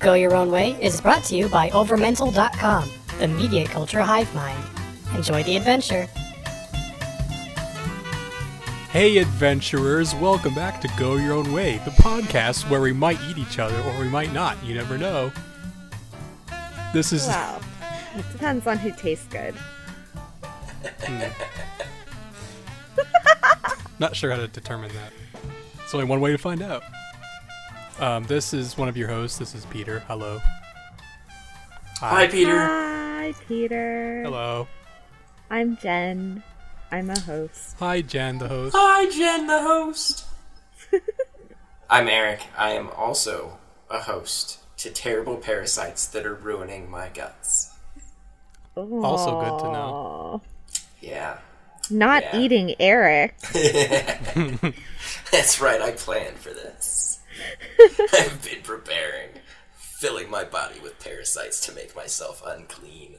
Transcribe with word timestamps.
Go 0.00 0.14
Your 0.14 0.34
Own 0.34 0.50
Way 0.50 0.78
is 0.80 0.98
brought 0.98 1.22
to 1.24 1.36
you 1.36 1.50
by 1.50 1.68
Overmental.com, 1.70 2.90
the 3.18 3.28
media 3.28 3.66
culture 3.66 4.00
hive 4.00 4.34
mind. 4.34 4.64
Enjoy 5.14 5.42
the 5.42 5.56
adventure. 5.58 6.08
Hey, 8.92 9.18
adventurers, 9.18 10.14
welcome 10.14 10.54
back 10.54 10.80
to 10.80 10.88
Go 10.98 11.16
Your 11.16 11.34
Own 11.34 11.52
Way, 11.52 11.82
the 11.84 11.90
podcast 11.90 12.68
where 12.70 12.80
we 12.80 12.94
might 12.94 13.20
eat 13.28 13.36
each 13.36 13.58
other 13.58 13.78
or 13.78 14.00
we 14.00 14.08
might 14.08 14.32
not. 14.32 14.56
You 14.64 14.74
never 14.74 14.96
know. 14.96 15.30
This 16.94 17.12
is. 17.12 17.26
Well, 17.26 17.60
it 18.16 18.24
depends 18.32 18.66
on 18.66 18.78
who 18.78 18.92
tastes 18.92 19.26
good. 19.26 19.54
Hmm. 21.02 21.28
Not 23.98 24.16
sure 24.16 24.30
how 24.30 24.38
to 24.38 24.48
determine 24.48 24.90
that. 24.94 25.12
It's 25.84 25.92
only 25.92 26.06
one 26.06 26.22
way 26.22 26.32
to 26.32 26.38
find 26.38 26.62
out. 26.62 26.82
Um, 28.00 28.24
this 28.24 28.54
is 28.54 28.78
one 28.78 28.88
of 28.88 28.96
your 28.96 29.08
hosts. 29.08 29.38
This 29.38 29.54
is 29.54 29.66
Peter. 29.66 30.00
Hello. 30.00 30.40
Hi, 31.98 32.26
Peter. 32.28 32.58
Hi, 32.58 33.34
Peter. 33.46 34.22
Hello. 34.24 34.66
I'm 35.50 35.76
Jen. 35.76 36.42
I'm 36.90 37.10
a 37.10 37.18
host. 37.20 37.76
Hi, 37.78 38.00
Jen, 38.00 38.38
the 38.38 38.48
host. 38.48 38.74
Hi, 38.76 39.08
Jen, 39.10 39.46
the 39.46 39.60
host. 39.60 40.24
I'm 41.90 42.08
Eric. 42.08 42.40
I 42.56 42.70
am 42.70 42.88
also 42.90 43.58
a 43.90 44.00
host 44.00 44.58
to 44.78 44.90
terrible 44.90 45.36
parasites 45.36 46.06
that 46.08 46.24
are 46.24 46.34
ruining 46.34 46.90
my 46.90 47.08
guts. 47.08 47.72
Also 48.76 49.40
good 49.40 49.58
to 49.64 49.72
know. 49.72 50.42
Yeah, 51.02 51.38
Not 51.88 52.22
Yeah. 52.24 52.38
eating 52.40 52.74
Eric. 52.78 53.38
that's 55.32 55.58
right. 55.62 55.80
I 55.80 55.92
planned 55.92 56.36
for 56.36 56.50
this. 56.50 56.89
I've 58.12 58.42
been 58.44 58.62
preparing, 58.62 59.30
filling 59.76 60.30
my 60.30 60.44
body 60.44 60.80
with 60.80 60.98
parasites 60.98 61.60
to 61.66 61.72
make 61.74 61.94
myself 61.96 62.42
unclean. 62.46 63.16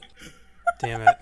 Damn 0.80 1.02
it. 1.02 1.16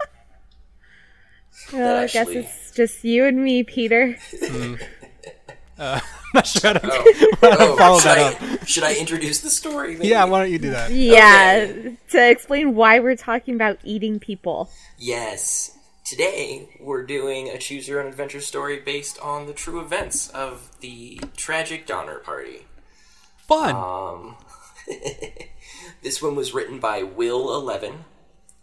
Well, 1.73 1.99
I 1.99 2.03
guess 2.07 2.17
actually- 2.17 2.37
it's 2.39 2.71
just 2.73 3.05
you 3.05 3.25
and 3.25 3.43
me, 3.43 3.63
Peter. 3.63 4.17
Mm. 4.33 4.81
Uh, 5.79 6.01
not 6.35 6.47
sure 6.47 6.73
how 6.73 6.79
to. 6.79 6.91
Oh, 6.93 7.33
oh 7.43 7.77
follow 7.77 7.99
should, 7.99 8.09
that 8.11 8.43
I, 8.43 8.65
should 8.65 8.85
I 8.85 8.95
introduce 8.97 9.41
the 9.41 9.51
story? 9.51 9.95
maybe? 9.95 10.09
Yeah, 10.09 10.25
why 10.25 10.43
don't 10.43 10.53
you 10.53 10.59
do 10.59 10.71
that? 10.71 10.91
Yeah, 10.91 11.67
Okay. 11.69 11.97
to 12.11 12.31
explain 12.31 12.75
why 12.75 13.01
we're 13.01 13.17
talking 13.17 13.55
about 13.55 13.79
eating 13.83 14.21
people. 14.21 14.71
Yes. 14.99 15.77
Today, 16.05 16.69
we're 16.81 17.05
doing 17.05 17.49
a 17.49 17.57
choose 17.57 17.87
your 17.89 18.01
own 18.01 18.09
adventure 18.09 18.41
story 18.41 18.81
based 18.81 19.19
on 19.21 19.47
the 19.47 19.53
true 19.53 19.81
events 19.81 20.29
of 20.31 20.71
the 20.81 21.21
tragic 21.37 21.87
Donner 21.87 22.19
Party. 22.19 22.67
Fun. 23.51 23.75
Um, 23.75 24.37
this 26.03 26.23
one 26.23 26.37
was 26.37 26.55
written 26.55 26.79
by 26.79 27.03
Will 27.03 27.53
Eleven, 27.55 28.05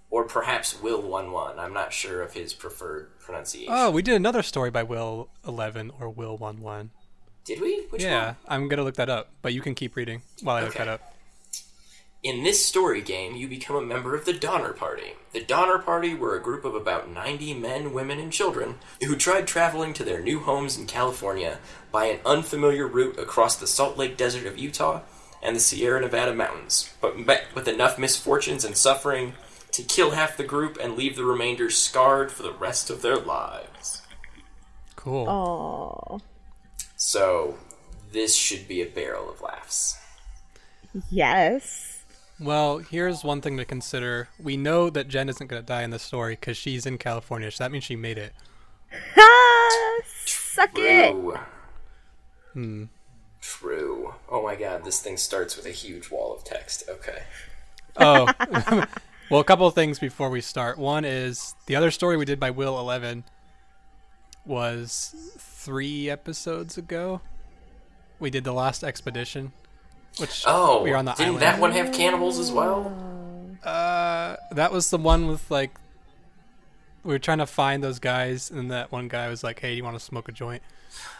or 0.09 0.23
perhaps 0.23 0.81
Will 0.81 1.01
One 1.01 1.31
One. 1.31 1.59
I'm 1.59 1.73
not 1.73 1.91
sure 1.91 2.21
of 2.21 2.33
his 2.33 2.53
preferred 2.53 3.09
pronunciation. 3.19 3.73
oh, 3.75 3.91
we 3.91 4.01
did 4.01 4.15
another 4.15 4.41
story 4.41 4.71
by 4.71 4.83
Will 4.83 5.29
Eleven 5.45 5.91
or 5.99 6.09
Will 6.09 6.37
One 6.37 6.61
One. 6.61 6.91
Did 7.43 7.59
we? 7.61 7.85
Which 7.89 8.01
Yeah, 8.03 8.25
one? 8.27 8.35
I'm 8.47 8.67
gonna 8.69 8.83
look 8.83 8.95
that 8.95 9.09
up, 9.09 9.29
but 9.41 9.53
you 9.53 9.61
can 9.61 9.75
keep 9.75 9.95
reading 9.97 10.21
while 10.41 10.55
I 10.55 10.61
look 10.61 10.69
Okay. 10.69 10.79
that 10.85 10.87
up. 10.87 11.13
In 12.23 12.43
this 12.43 12.65
story 12.65 13.01
game, 13.01 13.35
you 13.35 13.47
become 13.47 13.75
a 13.75 13.81
member 13.81 14.15
of 14.15 14.25
the 14.25 14.33
Donner 14.33 14.73
Party. 14.73 15.13
The 15.33 15.43
Donner 15.43 15.77
Party 15.77 16.13
were 16.15 16.35
a 16.35 16.41
group 16.41 16.65
of 16.65 16.73
about 16.73 17.09
90 17.09 17.53
men, 17.53 17.93
women, 17.93 18.19
and 18.19 18.33
children 18.33 18.75
who 19.05 19.15
tried 19.15 19.47
traveling 19.47 19.93
to 19.93 20.03
their 20.03 20.21
new 20.21 20.39
homes 20.39 20.77
in 20.77 20.87
California 20.87 21.59
by 21.91 22.05
an 22.05 22.19
unfamiliar 22.25 22.87
route 22.87 23.19
across 23.19 23.55
the 23.55 23.67
Salt 23.67 23.97
Lake 23.97 24.17
Desert 24.17 24.45
of 24.47 24.57
Utah 24.57 25.01
and 25.43 25.55
the 25.55 25.59
Sierra 25.59 26.01
Nevada 26.01 26.33
mountains, 26.33 26.91
but 26.99 27.19
met 27.19 27.45
with 27.53 27.67
enough 27.67 27.99
misfortunes 27.99 28.65
and 28.65 28.75
suffering 28.75 29.33
to 29.71 29.83
kill 29.83 30.11
half 30.11 30.35
the 30.37 30.43
group 30.43 30.77
and 30.81 30.97
leave 30.97 31.15
the 31.15 31.23
remainder 31.23 31.69
scarred 31.69 32.31
for 32.31 32.41
the 32.41 32.51
rest 32.51 32.89
of 32.89 33.03
their 33.03 33.17
lives. 33.17 34.01
Cool. 34.95 35.29
Oh, 35.29 36.19
So, 36.95 37.57
this 38.11 38.35
should 38.35 38.67
be 38.67 38.81
a 38.81 38.87
barrel 38.87 39.29
of 39.29 39.39
laughs. 39.41 39.97
yes. 41.11 41.96
Well, 42.39 42.77
here's 42.79 43.23
one 43.23 43.41
thing 43.41 43.57
to 43.57 43.65
consider. 43.65 44.29
We 44.39 44.57
know 44.57 44.89
that 44.89 45.07
Jen 45.07 45.29
isn't 45.29 45.47
gonna 45.47 45.63
die 45.63 45.83
in 45.83 45.89
this 45.89 46.03
story 46.03 46.33
because 46.33 46.55
she's 46.57 46.85
in 46.85 46.97
California, 46.97 47.49
so 47.49 47.63
that 47.63 47.71
means 47.71 47.83
she 47.83 47.95
made 47.95 48.17
it. 48.17 48.33
Ah, 49.17 49.97
suck 50.25 50.71
it. 50.75 51.11
True. 51.11 51.39
Hmm. 52.53 52.83
True. 53.41 54.13
Oh 54.29 54.43
my 54.43 54.55
god, 54.55 54.83
this 54.83 54.99
thing 54.99 55.17
starts 55.17 55.55
with 55.55 55.65
a 55.65 55.71
huge 55.71 56.11
wall 56.11 56.35
of 56.35 56.43
text. 56.43 56.83
Okay. 56.89 57.23
Oh, 57.95 58.29
well, 59.31 59.39
a 59.39 59.43
couple 59.43 59.65
of 59.65 59.73
things 59.73 59.99
before 59.99 60.29
we 60.29 60.41
start. 60.41 60.77
One 60.77 61.05
is 61.05 61.55
the 61.65 61.75
other 61.75 61.91
story 61.91 62.17
we 62.17 62.25
did 62.25 62.39
by 62.39 62.51
Will 62.51 62.79
Eleven 62.79 63.23
was 64.45 65.15
three 65.37 66.09
episodes 66.09 66.77
ago. 66.77 67.21
We 68.19 68.29
did 68.29 68.43
the 68.43 68.53
last 68.53 68.83
expedition, 68.83 69.51
which 70.19 70.43
Oh, 70.47 70.81
we 70.83 70.91
were 70.91 70.97
on 70.97 71.05
the 71.05 71.11
didn't 71.13 71.27
island. 71.27 71.41
that 71.43 71.59
one 71.59 71.71
have 71.71 71.91
cannibals 71.93 72.39
as 72.39 72.51
well? 72.51 72.93
Uh, 73.63 74.35
that 74.51 74.71
was 74.71 74.89
the 74.89 74.97
one 74.97 75.27
with 75.27 75.49
like 75.51 75.71
we 77.03 77.13
were 77.13 77.19
trying 77.19 77.37
to 77.39 77.45
find 77.47 77.83
those 77.83 77.99
guys, 77.99 78.49
and 78.51 78.69
that 78.71 78.91
one 78.91 79.07
guy 79.07 79.29
was 79.29 79.43
like, 79.43 79.59
"Hey, 79.59 79.71
do 79.71 79.75
you 79.77 79.83
want 79.83 79.97
to 79.97 80.03
smoke 80.03 80.27
a 80.27 80.31
joint?" 80.31 80.61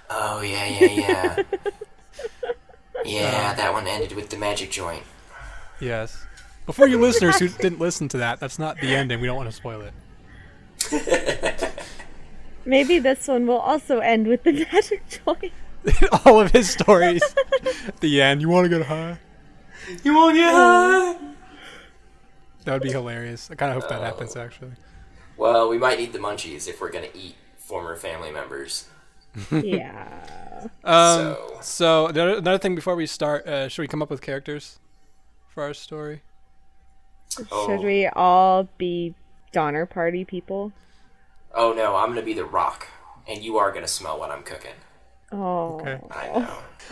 Oh 0.10 0.42
yeah, 0.42 0.66
yeah, 0.66 0.88
yeah. 0.88 1.44
yeah, 3.06 3.54
that 3.54 3.74
one 3.74 3.88
ended 3.88 4.14
with 4.14 4.30
the 4.30 4.38
magic 4.38 4.72
joint. 4.72 5.04
Yes. 5.80 6.26
Before 6.66 6.88
you 6.88 7.00
listeners 7.02 7.40
who 7.40 7.48
didn't 7.48 7.80
listen 7.80 8.08
to 8.10 8.18
that, 8.18 8.40
that's 8.40 8.60
not 8.60 8.78
the 8.82 8.96
ending. 8.96 9.22
We 9.22 9.28
don't 9.28 9.38
want 9.38 9.50
to 9.50 9.56
spoil 9.56 9.82
it. 9.82 9.94
Maybe 12.66 13.00
this 13.00 13.28
one 13.28 13.48
will 13.48 13.60
also 13.60 14.00
end 14.00 14.28
with 14.28 14.44
the 14.44 14.52
magic 14.72 15.04
joint. 15.26 15.54
All 16.26 16.40
of 16.40 16.52
his 16.52 16.70
stories. 16.70 17.24
At 17.88 17.98
the 18.02 18.22
end, 18.22 18.42
you 18.42 18.50
want 18.50 18.66
to 18.70 18.78
get 18.78 18.88
high? 18.88 19.20
You 20.04 20.14
won't 20.16 20.36
get 20.36 20.52
high. 20.52 21.16
That 22.66 22.74
would 22.74 22.82
be 22.82 22.92
hilarious. 22.92 23.50
I 23.50 23.56
kind 23.56 23.72
of 23.76 23.82
hope 23.82 23.90
that 23.90 24.02
happens 24.02 24.36
actually. 24.36 24.72
Well, 25.38 25.70
we 25.70 25.78
might 25.78 26.00
need 26.00 26.12
the 26.14 26.20
munchies 26.20 26.68
if 26.68 26.82
we're 26.82 26.92
gonna 26.92 27.08
eat 27.14 27.36
former 27.58 27.96
family 27.96 28.32
members. 28.32 28.88
yeah. 29.52 30.08
Um, 30.84 31.36
So- 31.36 31.58
so, 31.62 32.08
another 32.08 32.58
thing 32.58 32.76
before 32.76 32.96
we 32.96 33.06
start, 33.06 33.48
uh, 33.48 33.68
should 33.68 33.82
we 33.82 33.88
come 33.88 34.02
up 34.02 34.10
with 34.10 34.22
characters 34.22 34.80
for 35.48 35.64
our 35.64 35.74
story? 35.74 36.22
Oh. 37.52 37.68
Should 37.68 37.86
we 37.86 38.08
all 38.08 38.68
be 38.78 39.14
Donner 39.52 39.86
Party 39.86 40.26
people? 40.26 40.72
Oh 41.54 41.74
no, 41.74 41.96
I'm 41.96 42.10
gonna 42.10 42.22
be 42.22 42.34
the 42.34 42.46
rock, 42.46 42.88
and 43.28 43.44
you 43.44 43.58
are 43.58 43.72
gonna 43.72 43.88
smell 43.88 44.20
what 44.20 44.30
I'm 44.32 44.44
cooking. 44.44 44.74
Oh. 45.32 45.80
Okay. 45.82 46.00
I 46.12 46.28
know. 46.40 46.48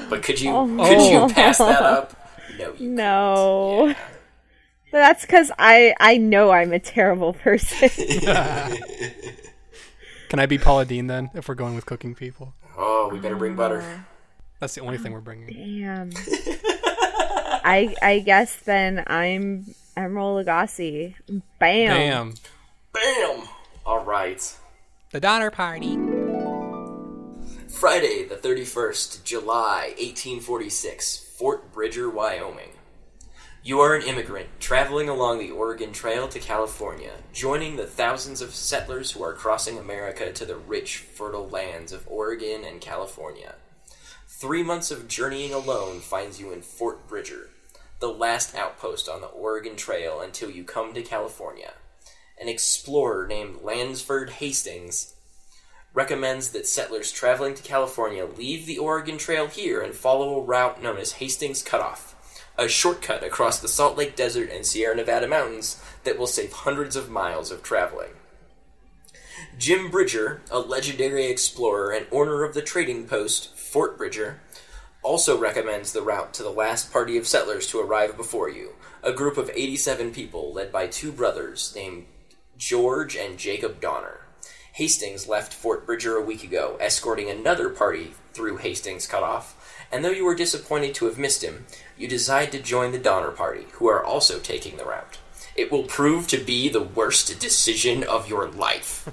But 0.10 0.24
could 0.24 0.42
you 0.42 0.52
Oh. 0.52 0.66
could 0.68 1.02
you 1.30 1.34
pass 1.34 1.58
that 1.60 1.82
up? 1.94 2.14
No. 2.58 2.74
You 2.78 2.90
No. 2.90 3.86
Yeah. 3.88 3.98
But 4.92 5.00
that's 5.00 5.22
because 5.26 5.52
I 5.60 5.94
I 6.00 6.18
know 6.18 6.52
I'm 6.52 6.72
a 6.74 6.80
terrible 6.80 7.34
person. 7.34 7.90
Can 10.30 10.40
I 10.40 10.46
be 10.48 10.58
Paula 10.58 10.86
Deen 10.86 11.08
then, 11.08 11.30
if 11.34 11.48
we're 11.48 11.56
going 11.56 11.76
with 11.76 11.86
cooking 11.86 12.16
people? 12.16 12.54
Oh, 12.78 13.10
we 13.12 13.20
better 13.20 13.36
bring 13.36 13.56
butter. 13.56 13.84
Oh. 13.86 14.00
That's 14.60 14.74
the 14.76 14.82
only 14.82 14.98
thing 14.98 15.12
we're 15.12 15.22
bringing. 15.22 15.48
Damn. 15.48 16.10
I 17.68 17.96
I 18.02 18.20
guess 18.26 18.56
then 18.58 19.04
I'm 19.08 19.66
Emeril 19.98 20.44
Lagasse. 20.44 21.14
Bam. 21.60 21.90
Bam. 21.90 22.34
Bam! 22.94 23.48
All 23.86 24.04
right. 24.04 24.56
The 25.12 25.20
Donner 25.20 25.52
Party. 25.52 25.96
Friday, 27.76 28.24
the 28.24 28.38
31st, 28.38 29.26
July 29.26 29.88
1846, 29.98 31.18
Fort 31.38 31.74
Bridger, 31.74 32.10
Wyoming. 32.10 32.70
You 33.66 33.82
are 33.82 33.94
an 33.94 34.04
immigrant 34.04 34.48
traveling 34.62 35.10
along 35.10 35.40
the 35.40 35.52
Oregon 35.52 35.92
Trail 35.92 36.30
to 36.30 36.40
California, 36.40 37.12
joining 37.34 37.76
the 37.76 37.86
thousands 37.86 38.42
of 38.42 38.56
settlers 38.56 39.12
who 39.12 39.22
are 39.24 39.34
crossing 39.34 39.78
America 39.78 40.32
to 40.32 40.46
the 40.46 40.56
rich, 40.56 41.00
fertile 41.00 41.50
lands 41.50 41.92
of 41.92 42.08
Oregon 42.08 42.64
and 42.64 42.80
California. 42.80 43.56
Three 44.26 44.64
months 44.64 44.90
of 44.90 45.10
journeying 45.10 45.54
alone 45.54 46.00
finds 46.00 46.40
you 46.40 46.54
in 46.54 46.62
Fort 46.62 47.10
Bridger, 47.10 47.50
the 48.00 48.08
last 48.08 48.56
outpost 48.56 49.10
on 49.10 49.20
the 49.20 49.28
Oregon 49.28 49.76
Trail 49.76 50.22
until 50.22 50.50
you 50.50 50.64
come 50.64 50.94
to 50.94 51.04
California. 51.04 51.74
An 52.40 52.48
explorer 52.48 53.28
named 53.28 53.64
Lansford 53.64 54.30
Hastings 54.30 55.15
recommends 55.96 56.50
that 56.50 56.68
settlers 56.68 57.12
traveling 57.12 57.56
to 57.56 57.64
California 57.64 58.26
leave 58.26 58.66
the 58.66 58.78
Oregon 58.78 59.18
Trail 59.18 59.48
here 59.48 59.82
and 59.82 59.96
follow 59.96 60.38
a 60.38 60.44
route 60.44 60.84
known 60.84 60.98
as 60.98 61.14
Hastings 61.14 61.64
Cutoff, 61.64 62.14
a 62.58 62.68
shortcut 62.68 63.24
across 63.24 63.60
the 63.60 63.70
Salt 63.70 63.98
Lake 63.98 64.16
Desert 64.16 64.50
and 64.52 64.66
Sierra 64.66 64.94
Nevada 64.94 65.28
mountains 65.28 65.82
that 66.04 66.20
will 66.20 66.28
save 66.28 66.52
hundreds 66.52 66.98
of 66.98 67.10
miles 67.10 67.50
of 67.50 67.64
traveling. 67.64 68.12
Jim 69.58 69.90
Bridger, 69.90 70.42
a 70.52 70.60
legendary 70.60 71.28
explorer 71.28 71.92
and 71.92 72.08
owner 72.12 72.44
of 72.44 72.54
the 72.54 72.62
trading 72.62 73.08
post 73.08 73.58
Fort 73.58 73.98
Bridger, 73.98 74.42
also 75.02 75.38
recommends 75.40 75.94
the 75.94 76.02
route 76.02 76.34
to 76.34 76.44
the 76.44 76.50
last 76.50 76.92
party 76.92 77.18
of 77.18 77.28
settlers 77.28 77.68
to 77.68 77.80
arrive 77.80 78.18
before 78.18 78.50
you, 78.50 78.74
a 79.02 79.14
group 79.14 79.38
of 79.38 79.50
87 79.54 80.12
people 80.12 80.52
led 80.52 80.74
by 80.74 80.88
two 80.88 81.14
brothers 81.14 81.72
named 81.74 82.06
George 82.58 83.16
and 83.16 83.38
Jacob 83.38 83.80
Donner. 83.80 84.25
Hastings 84.76 85.26
left 85.26 85.54
Fort 85.54 85.86
Bridger 85.86 86.18
a 86.18 86.22
week 86.22 86.44
ago, 86.44 86.76
escorting 86.82 87.30
another 87.30 87.70
party 87.70 88.12
through 88.34 88.58
Hastings 88.58 89.08
Cutoff, 89.08 89.56
and 89.90 90.04
though 90.04 90.10
you 90.10 90.26
were 90.26 90.36
disappointed 90.36 90.94
to 90.96 91.06
have 91.06 91.18
missed 91.18 91.46
him, 91.46 91.66
you 91.98 92.10
decide 92.10 92.52
to 92.52 92.60
join 92.60 92.92
the 92.92 93.00
Donner 93.00 93.32
Party, 93.32 93.68
who 93.76 93.88
are 93.88 94.04
also 94.04 94.38
taking 94.38 94.76
the 94.76 94.84
route. 94.84 95.18
It 95.56 95.72
will 95.72 95.84
prove 95.84 96.28
to 96.28 96.38
be 96.38 96.68
the 96.68 96.84
worst 96.84 97.40
decision 97.40 98.04
of 98.04 98.28
your 98.28 98.50
life. 98.50 99.08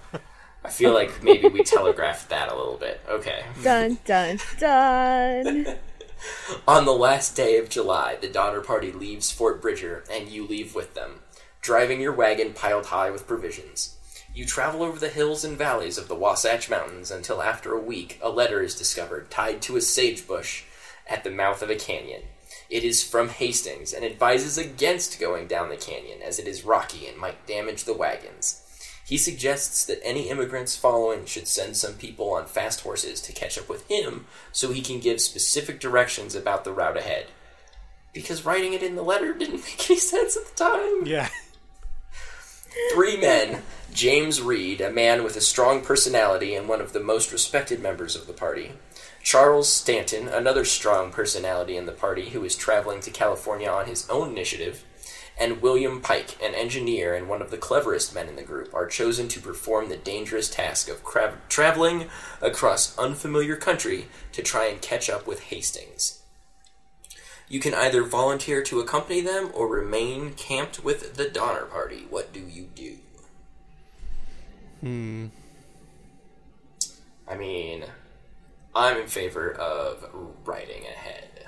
I 0.64 0.69
feel 0.69 0.93
like 0.93 1.23
maybe 1.23 1.47
we 1.47 1.62
telegraphed 1.62 2.29
that 2.31 2.50
a 2.50 2.56
little 2.56 2.76
bit. 2.76 3.00
Okay. 3.09 3.44
Dun 3.62 3.99
dun 4.05 4.41
dun. 4.59 5.76
On 6.67 6.85
the 6.85 6.91
last 6.91 7.37
day 7.37 7.56
of 7.59 7.70
July, 7.70 8.17
the 8.20 8.26
Donner 8.26 8.62
Party 8.62 8.91
leaves 8.91 9.31
Fort 9.31 9.62
Bridger, 9.62 10.03
and 10.11 10.29
you 10.29 10.44
leave 10.44 10.75
with 10.75 10.94
them, 10.94 11.20
driving 11.61 12.00
your 12.00 12.12
wagon 12.12 12.53
piled 12.53 12.87
high 12.87 13.12
with 13.12 13.29
provisions. 13.29 13.97
You 14.34 14.46
travel 14.46 14.82
over 14.82 14.99
the 14.99 15.11
hills 15.11 15.44
and 15.44 15.58
valleys 15.58 15.99
of 15.99 16.08
the 16.08 16.14
Wasatch 16.14 16.70
Mountains 16.70 17.11
until 17.11 17.43
after 17.43 17.75
a 17.75 17.81
week 17.81 18.19
a 18.23 18.31
letter 18.31 18.62
is 18.62 18.75
discovered 18.75 19.31
tied 19.31 19.61
to 19.62 19.76
a 19.76 19.81
sage 19.82 20.26
bush 20.26 20.64
at 21.06 21.23
the 21.23 21.31
mouth 21.31 21.61
of 21.61 21.69
a 21.69 21.76
canyon. 21.76 22.23
It 22.70 22.82
is 22.82 23.02
from 23.02 23.29
Hastings 23.29 23.93
and 23.93 24.05
advises 24.05 24.56
against 24.56 25.20
going 25.20 25.49
down 25.49 25.69
the 25.69 25.76
canyon 25.76 26.23
as 26.23 26.38
it 26.38 26.46
is 26.46 26.64
rocky 26.64 27.06
and 27.06 27.19
might 27.19 27.46
damage 27.46 27.84
the 27.84 27.93
wagons. 27.93 28.62
He 29.05 29.19
suggests 29.19 29.84
that 29.84 30.00
any 30.02 30.31
immigrants 30.31 30.76
following 30.76 31.26
should 31.26 31.46
send 31.46 31.76
some 31.76 31.94
people 31.94 32.32
on 32.32 32.46
fast 32.46 32.81
horses 32.81 33.20
to 33.23 33.32
catch 33.32 33.58
up 33.58 33.69
with 33.69 33.87
him 33.88 34.25
so 34.52 34.73
he 34.73 34.81
can 34.81 35.00
give 35.00 35.20
specific 35.20 35.81
directions 35.81 36.35
about 36.35 36.64
the 36.64 36.73
route 36.73 36.96
ahead. 36.96 37.26
Because 38.14 38.46
writing 38.46 38.73
it 38.73 38.82
in 38.82 38.94
the 38.94 39.02
letter 39.02 39.35
didn't 39.35 39.62
make 39.64 39.90
any 39.90 39.99
sense 39.99 40.38
at 40.38 40.46
the 40.46 40.55
time. 40.55 41.06
Yeah. 41.06 41.28
Three 42.94 43.20
men 43.20 43.62
James 43.92 44.40
Reed, 44.40 44.80
a 44.80 44.90
man 44.90 45.22
with 45.22 45.36
a 45.36 45.40
strong 45.42 45.82
personality 45.82 46.54
and 46.54 46.66
one 46.66 46.80
of 46.80 46.94
the 46.94 47.00
most 47.00 47.30
respected 47.30 47.82
members 47.82 48.16
of 48.16 48.26
the 48.26 48.32
party. 48.32 48.72
Charles 49.22 49.70
Stanton, 49.70 50.28
another 50.28 50.64
strong 50.64 51.12
personality 51.12 51.76
in 51.76 51.84
the 51.84 51.92
party 51.92 52.30
who 52.30 52.42
is 52.42 52.56
traveling 52.56 53.00
to 53.02 53.10
California 53.10 53.68
on 53.68 53.86
his 53.86 54.08
own 54.08 54.30
initiative. 54.30 54.84
And 55.38 55.60
William 55.60 56.00
Pike, 56.00 56.38
an 56.42 56.54
engineer 56.54 57.14
and 57.14 57.28
one 57.28 57.42
of 57.42 57.50
the 57.50 57.58
cleverest 57.58 58.14
men 58.14 58.28
in 58.28 58.36
the 58.36 58.42
group, 58.42 58.72
are 58.74 58.86
chosen 58.86 59.28
to 59.28 59.40
perform 59.40 59.90
the 59.90 59.96
dangerous 59.98 60.48
task 60.48 60.88
of 60.88 61.04
cra- 61.04 61.38
traveling 61.50 62.08
across 62.40 62.96
unfamiliar 62.98 63.56
country 63.56 64.08
to 64.32 64.42
try 64.42 64.66
and 64.66 64.80
catch 64.80 65.10
up 65.10 65.26
with 65.26 65.44
Hastings. 65.44 66.22
You 67.46 67.60
can 67.60 67.74
either 67.74 68.02
volunteer 68.02 68.62
to 68.62 68.80
accompany 68.80 69.20
them 69.20 69.50
or 69.52 69.68
remain 69.68 70.32
camped 70.32 70.82
with 70.82 71.14
the 71.14 71.28
Donner 71.28 71.66
Party. 71.66 72.06
What 72.08 72.32
do 72.32 72.40
you 72.40 72.68
do? 72.74 72.96
Hmm. 74.82 75.26
I 77.29 77.37
mean, 77.37 77.84
I'm 78.75 78.99
in 78.99 79.06
favor 79.06 79.50
of 79.52 80.08
riding 80.44 80.82
ahead. 80.82 81.46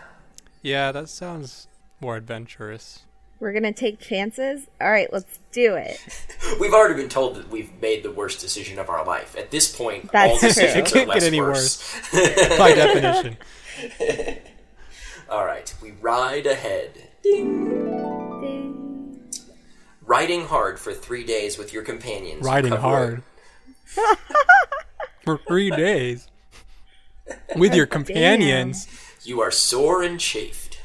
Yeah, 0.63 0.93
that 0.93 1.09
sounds 1.09 1.69
more 2.01 2.17
adventurous. 2.17 3.01
We're 3.41 3.53
gonna 3.53 3.73
take 3.73 3.99
chances. 3.99 4.69
All 4.81 4.91
right, 4.91 5.13
let's 5.13 5.39
do 5.53 5.75
it. 5.75 5.99
We've 6.61 6.73
already 6.73 6.95
been 6.95 7.09
told 7.11 7.35
that 7.37 7.51
we've 7.51 7.71
made 7.83 8.03
the 8.03 8.13
worst 8.13 8.41
decision 8.41 8.79
of 8.79 8.89
our 8.89 9.05
life. 9.05 9.37
At 9.37 9.51
this 9.51 9.75
point, 9.77 10.11
That's 10.13 10.33
all 10.35 10.39
true. 10.39 10.49
decisions 10.49 10.89
It 10.89 10.95
can't 10.95 11.09
are 11.11 11.13
less 11.15 11.23
get 11.25 11.27
any 11.27 11.41
worse. 11.41 12.01
By 12.59 12.75
definition. 12.75 13.37
all 15.29 15.45
right, 15.45 15.75
we 15.83 15.91
ride 16.01 16.47
ahead. 16.47 17.09
Ding. 17.23 18.24
Riding 20.07 20.47
hard 20.47 20.79
for 20.79 20.93
three 20.93 21.25
days 21.25 21.57
with 21.57 21.73
your 21.73 21.83
companions. 21.83 22.45
Riding 22.45 22.73
hard. 22.73 23.23
For 25.25 25.39
three 25.49 25.71
days. 25.71 26.29
With 27.57 27.75
your 27.75 27.87
companions. 27.87 28.87
You 29.25 29.41
are 29.41 29.51
sore 29.51 30.03
and 30.03 30.21
chafed. 30.21 30.81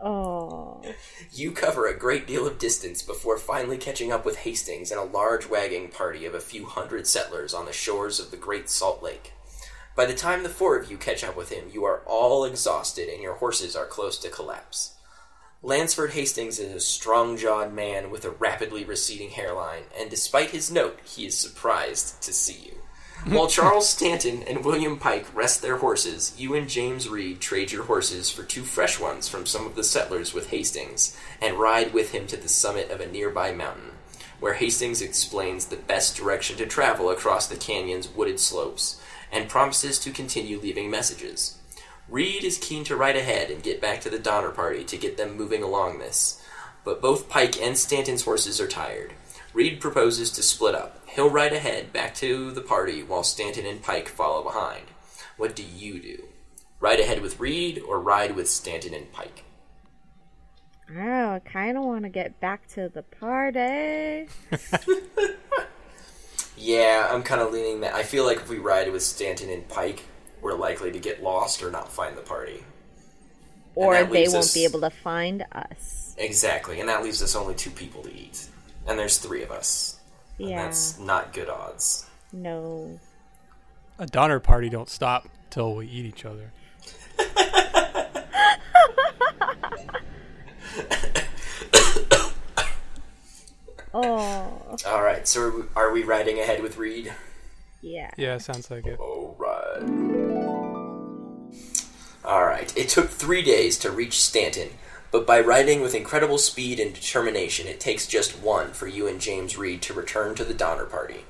Oh. 0.00 0.82
You 1.30 1.52
cover 1.52 1.86
a 1.86 1.98
great 1.98 2.26
deal 2.26 2.46
of 2.46 2.58
distance 2.58 3.02
before 3.02 3.36
finally 3.36 3.76
catching 3.76 4.10
up 4.10 4.24
with 4.24 4.38
Hastings 4.38 4.90
and 4.90 4.98
a 4.98 5.04
large 5.04 5.46
wagging 5.46 5.88
party 5.88 6.24
of 6.24 6.34
a 6.34 6.40
few 6.40 6.64
hundred 6.64 7.06
settlers 7.06 7.52
on 7.52 7.66
the 7.66 7.72
shores 7.72 8.18
of 8.18 8.30
the 8.30 8.38
Great 8.38 8.70
Salt 8.70 9.02
Lake. 9.02 9.34
By 9.94 10.06
the 10.06 10.14
time 10.14 10.42
the 10.42 10.48
four 10.48 10.78
of 10.78 10.90
you 10.90 10.96
catch 10.96 11.22
up 11.22 11.36
with 11.36 11.50
him, 11.50 11.64
you 11.70 11.84
are 11.84 12.00
all 12.06 12.46
exhausted 12.46 13.10
and 13.10 13.22
your 13.22 13.34
horses 13.34 13.76
are 13.76 13.84
close 13.84 14.16
to 14.18 14.30
collapse. 14.30 14.94
Lansford 15.62 16.12
Hastings 16.12 16.58
is 16.58 16.74
a 16.74 16.80
strong 16.80 17.36
jawed 17.36 17.74
man 17.74 18.10
with 18.10 18.24
a 18.24 18.30
rapidly 18.30 18.82
receding 18.82 19.28
hairline, 19.28 19.82
and 19.98 20.08
despite 20.08 20.52
his 20.52 20.70
note, 20.70 20.98
he 21.04 21.26
is 21.26 21.36
surprised 21.36 22.22
to 22.22 22.32
see 22.32 22.56
you. 22.64 22.76
While 23.30 23.46
Charles 23.46 23.86
Stanton 23.86 24.42
and 24.44 24.64
William 24.64 24.98
Pike 24.98 25.26
rest 25.34 25.60
their 25.60 25.76
horses, 25.76 26.32
you 26.38 26.54
and 26.54 26.66
James 26.66 27.10
Reed 27.10 27.40
trade 27.40 27.72
your 27.72 27.84
horses 27.84 28.30
for 28.30 28.42
two 28.42 28.62
fresh 28.62 28.98
ones 28.98 29.28
from 29.28 29.44
some 29.44 29.66
of 29.66 29.74
the 29.74 29.84
settlers 29.84 30.32
with 30.32 30.48
Hastings, 30.48 31.14
and 31.42 31.58
ride 31.58 31.92
with 31.92 32.12
him 32.12 32.26
to 32.28 32.38
the 32.38 32.48
summit 32.48 32.90
of 32.90 33.02
a 33.02 33.06
nearby 33.06 33.52
mountain, 33.52 33.90
where 34.40 34.54
Hastings 34.54 35.02
explains 35.02 35.66
the 35.66 35.76
best 35.76 36.16
direction 36.16 36.56
to 36.56 36.64
travel 36.64 37.10
across 37.10 37.46
the 37.46 37.56
canyon's 37.56 38.08
wooded 38.08 38.40
slopes, 38.40 38.98
and 39.30 39.50
promises 39.50 39.98
to 39.98 40.10
continue 40.10 40.58
leaving 40.58 40.90
messages. 40.90 41.59
Reed 42.10 42.44
is 42.44 42.58
keen 42.58 42.84
to 42.84 42.96
ride 42.96 43.16
ahead 43.16 43.50
and 43.50 43.62
get 43.62 43.80
back 43.80 44.00
to 44.00 44.10
the 44.10 44.18
Donner 44.18 44.50
Party 44.50 44.84
to 44.84 44.96
get 44.96 45.16
them 45.16 45.36
moving 45.36 45.62
along 45.62 45.98
this, 45.98 46.42
but 46.84 47.00
both 47.00 47.28
Pike 47.28 47.60
and 47.60 47.78
Stanton's 47.78 48.24
horses 48.24 48.60
are 48.60 48.66
tired. 48.66 49.12
Reed 49.54 49.80
proposes 49.80 50.30
to 50.32 50.42
split 50.42 50.74
up. 50.74 51.00
He'll 51.08 51.30
ride 51.30 51.52
ahead 51.52 51.92
back 51.92 52.14
to 52.16 52.50
the 52.50 52.60
party 52.60 53.02
while 53.02 53.22
Stanton 53.22 53.64
and 53.64 53.82
Pike 53.82 54.08
follow 54.08 54.42
behind. 54.42 54.86
What 55.36 55.54
do 55.54 55.62
you 55.62 56.00
do? 56.00 56.24
Ride 56.80 57.00
ahead 57.00 57.22
with 57.22 57.38
Reed 57.40 57.80
or 57.80 58.00
ride 58.00 58.34
with 58.34 58.48
Stanton 58.48 58.94
and 58.94 59.12
Pike? 59.12 59.44
Oh, 60.96 61.34
I 61.34 61.38
kind 61.38 61.78
of 61.78 61.84
want 61.84 62.02
to 62.02 62.08
get 62.08 62.40
back 62.40 62.66
to 62.68 62.88
the 62.88 63.02
party. 63.02 64.28
Yeah, 66.60 67.08
I'm 67.10 67.22
kind 67.22 67.40
of 67.40 67.52
leaning 67.52 67.80
that. 67.80 67.94
I 67.94 68.02
feel 68.02 68.26
like 68.26 68.36
if 68.36 68.50
we 68.50 68.58
ride 68.58 68.92
with 68.92 69.02
Stanton 69.02 69.48
and 69.48 69.66
Pike, 69.66 70.04
we're 70.42 70.54
likely 70.54 70.92
to 70.92 70.98
get 70.98 71.22
lost 71.22 71.62
or 71.62 71.70
not 71.70 71.90
find 71.92 72.16
the 72.16 72.22
party. 72.22 72.64
Or 73.74 73.94
that 73.94 74.10
they 74.10 74.24
won't 74.24 74.36
us- 74.38 74.54
be 74.54 74.64
able 74.64 74.80
to 74.80 74.90
find 74.90 75.44
us. 75.52 76.14
Exactly, 76.18 76.80
and 76.80 76.88
that 76.88 77.02
leaves 77.02 77.22
us 77.22 77.34
only 77.36 77.54
two 77.54 77.70
people 77.70 78.02
to 78.02 78.12
eat. 78.12 78.46
And 78.86 78.98
there's 78.98 79.18
three 79.18 79.42
of 79.42 79.50
us. 79.50 79.98
And 80.38 80.48
Yeah. 80.50 80.64
that's 80.64 80.98
not 80.98 81.32
good 81.32 81.48
odds. 81.48 82.06
No. 82.32 82.98
A 83.98 84.06
Donner 84.06 84.40
party 84.40 84.68
don't 84.68 84.88
stop 84.88 85.28
till 85.50 85.74
we 85.74 85.86
eat 85.86 86.04
each 86.06 86.24
other. 86.24 86.52
Oh. 93.92 94.76
All 94.86 95.02
right, 95.02 95.26
so 95.26 95.66
are 95.74 95.92
we 95.92 96.04
riding 96.04 96.38
ahead 96.38 96.62
with 96.62 96.76
Reed? 96.76 97.12
Yeah. 97.82 98.10
Yeah, 98.16 98.38
sounds 98.38 98.70
like 98.70 98.86
it. 98.86 98.98
All 99.00 99.34
right. 99.38 99.80
All 102.24 102.44
right. 102.44 102.76
It 102.76 102.88
took 102.88 103.08
three 103.08 103.42
days 103.42 103.78
to 103.78 103.90
reach 103.90 104.20
Stanton, 104.20 104.70
but 105.10 105.26
by 105.26 105.40
riding 105.40 105.80
with 105.80 105.94
incredible 105.94 106.38
speed 106.38 106.78
and 106.78 106.94
determination, 106.94 107.66
it 107.66 107.80
takes 107.80 108.06
just 108.06 108.40
one 108.40 108.72
for 108.72 108.86
you 108.86 109.06
and 109.06 109.20
James 109.20 109.56
Reed 109.56 109.82
to 109.82 109.94
return 109.94 110.34
to 110.34 110.44
the 110.44 110.54
Donner 110.54 110.84
Party. 110.84 111.24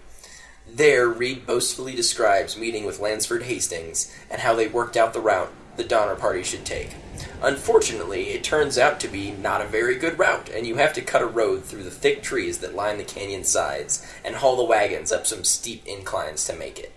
There, 0.68 1.08
Reed 1.08 1.46
boastfully 1.46 1.94
describes 1.94 2.56
meeting 2.56 2.84
with 2.84 3.00
Lansford 3.00 3.44
Hastings 3.44 4.14
and 4.30 4.42
how 4.42 4.54
they 4.54 4.68
worked 4.68 4.96
out 4.96 5.12
the 5.12 5.20
route 5.20 5.52
the 5.76 5.84
Donner 5.84 6.16
Party 6.16 6.42
should 6.42 6.64
take. 6.64 6.94
Unfortunately, 7.42 8.30
it 8.30 8.44
turns 8.44 8.76
out 8.76 9.00
to 9.00 9.08
be 9.08 9.30
not 9.30 9.62
a 9.62 9.66
very 9.66 9.94
good 9.94 10.18
route, 10.18 10.50
and 10.50 10.66
you 10.66 10.76
have 10.76 10.92
to 10.92 11.00
cut 11.00 11.22
a 11.22 11.26
road 11.26 11.64
through 11.64 11.84
the 11.84 11.90
thick 11.90 12.22
trees 12.22 12.58
that 12.58 12.74
line 12.74 12.98
the 12.98 13.04
canyon 13.04 13.44
sides 13.44 14.06
and 14.24 14.36
haul 14.36 14.56
the 14.56 14.64
wagons 14.64 15.10
up 15.10 15.26
some 15.26 15.44
steep 15.44 15.86
inclines 15.86 16.44
to 16.44 16.54
make 16.54 16.78
it. 16.78 16.92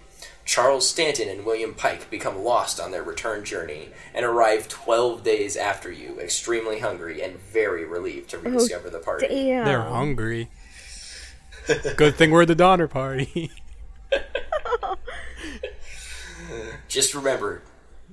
Charles 0.45 0.87
Stanton 0.89 1.29
and 1.29 1.45
William 1.45 1.73
Pike 1.73 2.09
become 2.09 2.43
lost 2.43 2.79
on 2.79 2.91
their 2.91 3.03
return 3.03 3.45
journey 3.45 3.89
and 4.13 4.25
arrive 4.25 4.67
12 4.67 5.23
days 5.23 5.55
after 5.55 5.91
you, 5.91 6.19
extremely 6.19 6.79
hungry 6.79 7.21
and 7.21 7.39
very 7.39 7.85
relieved 7.85 8.29
to 8.31 8.37
oh, 8.37 8.41
rediscover 8.41 8.89
the 8.89 8.99
party. 8.99 9.27
Damn. 9.27 9.65
They're 9.65 9.81
hungry. 9.81 10.49
Good 11.95 12.15
thing 12.15 12.31
we're 12.31 12.45
the 12.45 12.55
Donner 12.55 12.87
party. 12.89 13.51
Just 16.89 17.15
remember, 17.15 17.63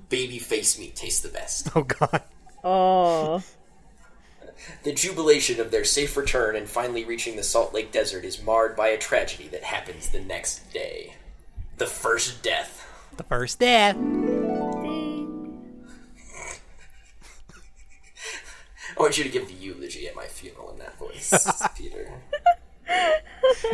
baby 0.08 0.38
face 0.38 0.78
meat 0.78 0.94
tastes 0.96 1.20
the 1.20 1.28
best. 1.28 1.68
oh 1.74 1.82
god. 1.82 2.22
Oh. 2.62 3.42
The 4.82 4.92
jubilation 4.92 5.58
of 5.58 5.70
their 5.70 5.84
safe 5.84 6.18
return 6.18 6.54
and 6.54 6.68
finally 6.68 7.02
reaching 7.04 7.36
the 7.36 7.42
Salt 7.42 7.72
Lake 7.72 7.92
Desert 7.92 8.26
is 8.26 8.42
marred 8.42 8.76
by 8.76 8.88
a 8.88 8.98
tragedy 8.98 9.48
that 9.48 9.62
happens 9.62 10.10
the 10.10 10.20
next 10.20 10.70
day. 10.70 11.14
The 11.80 11.86
first 11.86 12.42
death. 12.42 12.86
The 13.16 13.22
first 13.22 13.58
death. 13.58 13.96
I 13.96 14.02
want 18.98 19.16
you 19.16 19.24
to 19.24 19.30
give 19.30 19.48
the 19.48 19.54
eulogy 19.54 20.06
at 20.06 20.14
my 20.14 20.26
funeral 20.26 20.72
in 20.72 20.78
that 20.80 20.98
voice, 20.98 21.32
Peter. 21.78 22.12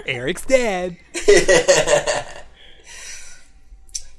Eric's 0.06 0.46
dead. 0.46 0.98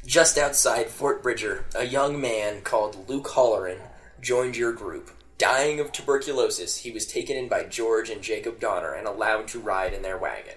Just 0.06 0.38
outside 0.38 0.90
Fort 0.90 1.24
Bridger, 1.24 1.64
a 1.74 1.86
young 1.86 2.20
man 2.20 2.60
called 2.64 3.08
Luke 3.08 3.30
Halloran 3.36 3.78
joined 4.20 4.58
your 4.58 4.74
group. 4.74 5.12
Dying 5.38 5.80
of 5.80 5.94
tuberculosis, 5.94 6.80
he 6.80 6.92
was 6.92 7.06
taken 7.06 7.38
in 7.38 7.48
by 7.48 7.64
George 7.64 8.10
and 8.10 8.22
Jacob 8.22 8.60
Donner 8.60 8.92
and 8.92 9.08
allowed 9.08 9.48
to 9.48 9.62
ride 9.62 9.94
in 9.94 10.02
their 10.02 10.18
wagon. 10.18 10.56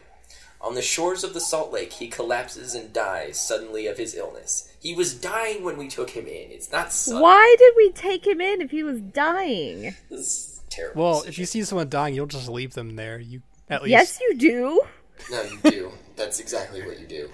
On 0.62 0.74
the 0.74 0.82
shores 0.82 1.24
of 1.24 1.32
the 1.32 1.40
Salt 1.40 1.72
Lake, 1.72 1.92
he 1.94 2.08
collapses 2.08 2.74
and 2.74 2.92
dies 2.92 3.40
suddenly 3.40 3.86
of 3.86 3.96
his 3.96 4.14
illness. 4.14 4.70
He 4.78 4.94
was 4.94 5.14
dying 5.14 5.64
when 5.64 5.78
we 5.78 5.88
took 5.88 6.10
him 6.10 6.26
in. 6.26 6.50
It's 6.50 6.70
not 6.70 6.92
sudden. 6.92 7.22
Why 7.22 7.56
did 7.58 7.72
we 7.76 7.90
take 7.92 8.26
him 8.26 8.40
in 8.40 8.60
if 8.60 8.70
he 8.70 8.82
was 8.82 9.00
dying? 9.00 9.94
This 10.10 10.20
is 10.20 10.60
a 10.66 10.70
terrible. 10.70 11.02
Well, 11.02 11.22
if 11.26 11.38
you 11.38 11.46
see 11.46 11.62
someone 11.64 11.88
dying, 11.88 12.14
you 12.14 12.20
don't 12.20 12.30
just 12.30 12.48
leave 12.48 12.74
them 12.74 12.96
there. 12.96 13.18
You 13.18 13.40
at 13.70 13.82
least. 13.82 13.90
Yes, 13.90 14.20
you 14.20 14.36
do. 14.36 14.82
No, 15.30 15.42
you 15.42 15.58
do. 15.70 15.92
That's 16.16 16.40
exactly 16.40 16.84
what 16.86 17.00
you 17.00 17.06
do. 17.06 17.30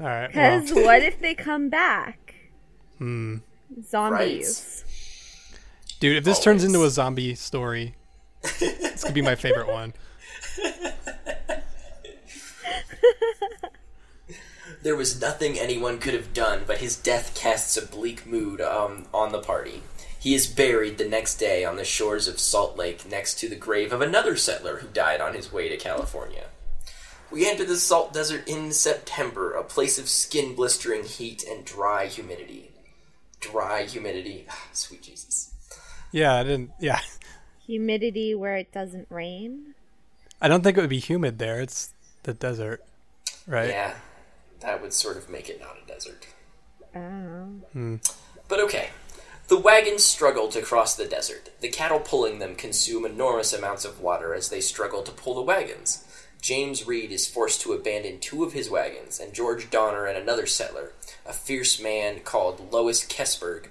All 0.00 0.06
right. 0.06 0.32
well, 0.34 0.60
Because 0.60 0.74
what 0.76 1.02
if 1.02 1.18
they 1.20 1.34
come 1.34 1.68
back? 1.68 2.34
hmm. 2.98 3.36
Zombies. 3.84 4.84
Dude, 6.00 6.16
if 6.16 6.24
this 6.24 6.40
turns 6.42 6.62
into 6.64 6.84
a 6.84 6.90
zombie 6.90 7.34
story, 7.34 7.96
it's 8.42 9.02
gonna 9.02 9.14
be 9.14 9.22
my 9.22 9.34
favorite 9.34 9.66
one. 9.72 9.92
There 14.82 14.96
was 14.96 15.20
nothing 15.20 15.58
anyone 15.58 15.98
could 15.98 16.14
have 16.14 16.32
done, 16.32 16.62
but 16.66 16.78
his 16.78 16.96
death 16.96 17.34
casts 17.34 17.76
a 17.76 17.84
bleak 17.84 18.26
mood 18.26 18.60
um, 18.60 19.06
on 19.12 19.32
the 19.32 19.40
party. 19.40 19.82
He 20.20 20.34
is 20.34 20.46
buried 20.46 20.98
the 20.98 21.08
next 21.08 21.36
day 21.36 21.64
on 21.64 21.76
the 21.76 21.84
shores 21.84 22.28
of 22.28 22.38
Salt 22.38 22.76
Lake 22.76 23.08
next 23.08 23.38
to 23.40 23.48
the 23.48 23.56
grave 23.56 23.92
of 23.92 24.00
another 24.00 24.36
settler 24.36 24.78
who 24.78 24.88
died 24.88 25.20
on 25.20 25.34
his 25.34 25.52
way 25.52 25.68
to 25.68 25.76
California. 25.76 26.44
We 27.30 27.48
enter 27.48 27.64
the 27.64 27.76
salt 27.76 28.12
desert 28.12 28.48
in 28.48 28.72
September, 28.72 29.52
a 29.52 29.62
place 29.64 29.98
of 29.98 30.08
skin 30.08 30.54
blistering 30.54 31.04
heat 31.04 31.44
and 31.48 31.64
dry 31.64 32.06
humidity. 32.06 32.70
Dry 33.40 33.82
humidity. 33.82 34.46
Ah, 34.48 34.68
Sweet 34.72 35.02
Jesus. 35.02 35.52
Yeah, 36.10 36.34
I 36.34 36.42
didn't. 36.42 36.70
Yeah, 36.80 37.00
Humidity 37.66 38.34
where 38.34 38.56
it 38.56 38.72
doesn't 38.72 39.08
rain. 39.10 39.74
I 40.40 40.48
don't 40.48 40.62
think 40.62 40.78
it 40.78 40.80
would 40.80 40.88
be 40.88 41.00
humid 41.00 41.38
there. 41.38 41.60
It's 41.60 41.92
the 42.28 42.34
desert, 42.34 42.84
right? 43.46 43.70
Yeah, 43.70 43.94
that 44.60 44.82
would 44.82 44.92
sort 44.92 45.16
of 45.16 45.30
make 45.30 45.48
it 45.48 45.60
not 45.60 45.78
a 45.82 45.88
desert. 45.88 46.26
Oh. 46.94 47.48
Hmm. 47.72 47.96
But 48.48 48.60
okay. 48.60 48.90
The 49.48 49.58
wagons 49.58 50.04
struggle 50.04 50.48
to 50.48 50.60
cross 50.60 50.94
the 50.94 51.06
desert. 51.06 51.48
The 51.60 51.70
cattle 51.70 52.00
pulling 52.00 52.38
them 52.38 52.54
consume 52.54 53.06
enormous 53.06 53.54
amounts 53.54 53.86
of 53.86 54.02
water 54.02 54.34
as 54.34 54.50
they 54.50 54.60
struggle 54.60 55.02
to 55.04 55.10
pull 55.10 55.36
the 55.36 55.40
wagons. 55.40 56.04
James 56.42 56.86
Reed 56.86 57.12
is 57.12 57.26
forced 57.26 57.62
to 57.62 57.72
abandon 57.72 58.20
two 58.20 58.44
of 58.44 58.52
his 58.52 58.68
wagons, 58.68 59.18
and 59.18 59.32
George 59.32 59.70
Donner 59.70 60.04
and 60.04 60.18
another 60.18 60.44
settler, 60.44 60.92
a 61.24 61.32
fierce 61.32 61.80
man 61.80 62.20
called 62.20 62.70
Lois 62.70 63.06
Keseberg, 63.06 63.68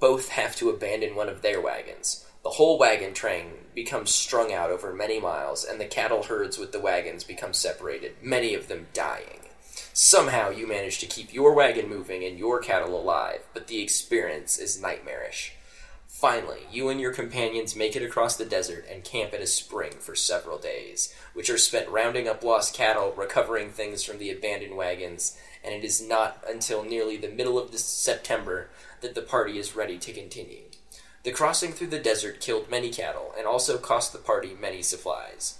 both 0.00 0.30
have 0.30 0.56
to 0.56 0.68
abandon 0.68 1.14
one 1.14 1.28
of 1.28 1.42
their 1.42 1.60
wagons. 1.60 2.26
The 2.42 2.50
whole 2.50 2.76
wagon 2.76 3.14
train 3.14 3.52
becomes 3.76 4.10
strung 4.10 4.52
out 4.52 4.70
over 4.70 4.92
many 4.92 5.20
miles, 5.20 5.62
and 5.62 5.80
the 5.80 5.84
cattle 5.84 6.24
herds 6.24 6.58
with 6.58 6.72
the 6.72 6.80
wagons 6.80 7.22
become 7.22 7.52
separated, 7.52 8.16
many 8.20 8.54
of 8.54 8.66
them 8.66 8.88
dying. 8.92 9.42
Somehow 9.92 10.50
you 10.50 10.66
manage 10.66 10.98
to 10.98 11.06
keep 11.06 11.32
your 11.32 11.54
wagon 11.54 11.88
moving 11.88 12.24
and 12.24 12.38
your 12.38 12.58
cattle 12.58 12.98
alive, 12.98 13.42
but 13.52 13.68
the 13.68 13.82
experience 13.82 14.58
is 14.58 14.80
nightmarish. 14.80 15.52
Finally, 16.08 16.60
you 16.72 16.88
and 16.88 16.98
your 16.98 17.12
companions 17.12 17.76
make 17.76 17.94
it 17.94 18.02
across 18.02 18.36
the 18.36 18.46
desert 18.46 18.86
and 18.90 19.04
camp 19.04 19.34
at 19.34 19.42
a 19.42 19.46
spring 19.46 19.92
for 20.00 20.14
several 20.14 20.56
days, 20.56 21.14
which 21.34 21.50
are 21.50 21.58
spent 21.58 21.86
rounding 21.90 22.26
up 22.26 22.42
lost 22.42 22.74
cattle, 22.74 23.12
recovering 23.14 23.70
things 23.70 24.02
from 24.02 24.16
the 24.16 24.30
abandoned 24.30 24.74
wagons, 24.74 25.36
and 25.62 25.74
it 25.74 25.84
is 25.84 26.00
not 26.00 26.42
until 26.48 26.82
nearly 26.82 27.18
the 27.18 27.28
middle 27.28 27.58
of 27.58 27.74
September 27.78 28.70
that 29.02 29.14
the 29.14 29.20
party 29.20 29.58
is 29.58 29.76
ready 29.76 29.98
to 29.98 30.12
continue. 30.14 30.65
The 31.26 31.32
crossing 31.32 31.72
through 31.72 31.88
the 31.88 31.98
desert 31.98 32.38
killed 32.40 32.70
many 32.70 32.88
cattle 32.88 33.34
and 33.36 33.48
also 33.48 33.78
cost 33.78 34.12
the 34.12 34.18
party 34.20 34.56
many 34.60 34.80
supplies. 34.80 35.58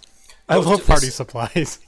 I 0.48 0.54
Most 0.58 0.66
love 0.68 0.86
party 0.86 1.06
this- 1.06 1.16
supplies. 1.16 1.80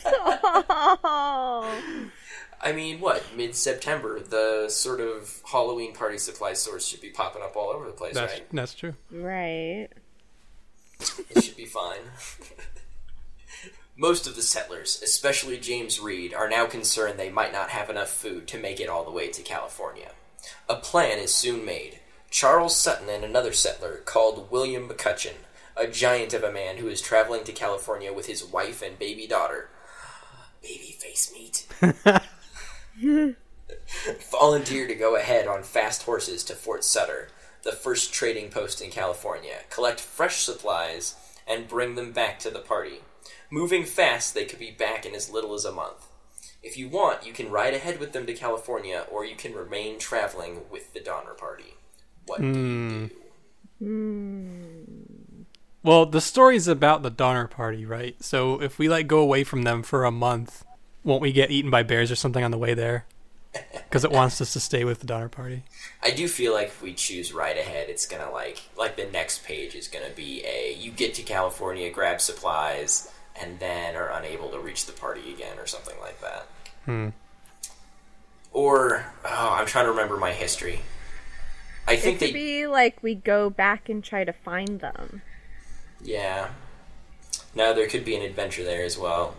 Oh. 0.00 1.82
I 2.62 2.72
mean, 2.72 3.00
what? 3.00 3.22
Mid 3.36 3.54
September, 3.54 4.18
the 4.18 4.70
sort 4.70 5.00
of 5.02 5.42
Halloween 5.52 5.92
party 5.94 6.16
supply 6.16 6.54
stores 6.54 6.88
should 6.88 7.02
be 7.02 7.10
popping 7.10 7.42
up 7.42 7.54
all 7.54 7.68
over 7.68 7.84
the 7.84 7.92
place, 7.92 8.14
That's 8.14 8.32
right? 8.32 8.46
that's 8.50 8.72
true. 8.74 8.94
right. 9.12 9.88
It 11.28 11.44
should 11.44 11.56
be 11.58 11.66
fine. 11.66 12.00
Most 13.96 14.26
of 14.26 14.36
the 14.36 14.42
settlers, 14.42 15.02
especially 15.04 15.58
James 15.58 16.00
Reed, 16.00 16.32
are 16.32 16.48
now 16.48 16.64
concerned 16.64 17.18
they 17.18 17.28
might 17.30 17.52
not 17.52 17.68
have 17.70 17.90
enough 17.90 18.08
food 18.08 18.48
to 18.48 18.58
make 18.58 18.80
it 18.80 18.88
all 18.88 19.04
the 19.04 19.10
way 19.10 19.28
to 19.28 19.42
California. 19.42 20.12
A 20.66 20.76
plan 20.76 21.18
is 21.18 21.34
soon 21.34 21.66
made. 21.66 21.97
Charles 22.30 22.76
Stanton 22.76 23.08
and 23.08 23.24
another 23.24 23.52
settler, 23.52 24.02
called 24.04 24.50
William 24.50 24.88
McCutcheon, 24.88 25.36
a 25.76 25.86
giant 25.86 26.34
of 26.34 26.42
a 26.42 26.52
man 26.52 26.76
who 26.76 26.88
is 26.88 27.00
traveling 27.00 27.44
to 27.44 27.52
California 27.52 28.12
with 28.12 28.26
his 28.26 28.44
wife 28.44 28.82
and 28.82 28.98
baby 28.98 29.26
daughter. 29.26 29.70
Baby 30.62 30.96
face 30.98 31.32
meat. 31.32 31.66
volunteer 34.30 34.86
to 34.86 34.94
go 34.94 35.16
ahead 35.16 35.46
on 35.46 35.62
fast 35.62 36.02
horses 36.02 36.44
to 36.44 36.54
Fort 36.54 36.84
Sutter, 36.84 37.28
the 37.62 37.72
first 37.72 38.12
trading 38.12 38.50
post 38.50 38.80
in 38.80 38.90
California, 38.90 39.60
collect 39.70 40.00
fresh 40.00 40.42
supplies, 40.42 41.14
and 41.46 41.68
bring 41.68 41.94
them 41.94 42.12
back 42.12 42.38
to 42.40 42.50
the 42.50 42.58
party. 42.58 43.00
Moving 43.50 43.84
fast, 43.84 44.34
they 44.34 44.44
could 44.44 44.58
be 44.58 44.70
back 44.70 45.06
in 45.06 45.14
as 45.14 45.30
little 45.30 45.54
as 45.54 45.64
a 45.64 45.72
month. 45.72 46.06
If 46.62 46.76
you 46.76 46.88
want, 46.88 47.26
you 47.26 47.32
can 47.32 47.50
ride 47.50 47.74
ahead 47.74 47.98
with 47.98 48.12
them 48.12 48.26
to 48.26 48.34
California, 48.34 49.06
or 49.10 49.24
you 49.24 49.36
can 49.36 49.54
remain 49.54 49.98
traveling 49.98 50.62
with 50.70 50.92
the 50.92 51.00
Donner 51.00 51.34
Party. 51.34 51.77
What 52.28 52.40
do 52.40 52.46
you 52.46 53.10
do? 53.80 55.38
Well, 55.82 56.06
the 56.06 56.20
story's 56.20 56.68
about 56.68 57.02
the 57.02 57.10
Donner 57.10 57.46
Party, 57.46 57.86
right? 57.86 58.22
So 58.22 58.60
if 58.60 58.78
we 58.78 58.88
like 58.88 59.06
go 59.06 59.20
away 59.20 59.44
from 59.44 59.62
them 59.62 59.82
for 59.82 60.04
a 60.04 60.10
month, 60.10 60.64
won't 61.04 61.22
we 61.22 61.32
get 61.32 61.50
eaten 61.50 61.70
by 61.70 61.82
bears 61.82 62.10
or 62.10 62.16
something 62.16 62.44
on 62.44 62.50
the 62.50 62.58
way 62.58 62.74
there? 62.74 63.06
Because 63.88 64.04
it 64.04 64.12
wants 64.12 64.38
us 64.42 64.52
to 64.52 64.60
stay 64.60 64.84
with 64.84 65.00
the 65.00 65.06
Donner 65.06 65.30
Party. 65.30 65.62
I 66.02 66.10
do 66.10 66.28
feel 66.28 66.52
like 66.52 66.66
if 66.66 66.82
we 66.82 66.92
choose 66.92 67.32
right 67.32 67.56
ahead, 67.56 67.88
it's 67.88 68.04
gonna 68.06 68.30
like 68.30 68.60
like 68.76 68.96
the 68.96 69.06
next 69.06 69.46
page 69.46 69.74
is 69.74 69.88
gonna 69.88 70.10
be 70.14 70.44
a 70.44 70.74
you 70.78 70.90
get 70.90 71.14
to 71.14 71.22
California, 71.22 71.90
grab 71.90 72.20
supplies, 72.20 73.10
and 73.40 73.58
then 73.58 73.96
are 73.96 74.10
unable 74.10 74.50
to 74.50 74.58
reach 74.58 74.84
the 74.84 74.92
party 74.92 75.32
again 75.32 75.58
or 75.58 75.66
something 75.66 75.98
like 76.02 76.20
that. 76.20 76.46
Hmm. 76.84 77.08
Or 78.52 79.06
oh, 79.24 79.56
I'm 79.58 79.64
trying 79.64 79.86
to 79.86 79.90
remember 79.90 80.18
my 80.18 80.32
history. 80.32 80.80
I 81.88 81.92
It 81.94 82.00
think 82.00 82.18
could 82.18 82.28
they 82.28 82.32
be 82.32 82.66
like 82.66 83.02
we 83.02 83.14
go 83.14 83.48
back 83.50 83.88
and 83.88 84.04
try 84.04 84.22
to 84.24 84.32
find 84.32 84.80
them. 84.80 85.22
yeah. 86.02 86.50
Now 87.54 87.72
there 87.72 87.88
could 87.88 88.04
be 88.04 88.14
an 88.14 88.22
adventure 88.22 88.62
there 88.62 88.84
as 88.84 88.98
well. 88.98 89.34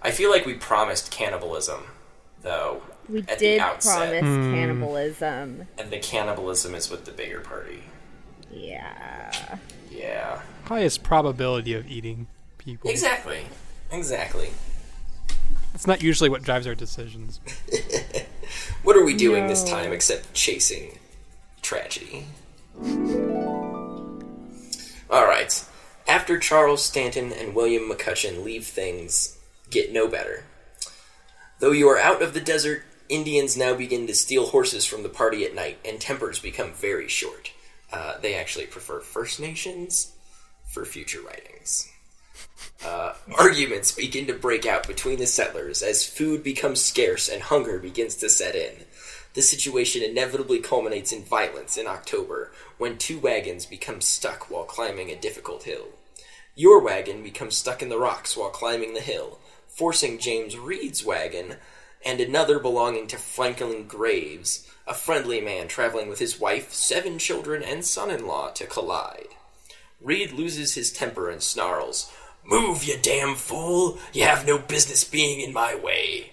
I 0.00 0.10
feel 0.12 0.30
like 0.30 0.46
we 0.46 0.54
promised 0.54 1.10
cannibalism, 1.10 1.82
though. 2.42 2.82
We 3.08 3.20
at 3.20 3.38
did 3.38 3.58
the 3.58 3.60
outset, 3.60 3.96
promise 4.10 4.22
Hmm. 4.22 4.54
cannibalism. 4.54 5.66
and 5.76 5.90
the 5.90 5.98
cannibalism 5.98 6.74
is 6.76 6.88
with 6.88 7.04
the 7.04 7.10
bigger 7.10 7.40
party. 7.40 7.82
Yeah. 8.52 9.58
Yeah. 9.90 10.40
Highest 10.66 11.02
probability 11.02 11.74
of 11.74 11.86
eating 11.90 12.28
people. 12.58 12.88
Exactly. 12.90 13.46
Exactly. 13.90 14.50
It's 15.74 15.86
not 15.86 16.02
usually 16.02 16.30
what 16.30 16.42
drives 16.42 16.66
our 16.66 16.74
decisions. 16.76 17.40
What 18.82 18.96
are 18.96 19.04
we 19.04 19.14
doing 19.14 19.46
this 19.48 19.62
time 19.62 19.92
except 19.92 20.32
chasing 20.32 20.98
tragedy? 21.68 22.24
Alright. 25.10 25.66
After 26.06 26.38
Charles 26.38 26.82
Stanton 26.82 27.30
and 27.30 27.54
William 27.54 27.90
McCutcheon 27.90 28.42
leave 28.42 28.64
things 28.64 29.38
get 29.68 29.92
no 29.92 30.08
better. 30.08 30.44
Though 31.58 31.72
you 31.72 31.86
are 31.90 31.98
out 31.98 32.22
of 32.22 32.32
the 32.32 32.40
desert, 32.40 32.84
Indians 33.10 33.54
now 33.54 33.74
begin 33.74 34.06
to 34.06 34.14
steal 34.14 34.46
horses 34.46 34.86
from 34.86 35.02
the 35.02 35.10
party 35.10 35.44
at 35.44 35.54
night, 35.54 35.78
and 35.84 36.00
tempers 36.00 36.38
become 36.38 36.72
very 36.72 37.06
short. 37.06 37.52
Uh, 37.92 38.16
they 38.18 38.34
actually 38.34 38.64
prefer 38.64 39.00
First 39.00 39.38
Nations 39.38 40.12
for 40.64 40.86
future 40.86 41.20
writings. 41.20 41.86
Uh, 42.82 43.12
arguments 43.36 43.92
begin 43.92 44.26
to 44.26 44.32
break 44.32 44.64
out 44.64 44.86
between 44.86 45.18
the 45.18 45.26
settlers 45.26 45.82
as 45.82 46.06
food 46.06 46.42
becomes 46.42 46.82
scarce 46.82 47.28
and 47.28 47.42
hunger 47.42 47.78
begins 47.78 48.14
to 48.16 48.30
set 48.30 48.54
in. 48.54 48.72
The 49.38 49.42
situation 49.42 50.02
inevitably 50.02 50.58
culminates 50.58 51.12
in 51.12 51.22
violence 51.22 51.76
in 51.76 51.86
October 51.86 52.50
when 52.76 52.98
two 52.98 53.20
wagons 53.20 53.66
become 53.66 54.00
stuck 54.00 54.50
while 54.50 54.64
climbing 54.64 55.12
a 55.12 55.14
difficult 55.14 55.62
hill. 55.62 55.90
Your 56.56 56.80
wagon 56.80 57.22
becomes 57.22 57.56
stuck 57.56 57.80
in 57.80 57.88
the 57.88 58.00
rocks 58.00 58.36
while 58.36 58.50
climbing 58.50 58.94
the 58.94 59.00
hill, 59.00 59.38
forcing 59.68 60.18
James 60.18 60.58
Reed's 60.58 61.04
wagon 61.04 61.54
and 62.04 62.20
another 62.20 62.58
belonging 62.58 63.06
to 63.06 63.16
Franklin 63.16 63.86
Graves, 63.86 64.68
a 64.88 64.92
friendly 64.92 65.40
man 65.40 65.68
traveling 65.68 66.08
with 66.08 66.18
his 66.18 66.40
wife, 66.40 66.72
seven 66.72 67.16
children, 67.16 67.62
and 67.62 67.84
son 67.84 68.10
in 68.10 68.26
law 68.26 68.50
to 68.50 68.66
collide. 68.66 69.28
Reed 70.00 70.32
loses 70.32 70.74
his 70.74 70.92
temper 70.92 71.30
and 71.30 71.44
snarls, 71.44 72.12
Move, 72.44 72.82
you 72.82 72.98
damn 73.00 73.36
fool! 73.36 74.00
You 74.12 74.24
have 74.24 74.48
no 74.48 74.58
business 74.58 75.04
being 75.04 75.40
in 75.40 75.52
my 75.52 75.76
way. 75.76 76.32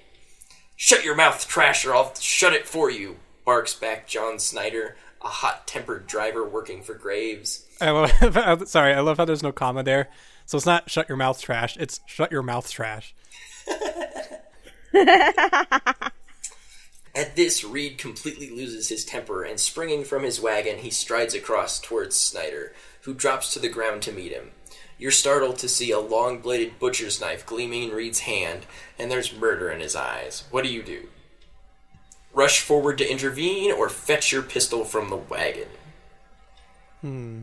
Shut 0.75 1.03
your 1.03 1.15
mouth, 1.15 1.47
trash, 1.47 1.85
or 1.85 1.95
I'll 1.95 2.13
shut 2.15 2.53
it 2.53 2.67
for 2.67 2.89
you, 2.89 3.17
barks 3.45 3.73
back 3.73 4.07
John 4.07 4.39
Snyder, 4.39 4.97
a 5.21 5.27
hot 5.27 5.67
tempered 5.67 6.07
driver 6.07 6.47
working 6.47 6.83
for 6.83 6.93
Graves. 6.95 7.65
I 7.79 7.91
love, 7.91 8.67
sorry, 8.67 8.93
I 8.93 8.99
love 8.99 9.17
how 9.17 9.25
there's 9.25 9.43
no 9.43 9.51
comma 9.51 9.83
there. 9.83 10.09
So 10.45 10.57
it's 10.57 10.65
not 10.65 10.89
shut 10.89 11.09
your 11.09 11.17
mouth 11.17 11.41
trash, 11.41 11.77
it's 11.77 12.01
shut 12.05 12.31
your 12.31 12.43
mouth 12.43 12.69
trash. 12.69 13.15
At 17.15 17.37
this, 17.37 17.63
Reed 17.63 17.97
completely 17.97 18.49
loses 18.49 18.89
his 18.89 19.05
temper, 19.05 19.43
and 19.43 19.57
springing 19.57 20.03
from 20.03 20.23
his 20.23 20.41
wagon, 20.41 20.79
he 20.79 20.89
strides 20.89 21.33
across 21.33 21.79
towards 21.79 22.17
Snyder, 22.17 22.73
who 23.01 23.13
drops 23.13 23.53
to 23.53 23.59
the 23.59 23.69
ground 23.69 24.01
to 24.03 24.11
meet 24.11 24.33
him. 24.33 24.51
You're 24.97 25.11
startled 25.11 25.57
to 25.59 25.69
see 25.69 25.91
a 25.91 25.99
long 25.99 26.39
bladed 26.39 26.79
butcher's 26.79 27.19
knife 27.19 27.45
gleaming 27.45 27.83
in 27.83 27.91
Reed's 27.91 28.19
hand, 28.19 28.65
and 28.97 29.11
there's 29.11 29.35
murder 29.35 29.69
in 29.69 29.81
his 29.81 29.95
eyes. 29.95 30.45
What 30.51 30.63
do 30.63 30.71
you 30.71 30.81
do? 30.83 31.07
Rush 32.33 32.61
forward 32.61 32.97
to 32.99 33.09
intervene, 33.09 33.71
or 33.71 33.89
fetch 33.89 34.31
your 34.31 34.41
pistol 34.41 34.83
from 34.85 35.09
the 35.09 35.15
wagon? 35.15 35.67
Hmm. 37.01 37.41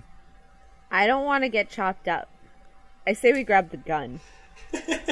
I 0.91 1.07
don't 1.07 1.25
want 1.25 1.45
to 1.45 1.49
get 1.49 1.71
chopped 1.71 2.09
up. 2.09 2.29
I 3.07 3.13
say 3.15 3.33
we 3.33 3.43
grab 3.43 3.71
the 3.71 3.77
gun. 3.79 4.21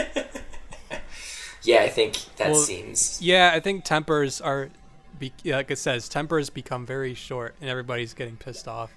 Yeah, 1.63 1.83
I 1.83 1.89
think 1.89 2.17
that 2.37 2.51
Well, 2.51 2.61
seems. 2.61 3.21
Yeah, 3.21 3.51
I 3.55 3.61
think 3.61 3.85
tempers 3.85 4.41
are, 4.41 4.71
be, 5.19 5.33
like 5.45 5.71
it 5.71 5.79
says, 5.79 6.09
tempers 6.09 6.49
become 6.51 6.87
very 6.87 7.15
short, 7.15 7.55
and 7.61 7.69
everybody's 7.69 8.15
getting 8.15 8.37
pissed 8.37 8.67
off, 8.67 8.91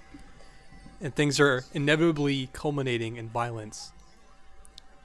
and 1.04 1.14
things 1.14 1.38
are 1.38 1.64
inevitably 1.74 2.48
culminating 2.54 3.16
in 3.16 3.28
violence. 3.28 3.92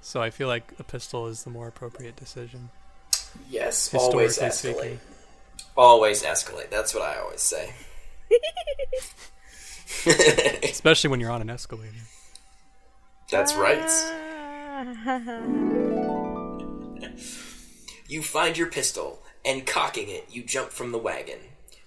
So 0.02 0.22
I 0.22 0.30
feel 0.30 0.48
like 0.48 0.72
a 0.80 0.84
pistol 0.84 1.28
is 1.28 1.44
the 1.44 1.50
more 1.50 1.68
appropriate 1.68 2.16
decision. 2.16 2.70
Yes, 3.50 3.94
always 3.94 4.40
escalate. 4.40 4.54
speaking. 4.54 5.00
Always 5.76 6.24
escalate. 6.24 6.72
That's 6.72 6.96
what 6.96 7.04
I 7.04 7.20
always 7.20 7.42
say. 7.42 7.74
especially 10.64 11.10
when 11.10 11.20
you're 11.20 11.32
on 11.32 11.42
an 11.42 11.50
escalator. 11.50 11.94
That's 13.30 13.54
right. 13.54 13.92
You 18.10 18.24
find 18.24 18.58
your 18.58 18.66
pistol, 18.72 19.22
and 19.46 19.68
cocking 19.68 20.10
it, 20.10 20.26
you 20.32 20.44
jump 20.44 20.72
from 20.72 20.92
the 20.92 20.98
wagon. 20.98 21.38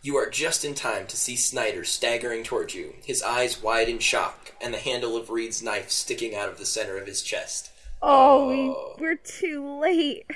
You 0.05 0.17
are 0.17 0.29
just 0.29 0.65
in 0.65 0.75
time 0.75 1.07
to 1.07 1.17
see 1.17 1.37
Snyder 1.37 1.85
staggering 1.85 2.43
toward 2.43 2.75
you, 2.75 2.95
his 3.05 3.23
eyes 3.23 3.63
wide 3.63 3.89
in 3.89 4.01
shock, 4.01 4.53
and 4.61 4.75
the 4.75 4.79
handle 4.79 5.17
of 5.17 5.31
Reed's 5.31 5.63
knife 5.63 5.91
sticking 5.91 6.35
out 6.35 6.49
of 6.49 6.59
the 6.59 6.67
center 6.67 6.97
of 6.97 7.07
his 7.07 7.23
chest. 7.23 7.71
oh, 8.03 8.49
we, 8.49 8.57
oh. 8.57 8.97
we're 8.99 9.15
too 9.15 9.79
late. 9.81 10.29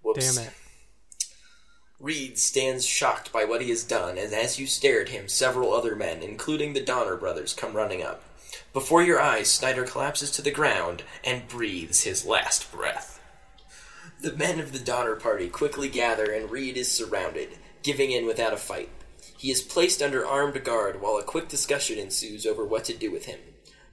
Whoops. 0.00 0.36
Damn 0.36 0.46
it. 0.46 0.52
Reed 2.00 2.38
stands 2.38 2.86
shocked 2.86 3.30
by 3.30 3.44
what 3.44 3.60
he 3.60 3.68
has 3.68 3.84
done, 3.84 4.16
and 4.16 4.32
as 4.32 4.58
you 4.58 4.66
stare 4.66 5.02
at 5.02 5.10
him, 5.10 5.28
several 5.28 5.74
other 5.74 5.94
men, 5.94 6.22
including 6.22 6.72
the 6.72 6.80
Donner 6.80 7.16
brothers, 7.16 7.52
come 7.52 7.74
running 7.74 8.02
up. 8.02 8.22
Before 8.72 9.02
your 9.02 9.20
eyes, 9.20 9.50
Snyder 9.50 9.84
collapses 9.84 10.30
to 10.30 10.42
the 10.42 10.50
ground 10.50 11.02
and 11.22 11.46
breathes 11.48 12.04
his 12.04 12.24
last 12.24 12.72
breath. 12.72 13.20
The 14.20 14.32
men 14.32 14.60
of 14.60 14.72
the 14.72 14.78
Donner 14.78 15.16
Party 15.16 15.48
quickly 15.48 15.90
gather, 15.90 16.30
and 16.30 16.50
Reed 16.50 16.78
is 16.78 16.90
surrounded, 16.90 17.58
giving 17.86 18.10
in 18.10 18.26
without 18.26 18.52
a 18.52 18.56
fight. 18.56 18.90
He 19.38 19.50
is 19.50 19.62
placed 19.62 20.02
under 20.02 20.26
armed 20.26 20.62
guard 20.64 21.00
while 21.00 21.16
a 21.16 21.22
quick 21.22 21.48
discussion 21.48 21.98
ensues 21.98 22.44
over 22.44 22.64
what 22.64 22.84
to 22.86 22.94
do 22.94 23.12
with 23.12 23.26
him. 23.26 23.38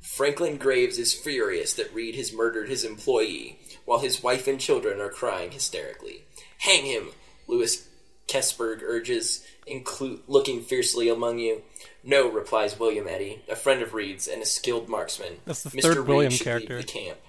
Franklin 0.01 0.57
Graves 0.57 0.97
is 0.97 1.13
furious 1.13 1.73
that 1.75 1.93
Reed 1.93 2.15
has 2.15 2.33
murdered 2.33 2.67
his 2.69 2.83
employee, 2.83 3.59
while 3.85 3.99
his 3.99 4.23
wife 4.23 4.47
and 4.47 4.59
children 4.59 4.99
are 4.99 5.09
crying 5.09 5.51
hysterically. 5.51 6.23
Hang 6.57 6.85
him, 6.85 7.09
Lewis 7.47 7.87
Keseberg 8.27 8.81
urges, 8.81 9.45
inclu- 9.67 10.21
looking 10.27 10.61
fiercely 10.61 11.07
among 11.07 11.37
you. 11.39 11.61
No, 12.03 12.29
replies 12.29 12.79
William 12.79 13.07
Eddy, 13.07 13.43
a 13.47 13.55
friend 13.55 13.81
of 13.81 13.93
Reed's 13.93 14.27
and 14.27 14.41
a 14.41 14.45
skilled 14.45 14.89
marksman. 14.89 15.37
That's 15.45 15.63
the 15.63 15.69
Mr. 15.69 15.81
third 15.83 15.97
Reed 15.99 16.07
William 16.07 16.33
character. 16.33 16.77
the 16.77 16.83
camp. 16.83 17.19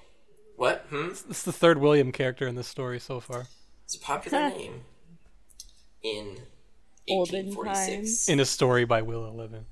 What? 0.57 0.87
Hmm? 0.89 1.11
It's 1.29 1.43
the 1.43 1.53
third 1.53 1.79
William 1.79 2.11
character 2.11 2.47
in 2.47 2.55
this 2.55 2.69
story 2.69 2.99
so 3.01 3.21
far. 3.21 3.47
It's 3.85 3.97
a 3.97 4.01
popular 4.01 4.49
name 4.49 4.81
in 6.03 6.39
Olden 7.09 7.47
1846. 7.47 8.29
In 8.29 8.41
a 8.41 8.45
story 8.45 8.85
by 8.85 9.03
Will 9.03 9.27
Eleven. 9.27 9.67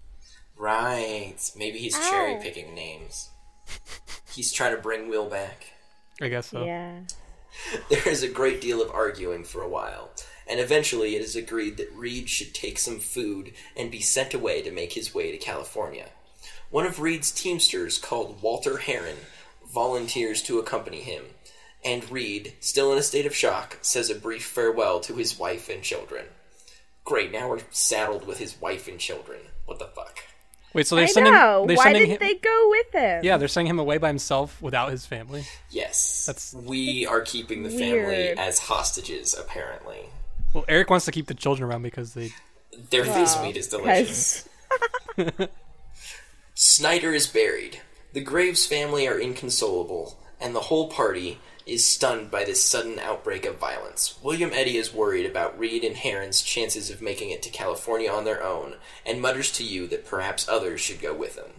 Right. 0.57 1.39
Maybe 1.57 1.79
he's 1.79 1.97
Ow. 1.97 2.11
cherry 2.11 2.43
picking 2.43 2.75
names. 2.75 3.31
He's 4.35 4.53
trying 4.53 4.75
to 4.75 4.81
bring 4.81 5.09
Will 5.09 5.29
back. 5.29 5.73
I 6.21 6.29
guess 6.29 6.49
so. 6.49 6.65
Yeah. 6.65 7.01
There 7.91 8.09
is 8.09 8.23
a 8.23 8.29
great 8.29 8.63
deal 8.63 8.81
of 8.81 8.91
arguing 8.91 9.45
for 9.45 9.61
a 9.61 9.69
while, 9.69 10.11
and 10.47 10.59
eventually 10.59 11.17
it 11.17 11.21
is 11.21 11.37
agreed 11.37 11.77
that 11.77 11.93
Reed 11.95 12.31
should 12.31 12.55
take 12.55 12.79
some 12.79 12.99
food 12.99 13.53
and 13.77 13.91
be 13.91 14.01
sent 14.01 14.33
away 14.33 14.63
to 14.63 14.71
make 14.71 14.95
his 14.95 15.15
way 15.15 15.31
to 15.31 15.37
California. 15.37 16.09
One 16.71 16.87
of 16.87 16.99
Reed's 16.99 17.31
teamsters, 17.31 17.99
called 17.99 18.41
Walter 18.41 18.79
Herron, 18.79 19.19
volunteers 19.71 20.43
to 20.45 20.59
accompany 20.59 21.03
him, 21.03 21.25
and 21.85 22.11
Reed, 22.11 22.55
still 22.61 22.91
in 22.91 22.97
a 22.97 23.03
state 23.03 23.27
of 23.27 23.37
shock, 23.37 23.77
says 23.83 24.09
a 24.09 24.15
brief 24.15 24.45
farewell 24.47 25.01
to 25.01 25.17
his 25.17 25.39
wife 25.39 25.69
and 25.69 25.83
children. 25.83 26.25
Great, 27.05 27.33
now 27.33 27.49
we're 27.49 27.61
saddled 27.71 28.27
with 28.27 28.39
his 28.39 28.61
wife 28.61 28.89
and 28.89 28.99
children. 28.99 29.41
What 29.67 29.79
the 29.79 29.87
fuck? 29.87 30.21
Wait, 30.75 30.87
so 30.87 30.97
they're 30.97 31.05
I 31.05 31.09
sending 31.09 31.33
know. 31.35 31.67
they're 31.67 31.77
Why 31.77 31.85
sending 31.85 32.03
didn't 32.07 32.23
him, 32.23 32.29
they 32.29 32.35
go 32.37 32.69
with 32.71 32.93
him? 32.93 33.25
Yeah, 33.25 33.37
they're 33.37 33.49
sending 33.49 33.69
him 33.71 33.79
away 33.79 33.99
by 33.99 34.09
himself 34.09 34.61
without 34.63 34.91
his 34.91 35.05
family. 35.05 35.45
Yes. 35.71 36.25
That's- 36.27 36.55
we 36.55 37.05
are 37.07 37.21
keeping 37.21 37.63
the 37.63 37.71
family 37.71 38.29
as 38.31 38.59
hostages, 38.59 39.35
apparently. 39.39 40.07
Well, 40.55 40.65
Eric 40.69 40.89
wants 40.91 41.05
to 41.07 41.13
keep 41.13 41.27
the 41.27 41.35
children 41.35 41.69
around 41.69 41.83
because 41.83 42.15
they 42.15 42.31
Their 42.91 43.05
face 43.05 43.39
meat 43.43 43.57
is 43.57 43.69
delicious. 43.69 44.49
Snyder 46.55 47.13
is 47.13 47.27
buried. 47.27 47.81
The 48.13 48.21
Graves 48.21 48.67
family 48.67 49.07
are 49.09 49.19
inconsolable, 49.19 50.19
and 50.41 50.55
the 50.55 50.61
whole 50.61 50.89
party 50.89 51.41
is 51.67 51.85
stunned 51.87 52.31
by 52.31 52.45
this 52.45 52.63
sudden 52.63 52.99
outbreak 52.99 53.45
of 53.47 53.57
violence. 53.59 54.19
William 54.23 54.51
Eddy 54.53 54.77
is 54.77 54.93
worried 54.95 55.27
about 55.27 55.59
Reed 55.59 55.85
and 55.85 55.97
Herron's 55.97 56.43
chances 56.43 56.91
of 56.91 57.01
making 57.03 57.31
it 57.31 57.43
to 57.43 57.51
California 57.51 58.11
on 58.11 58.25
their 58.25 58.43
own, 58.43 58.75
and 59.07 59.21
mutters 59.21 59.51
to 59.53 59.65
you 59.65 59.87
that 59.89 60.07
perhaps 60.07 60.49
others 60.49 60.81
should 60.81 61.01
go 61.01 61.15
with 61.15 61.37
them. 61.37 61.53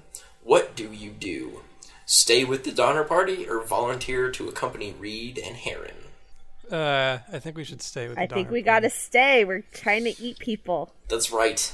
What 0.44 0.76
do 0.76 0.92
you 0.92 1.12
do? 1.12 1.62
Stay 2.06 2.44
with 2.44 2.64
the 2.66 2.72
Donner 2.72 3.04
Party 3.06 3.48
or 3.48 3.64
volunteer 3.64 4.30
to 4.32 4.50
accompany 4.50 4.92
Reed 4.92 5.40
and 5.44 5.56
Herron? 5.56 5.96
uh 6.72 7.20
I 7.32 7.40
think 7.40 7.56
we 7.58 7.64
should 7.64 7.82
stay 7.82 8.08
with 8.08 8.16
the 8.18 8.24
I 8.24 8.28
think 8.28 8.50
we 8.50 8.64
Party. 8.64 8.88
gotta 8.88 8.90
stay. 8.90 9.46
We're 9.46 9.64
trying 9.74 10.04
to 10.06 10.22
eat 10.22 10.40
people. 10.40 10.94
That's 11.10 11.32
right. 11.32 11.74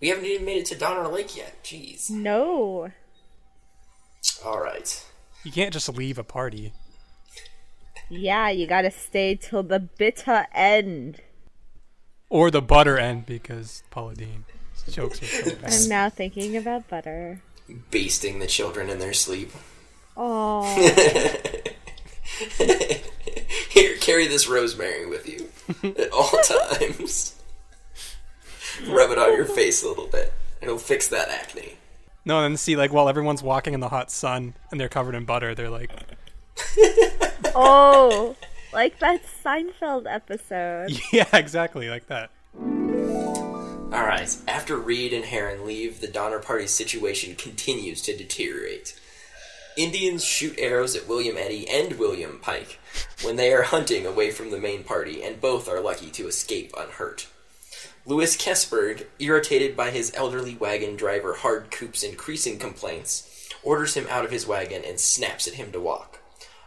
We 0.00 0.08
haven't 0.08 0.24
even 0.26 0.44
made 0.46 0.58
it 0.58 0.66
to 0.66 0.74
Donner 0.76 1.08
Lake 1.08 1.36
yet. 1.36 1.62
Jeez. 1.64 2.10
No. 2.10 2.90
All 4.44 4.60
right. 4.60 5.04
You 5.44 5.52
can't 5.52 5.72
just 5.72 5.88
leave 5.88 6.18
a 6.18 6.24
party. 6.24 6.72
Yeah, 8.08 8.50
you 8.50 8.66
gotta 8.66 8.90
stay 8.90 9.34
till 9.34 9.62
the 9.62 9.80
bitter 9.80 10.46
end. 10.54 11.20
Or 12.28 12.50
the 12.50 12.62
butter 12.62 12.98
end 12.98 13.26
because 13.26 13.82
Paula 13.90 14.14
Deen 14.14 14.44
jokes 14.90 15.22
are 15.22 15.26
so 15.26 15.56
bad. 15.56 15.72
I'm 15.72 15.88
now 15.88 16.08
thinking 16.08 16.56
about 16.56 16.88
butter. 16.88 17.42
Basting 17.90 18.38
the 18.38 18.46
children 18.46 18.88
in 18.88 18.98
their 18.98 19.12
sleep. 19.12 19.50
Oh, 20.16 20.62
Here, 23.70 23.96
carry 24.00 24.26
this 24.26 24.48
rosemary 24.48 25.06
with 25.06 25.28
you 25.28 25.48
at 25.82 26.10
all 26.12 26.30
times. 26.78 27.34
Rub 28.88 29.10
it 29.10 29.18
on 29.18 29.34
your 29.34 29.44
face 29.44 29.82
a 29.82 29.88
little 29.88 30.06
bit. 30.06 30.32
It'll 30.62 30.78
fix 30.78 31.08
that 31.08 31.28
acne. 31.28 31.74
No, 32.24 32.38
and 32.38 32.52
then 32.52 32.56
see 32.56 32.76
like 32.76 32.92
while 32.92 33.08
everyone's 33.08 33.42
walking 33.42 33.74
in 33.74 33.80
the 33.80 33.88
hot 33.88 34.10
sun 34.10 34.54
and 34.70 34.80
they're 34.80 34.88
covered 34.88 35.14
in 35.14 35.24
butter, 35.24 35.54
they're 35.54 35.70
like 35.70 35.90
oh, 37.54 38.36
like 38.72 38.98
that 39.00 39.22
Seinfeld 39.44 40.06
episode. 40.12 40.90
Yeah, 41.12 41.28
exactly, 41.32 41.88
like 41.88 42.06
that. 42.08 42.30
Alright, 43.92 44.36
after 44.48 44.76
Reed 44.76 45.12
and 45.12 45.24
Herron 45.24 45.64
leave, 45.64 46.00
the 46.00 46.08
Donner 46.08 46.38
Party's 46.38 46.72
situation 46.72 47.34
continues 47.36 48.02
to 48.02 48.16
deteriorate. 48.16 48.98
Indians 49.76 50.24
shoot 50.24 50.54
arrows 50.58 50.96
at 50.96 51.06
William 51.06 51.36
Eddy 51.36 51.68
and 51.68 51.98
William 51.98 52.38
Pike 52.40 52.78
when 53.22 53.36
they 53.36 53.52
are 53.52 53.62
hunting 53.62 54.06
away 54.06 54.30
from 54.30 54.50
the 54.50 54.58
main 54.58 54.82
party, 54.84 55.22
and 55.22 55.40
both 55.40 55.68
are 55.68 55.80
lucky 55.80 56.10
to 56.10 56.26
escape 56.26 56.72
unhurt. 56.76 57.28
Louis 58.06 58.36
Keseberg, 58.36 59.06
irritated 59.18 59.76
by 59.76 59.90
his 59.90 60.12
elderly 60.14 60.54
wagon 60.54 60.96
driver 60.96 61.34
Hardcoop's 61.34 62.02
increasing 62.02 62.58
complaints, 62.58 63.48
orders 63.62 63.94
him 63.94 64.06
out 64.08 64.24
of 64.24 64.30
his 64.30 64.46
wagon 64.46 64.82
and 64.84 64.98
snaps 64.98 65.46
at 65.46 65.54
him 65.54 65.72
to 65.72 65.80
walk. 65.80 66.20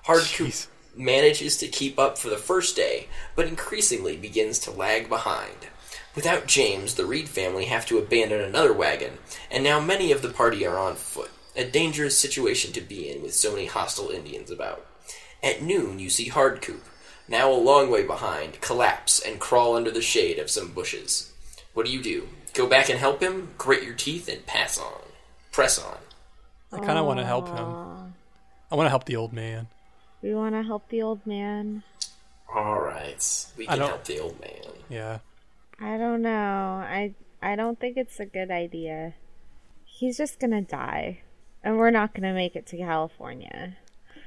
Hardcoop 0.09 0.47
Jeez. 0.47 0.67
manages 0.95 1.55
to 1.57 1.67
keep 1.67 1.99
up 1.99 2.17
for 2.17 2.29
the 2.29 2.37
first 2.37 2.75
day, 2.75 3.09
but 3.35 3.47
increasingly 3.47 4.17
begins 4.17 4.57
to 4.59 4.71
lag 4.71 5.07
behind. 5.07 5.67
Without 6.15 6.47
James, 6.47 6.95
the 6.95 7.05
Reed 7.05 7.29
family 7.29 7.65
have 7.65 7.85
to 7.85 7.99
abandon 7.99 8.41
another 8.41 8.73
wagon, 8.73 9.19
and 9.51 9.63
now 9.63 9.79
many 9.79 10.11
of 10.11 10.23
the 10.23 10.29
party 10.29 10.65
are 10.65 10.79
on 10.79 10.95
foot. 10.95 11.29
A 11.55 11.63
dangerous 11.63 12.17
situation 12.17 12.73
to 12.73 12.81
be 12.81 13.07
in 13.07 13.21
with 13.21 13.35
so 13.35 13.51
many 13.51 13.67
hostile 13.67 14.09
Indians 14.09 14.49
about. 14.49 14.83
At 15.43 15.61
noon, 15.61 15.99
you 15.99 16.09
see 16.09 16.31
Hardcoop, 16.31 16.81
now 17.27 17.51
a 17.51 17.53
long 17.53 17.91
way 17.91 18.03
behind, 18.03 18.61
collapse 18.61 19.19
and 19.19 19.39
crawl 19.39 19.75
under 19.75 19.91
the 19.91 20.01
shade 20.01 20.39
of 20.39 20.49
some 20.49 20.71
bushes. 20.71 21.31
What 21.75 21.85
do 21.85 21.91
you 21.91 22.01
do? 22.01 22.27
Go 22.55 22.65
back 22.65 22.89
and 22.89 22.97
help 22.97 23.21
him, 23.21 23.51
grit 23.59 23.83
your 23.83 23.93
teeth, 23.93 24.27
and 24.27 24.43
pass 24.47 24.79
on. 24.79 25.01
Press 25.51 25.77
on. 25.77 25.97
I 26.73 26.83
kind 26.83 26.97
of 26.97 27.05
want 27.05 27.19
to 27.19 27.25
help 27.25 27.47
him. 27.47 28.15
I 28.71 28.75
want 28.75 28.87
to 28.87 28.89
help 28.89 29.05
the 29.05 29.15
old 29.15 29.33
man. 29.33 29.67
We 30.21 30.33
want 30.33 30.55
to 30.55 30.63
help 30.63 30.89
the 30.89 31.01
old 31.01 31.25
man. 31.25 31.83
Alright, 32.53 33.45
we 33.57 33.67
can 33.67 33.77
help 33.77 34.03
the 34.05 34.19
old 34.19 34.39
man. 34.41 34.73
Yeah. 34.89 35.19
I 35.79 35.97
don't 35.97 36.21
know. 36.21 36.29
I 36.29 37.13
I 37.41 37.55
don't 37.55 37.79
think 37.79 37.95
it's 37.95 38.19
a 38.19 38.25
good 38.25 38.51
idea. 38.51 39.13
He's 39.85 40.17
just 40.17 40.39
gonna 40.39 40.61
die, 40.61 41.21
and 41.63 41.77
we're 41.77 41.91
not 41.91 42.13
gonna 42.13 42.33
make 42.33 42.55
it 42.55 42.65
to 42.67 42.77
California. 42.77 43.77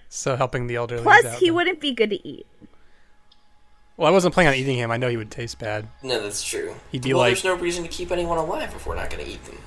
So 0.09 0.37
helping 0.37 0.66
the 0.66 0.76
elderly. 0.76 1.02
Plus, 1.02 1.24
out 1.24 1.38
he 1.38 1.46
then. 1.46 1.55
wouldn't 1.55 1.81
be 1.81 1.92
good 1.92 2.11
to 2.11 2.26
eat. 2.28 2.46
Well, 3.96 4.09
I 4.09 4.11
wasn't 4.11 4.35
planning 4.35 4.52
on 4.52 4.59
eating 4.59 4.78
him. 4.78 4.90
I 4.90 4.96
know 4.96 5.09
he 5.09 5.16
would 5.16 5.31
taste 5.31 5.59
bad. 5.59 5.88
No, 6.02 6.22
that's 6.22 6.42
true. 6.42 6.74
He'd 6.90 7.02
be 7.02 7.12
well, 7.12 7.22
like- 7.22 7.31
there's 7.31 7.44
no 7.44 7.55
reason 7.55 7.83
to 7.83 7.88
keep 7.90 8.11
anyone 8.11 8.38
alive 8.38 8.72
if 8.74 8.87
we're 8.87 8.94
not 8.94 9.11
going 9.11 9.24
to 9.24 9.31
eat 9.31 9.44
them. 9.44 9.59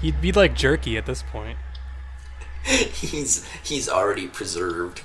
He'd 0.00 0.20
be 0.20 0.32
like 0.32 0.54
jerky 0.54 0.96
at 0.96 1.06
this 1.06 1.22
point. 1.22 1.58
he's 2.64 3.46
he's 3.62 3.88
already 3.88 4.28
preserved. 4.28 5.02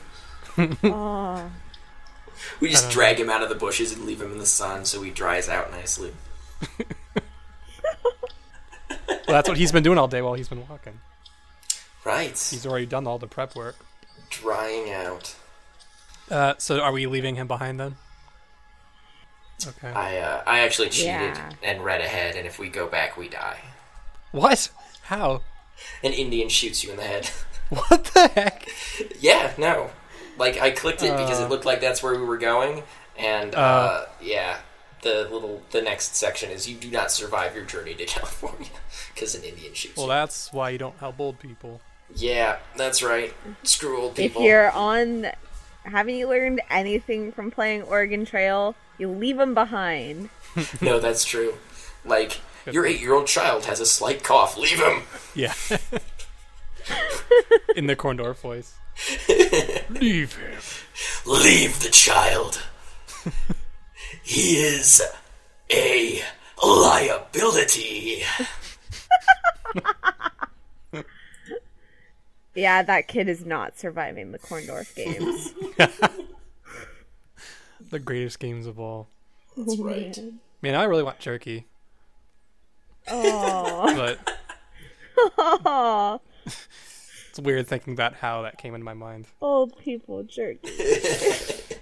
Oh, 0.57 1.49
We 2.59 2.69
just 2.69 2.85
don't 2.85 2.93
drag 2.93 3.19
him 3.19 3.29
out 3.29 3.43
of 3.43 3.49
the 3.49 3.55
bushes 3.55 3.91
and 3.93 4.05
leave 4.05 4.21
him 4.21 4.31
in 4.31 4.37
the 4.39 4.45
sun 4.45 4.85
so 4.85 5.01
he 5.01 5.11
dries 5.11 5.47
out 5.49 5.71
nicely. 5.71 6.11
Well, 9.27 9.37
that's 9.37 9.47
what 9.47 9.57
he's 9.57 9.71
been 9.71 9.83
doing 9.83 9.97
all 9.97 10.07
day 10.09 10.21
while 10.21 10.33
he's 10.33 10.49
been 10.49 10.67
walking. 10.67 10.99
Right. 12.03 12.31
He's 12.31 12.65
already 12.65 12.85
done 12.85 13.07
all 13.07 13.17
the 13.17 13.27
prep 13.27 13.55
work. 13.55 13.75
drying 14.29 14.91
out. 14.91 15.35
Uh, 16.29 16.55
so 16.57 16.79
are 16.81 16.91
we 16.91 17.05
leaving 17.07 17.35
him 17.35 17.47
behind 17.47 17.79
then? 17.79 17.95
Okay. 19.65 19.87
I 19.89 20.17
uh, 20.17 20.43
I 20.45 20.59
actually 20.61 20.89
cheated 20.89 21.05
Yeah. 21.37 21.51
and 21.63 21.83
read 21.85 22.01
ahead, 22.01 22.35
and 22.35 22.45
if 22.47 22.57
we 22.59 22.67
go 22.67 22.87
back, 22.87 23.15
we 23.15 23.29
die. 23.29 23.59
What? 24.31 24.69
How? 25.03 25.43
An 26.03 26.11
Indian 26.13 26.49
shoots 26.49 26.83
you 26.83 26.91
in 26.91 26.97
the 26.97 27.03
head. 27.03 27.29
What 27.69 28.03
the 28.13 28.27
heck? 28.27 28.67
yeah, 29.21 29.53
no. 29.57 29.91
Like 30.41 30.59
I 30.59 30.71
clicked 30.71 31.03
it 31.03 31.15
because 31.17 31.39
Uh. 31.39 31.45
it 31.45 31.49
looked 31.49 31.65
like 31.65 31.79
that's 31.81 32.01
where 32.03 32.17
we 32.19 32.25
were 32.25 32.37
going, 32.37 32.83
and 33.17 33.53
uh, 33.53 33.57
Uh. 33.57 34.05
yeah, 34.21 34.57
the 35.03 35.27
little 35.31 35.61
the 35.71 35.81
next 35.81 36.15
section 36.15 36.49
is 36.49 36.67
you 36.67 36.75
do 36.75 36.89
not 36.89 37.11
survive 37.11 37.55
your 37.55 37.65
journey 37.65 37.93
to 37.93 38.05
California 38.15 38.69
because 39.13 39.35
an 39.35 39.43
Indian 39.43 39.73
shoots 39.73 39.97
Well, 39.97 40.07
you. 40.07 40.13
that's 40.13 40.51
why 40.51 40.71
you 40.71 40.77
don't 40.79 40.97
help 40.97 41.19
old 41.19 41.39
people. 41.39 41.79
Yeah, 42.15 42.57
that's 42.75 43.03
right. 43.03 43.33
Screw 43.63 44.01
old 44.01 44.15
people. 44.15 44.41
if 44.41 44.47
you're 44.47 44.71
on, 44.71 45.27
haven't 45.85 46.15
you 46.15 46.27
learned 46.27 46.59
anything 46.69 47.31
from 47.31 47.51
playing 47.51 47.83
Oregon 47.83 48.25
Trail? 48.25 48.75
You 48.97 49.09
leave 49.09 49.37
them 49.37 49.53
behind. 49.53 50.29
no, 50.81 50.99
that's 50.99 51.23
true. 51.23 51.53
Like 52.03 52.41
your 52.69 52.85
eight-year-old 52.85 53.27
child 53.27 53.65
has 53.65 53.79
a 53.79 53.85
slight 53.85 54.23
cough. 54.23 54.57
Leave 54.57 54.81
him. 54.81 55.03
Yeah. 55.35 55.53
In 57.75 57.87
the 57.87 57.95
Corndorf 57.95 58.37
voice. 58.41 58.73
Leave 59.89 60.35
him. 60.35 60.59
Leave 61.25 61.79
the 61.81 61.89
child. 61.91 62.61
he 64.23 64.57
is 64.57 65.01
a 65.73 66.21
liability. 66.65 68.23
Yeah, 72.53 72.83
that 72.83 73.07
kid 73.07 73.29
is 73.29 73.45
not 73.45 73.79
surviving 73.79 74.31
the 74.31 74.39
Corndorf 74.39 74.93
games. 74.95 75.53
The 77.89 77.99
greatest 77.99 78.39
games 78.39 78.67
of 78.67 78.79
all. 78.79 79.09
That's 79.57 79.77
right. 79.77 80.17
Man, 80.61 80.75
I 80.75 80.83
really 80.85 81.03
want 81.03 81.19
jerky. 81.19 81.65
oh, 83.09 83.93
But 83.93 84.19
it's 86.23 86.30
weird 87.43 87.67
thinking 87.67 87.93
about 87.93 88.15
how 88.15 88.41
that 88.43 88.57
came 88.57 88.73
into 88.75 88.85
my 88.85 88.93
mind. 88.93 89.27
old 89.41 89.77
people 89.79 90.23
jerky. 90.23 90.69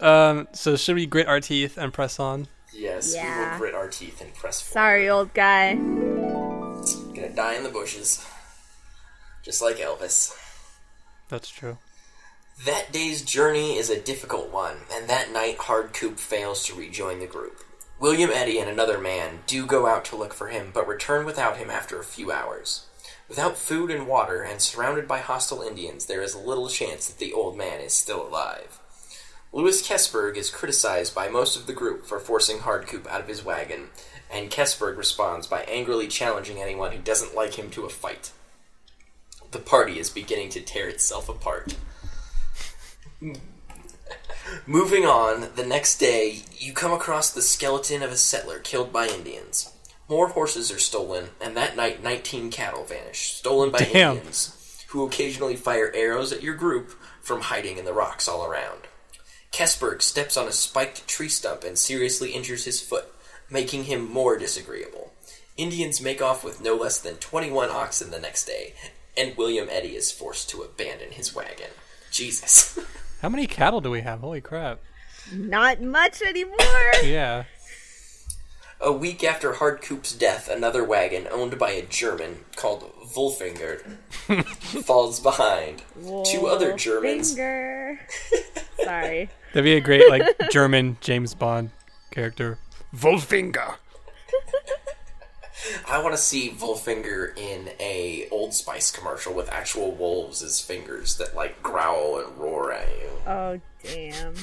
Um, 0.00 0.48
so 0.52 0.74
should 0.74 0.96
we 0.96 1.06
grit 1.06 1.28
our 1.28 1.38
teeth 1.40 1.78
and 1.78 1.92
press 1.92 2.18
on? 2.18 2.48
Yes, 2.72 3.12
we 3.12 3.18
Yeah. 3.18 3.52
will 3.52 3.58
grit 3.58 3.74
our 3.76 3.86
teeth 3.88 4.20
and 4.20 4.34
press 4.34 4.60
forward. 4.60 4.72
Sorry, 4.72 5.08
old 5.08 5.32
guy. 5.34 5.74
Gonna 5.76 7.30
die 7.32 7.54
in 7.54 7.62
the 7.62 7.70
bushes. 7.70 8.26
Just 9.44 9.62
like 9.62 9.76
Elvis. 9.76 10.36
That's 11.28 11.48
true. 11.48 11.78
That 12.64 12.90
day's 12.90 13.22
journey 13.22 13.76
is 13.78 13.88
a 13.88 14.00
difficult 14.00 14.50
one, 14.50 14.78
and 14.92 15.08
that 15.08 15.30
night 15.30 15.58
Hardcoop 15.58 16.18
fails 16.18 16.64
to 16.66 16.74
rejoin 16.74 17.20
the 17.20 17.26
group. 17.26 17.60
William 18.00 18.30
Eddy 18.32 18.58
and 18.58 18.68
another 18.68 18.98
man 18.98 19.40
do 19.46 19.64
go 19.64 19.86
out 19.86 20.04
to 20.06 20.16
look 20.16 20.34
for 20.34 20.48
him, 20.48 20.72
but 20.74 20.88
return 20.88 21.24
without 21.24 21.56
him 21.58 21.70
after 21.70 22.00
a 22.00 22.04
few 22.04 22.32
hours. 22.32 22.86
Without 23.28 23.56
food 23.56 23.90
and 23.90 24.06
water, 24.06 24.42
and 24.42 24.60
surrounded 24.60 25.08
by 25.08 25.18
hostile 25.18 25.62
Indians, 25.62 26.06
there 26.06 26.22
is 26.22 26.34
little 26.34 26.68
chance 26.68 27.06
that 27.06 27.18
the 27.18 27.32
old 27.32 27.56
man 27.56 27.80
is 27.80 27.94
still 27.94 28.26
alive. 28.26 28.78
Louis 29.52 29.86
Keseberg 29.86 30.36
is 30.36 30.50
criticized 30.50 31.14
by 31.14 31.28
most 31.28 31.56
of 31.56 31.66
the 31.66 31.72
group 31.72 32.04
for 32.04 32.18
forcing 32.18 32.58
Hardcoop 32.58 33.06
out 33.06 33.20
of 33.20 33.28
his 33.28 33.44
wagon, 33.44 33.88
and 34.30 34.50
Keseberg 34.50 34.96
responds 34.96 35.46
by 35.46 35.62
angrily 35.62 36.08
challenging 36.08 36.60
anyone 36.60 36.92
who 36.92 36.98
doesn't 36.98 37.34
like 37.34 37.54
him 37.54 37.70
to 37.70 37.86
a 37.86 37.88
fight. 37.88 38.32
The 39.52 39.58
party 39.58 39.98
is 39.98 40.10
beginning 40.10 40.50
to 40.50 40.60
tear 40.60 40.88
itself 40.88 41.28
apart. 41.28 41.76
Moving 44.66 45.04
on, 45.04 45.50
the 45.54 45.64
next 45.64 45.98
day, 45.98 46.42
you 46.58 46.72
come 46.72 46.92
across 46.92 47.30
the 47.30 47.40
skeleton 47.40 48.02
of 48.02 48.10
a 48.10 48.16
settler 48.16 48.58
killed 48.58 48.92
by 48.92 49.06
Indians. 49.06 49.73
More 50.14 50.28
horses 50.28 50.70
are 50.70 50.78
stolen, 50.78 51.30
and 51.40 51.56
that 51.56 51.74
night, 51.74 52.00
19 52.00 52.52
cattle 52.52 52.84
vanish, 52.84 53.32
stolen 53.32 53.72
by 53.72 53.78
Damn. 53.78 54.18
Indians, 54.18 54.84
who 54.90 55.04
occasionally 55.04 55.56
fire 55.56 55.90
arrows 55.92 56.32
at 56.32 56.40
your 56.40 56.54
group 56.54 56.92
from 57.20 57.40
hiding 57.40 57.78
in 57.78 57.84
the 57.84 57.92
rocks 57.92 58.28
all 58.28 58.46
around. 58.46 58.82
Keseberg 59.50 60.02
steps 60.02 60.36
on 60.36 60.46
a 60.46 60.52
spiked 60.52 61.08
tree 61.08 61.28
stump 61.28 61.64
and 61.64 61.76
seriously 61.76 62.30
injures 62.30 62.64
his 62.64 62.80
foot, 62.80 63.06
making 63.50 63.86
him 63.86 64.08
more 64.08 64.38
disagreeable. 64.38 65.12
Indians 65.56 66.00
make 66.00 66.22
off 66.22 66.44
with 66.44 66.62
no 66.62 66.76
less 66.76 67.00
than 67.00 67.16
21 67.16 67.70
oxen 67.70 68.12
the 68.12 68.20
next 68.20 68.44
day, 68.44 68.74
and 69.16 69.36
William 69.36 69.66
Eddy 69.68 69.96
is 69.96 70.12
forced 70.12 70.48
to 70.50 70.62
abandon 70.62 71.10
his 71.10 71.34
wagon. 71.34 71.70
Jesus. 72.12 72.78
How 73.20 73.28
many 73.28 73.48
cattle 73.48 73.80
do 73.80 73.90
we 73.90 74.02
have? 74.02 74.20
Holy 74.20 74.40
crap. 74.40 74.78
Not 75.32 75.82
much 75.82 76.22
anymore. 76.22 76.92
Yeah. 77.02 77.46
A 78.84 78.92
week 78.92 79.24
after 79.24 79.54
Hardcoop's 79.54 80.12
death, 80.12 80.46
another 80.46 80.84
wagon 80.84 81.26
owned 81.30 81.58
by 81.58 81.70
a 81.70 81.86
German 81.86 82.44
called 82.54 82.92
Wolfinger 83.14 83.80
falls 84.84 85.20
behind. 85.20 85.82
Two 86.26 86.46
other 86.46 86.76
Germans. 86.76 87.30
Sorry. 88.84 89.30
That'd 89.54 89.64
be 89.64 89.76
a 89.76 89.80
great 89.80 90.10
like 90.10 90.50
German 90.50 90.98
James 91.00 91.34
Bond 91.34 91.70
character. 92.10 92.58
Wolfinger. 92.94 93.76
I 95.88 96.02
want 96.02 96.14
to 96.14 96.20
see 96.20 96.50
Wolfinger 96.50 97.34
in 97.38 97.70
a 97.80 98.28
Old 98.30 98.52
Spice 98.52 98.90
commercial 98.90 99.32
with 99.32 99.50
actual 99.50 99.92
wolves 99.92 100.42
as 100.42 100.60
fingers 100.60 101.16
that 101.16 101.34
like 101.34 101.62
growl 101.62 102.18
and 102.18 102.36
roar 102.36 102.72
at 102.74 102.88
you. 102.88 103.08
Oh 103.26 103.60
damn. 103.82 104.34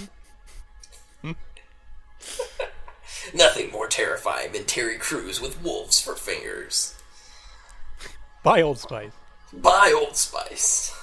Nothing 3.34 3.72
more 3.72 3.88
terrifying 3.88 4.52
than 4.52 4.66
Terry 4.66 4.98
Crews 4.98 5.40
with 5.40 5.64
wolves 5.64 6.02
for 6.02 6.16
fingers. 6.16 6.96
By 8.44 8.62
Old 8.62 8.80
Spice. 8.80 9.12
Buy 9.54 9.94
Old 9.96 10.16
Spice. 10.16 10.94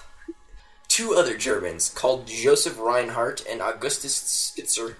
Two 0.88 1.14
other 1.14 1.37
Germans, 1.37 1.88
called 1.88 2.27
Joseph 2.27 2.79
Reinhardt 2.79 3.45
and 3.49 3.62
Augustus 3.62 4.14
Spitzer, 4.14 4.97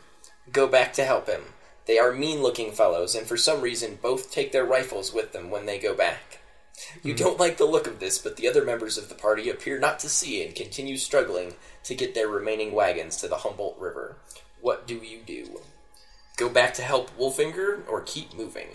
go 0.53 0.67
back 0.67 0.93
to 0.95 1.05
help 1.05 1.27
him. 1.27 1.43
They 1.87 1.99
are 1.99 2.13
mean 2.13 2.43
looking 2.43 2.73
fellows, 2.73 3.15
and 3.15 3.27
for 3.27 3.37
some 3.37 3.63
reason 3.63 3.99
both 4.01 4.31
take 4.31 4.53
their 4.53 4.65
rifles 4.65 5.13
with 5.13 5.33
them 5.33 5.51
when 5.51 5.67
they 5.67 5.79
go 5.79 5.95
back. 5.95 6.39
You 7.03 7.13
hmm. 7.13 7.19
don't 7.19 7.41
like 7.41 7.57
the 7.57 7.65
look 7.65 7.87
of 7.87 7.99
this, 7.99 8.19
but 8.19 8.37
the 8.37 8.47
other 8.49 8.65
members 8.65 8.97
of 8.97 9.09
the 9.09 9.15
party 9.15 9.51
appear 9.51 9.79
not 9.79 9.99
to 10.01 10.09
see 10.09 10.45
and 10.45 10.55
continue 10.55 10.97
struggling 10.97 11.55
to 11.85 11.95
get 11.95 12.15
their 12.15 12.29
remaining 12.29 12.73
wagons 12.73 13.17
to 13.17 13.29
the 13.29 13.39
Humboldt 13.39 13.79
River. 13.79 14.17
What 14.61 14.87
do 14.87 14.97
you 14.97 15.21
do? 15.27 15.61
Go 16.39 16.49
back 16.49 16.73
to 16.75 16.83
help 16.83 17.11
Wolfinger 17.19 17.81
or 17.89 18.01
keep 18.01 18.33
moving? 18.35 18.69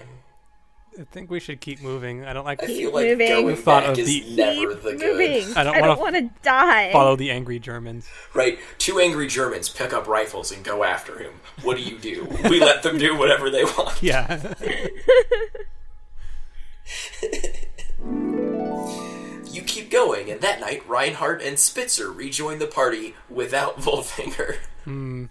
I 0.99 1.03
think 1.05 1.31
we 1.31 1.39
should 1.39 1.59
keep 1.59 1.81
moving. 1.81 2.23
I 2.23 2.33
don't 2.33 2.45
like 2.45 2.61
I 2.61 2.67
to 2.67 2.71
feel 2.75 2.91
like 2.93 3.07
moving. 3.07 3.27
going 3.27 3.55
Thought 3.55 3.83
back 3.83 3.91
of 3.93 3.99
is 3.99 4.05
the- 4.05 4.35
never 4.35 4.75
Keep 4.75 4.83
the 4.83 4.91
moving. 4.91 5.47
good. 5.47 5.57
I 5.57 5.63
don't 5.63 5.73
wanna 5.73 5.87
don't 5.87 5.99
want 5.99 6.15
to 6.17 6.29
die. 6.43 6.91
follow 6.91 7.15
the 7.15 7.31
angry 7.31 7.57
Germans. 7.57 8.07
Right? 8.35 8.59
Two 8.77 8.99
angry 8.99 9.25
Germans 9.27 9.69
pick 9.69 9.91
up 9.91 10.07
rifles 10.07 10.51
and 10.51 10.63
go 10.63 10.83
after 10.83 11.17
him. 11.17 11.33
What 11.63 11.77
do 11.77 11.83
you 11.83 11.97
do? 11.97 12.27
we 12.47 12.59
let 12.59 12.83
them 12.83 12.99
do 12.99 13.17
whatever 13.17 13.49
they 13.49 13.63
want. 13.63 14.03
Yeah. 14.03 14.53
You 19.51 19.61
keep 19.61 19.91
going, 19.91 20.31
and 20.31 20.41
that 20.41 20.59
night, 20.59 20.87
Reinhardt 20.89 21.41
and 21.43 21.59
Spitzer 21.59 22.11
rejoin 22.11 22.57
the 22.59 22.65
party 22.67 23.13
without 23.29 23.77
Wolfinger. 23.81 24.55
Hmm. 24.83 25.25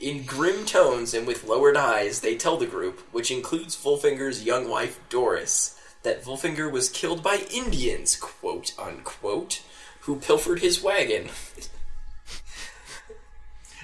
In 0.00 0.22
grim 0.22 0.64
tones 0.64 1.12
and 1.12 1.26
with 1.26 1.44
lowered 1.44 1.76
eyes, 1.76 2.20
they 2.20 2.34
tell 2.34 2.56
the 2.56 2.66
group, 2.66 3.00
which 3.12 3.30
includes 3.30 3.76
Wolfinger's 3.76 4.42
young 4.42 4.66
wife 4.66 4.98
Doris, 5.10 5.78
that 6.02 6.24
Wolfinger 6.24 6.72
was 6.72 6.88
killed 6.88 7.22
by 7.22 7.44
Indians, 7.52 8.16
quote 8.16 8.72
unquote, 8.78 9.62
who 10.00 10.16
pilfered 10.16 10.60
his 10.60 10.82
wagon. 10.82 11.28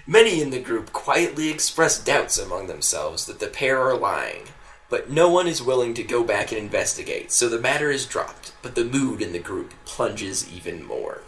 Many 0.07 0.41
in 0.41 0.49
the 0.49 0.59
group 0.59 0.95
quietly 0.95 1.51
express 1.51 2.03
doubts 2.03 2.39
among 2.39 2.69
themselves 2.69 3.27
that 3.27 3.39
the 3.39 3.49
pair 3.49 3.79
are 3.79 3.99
lying, 3.99 4.45
but 4.89 5.11
no 5.11 5.29
one 5.29 5.47
is 5.47 5.63
willing 5.63 5.93
to 5.95 6.03
go 6.03 6.25
back 6.25 6.51
and 6.51 6.59
investigate, 6.59 7.31
so 7.31 7.51
the 7.51 7.61
matter 7.61 7.91
is 7.91 8.07
dropped, 8.07 8.53
but 8.63 8.75
the 8.75 8.85
mood 8.85 9.21
in 9.21 9.33
the 9.33 9.39
group 9.39 9.75
plunges 9.85 10.51
even 10.51 10.83
more. 10.83 11.21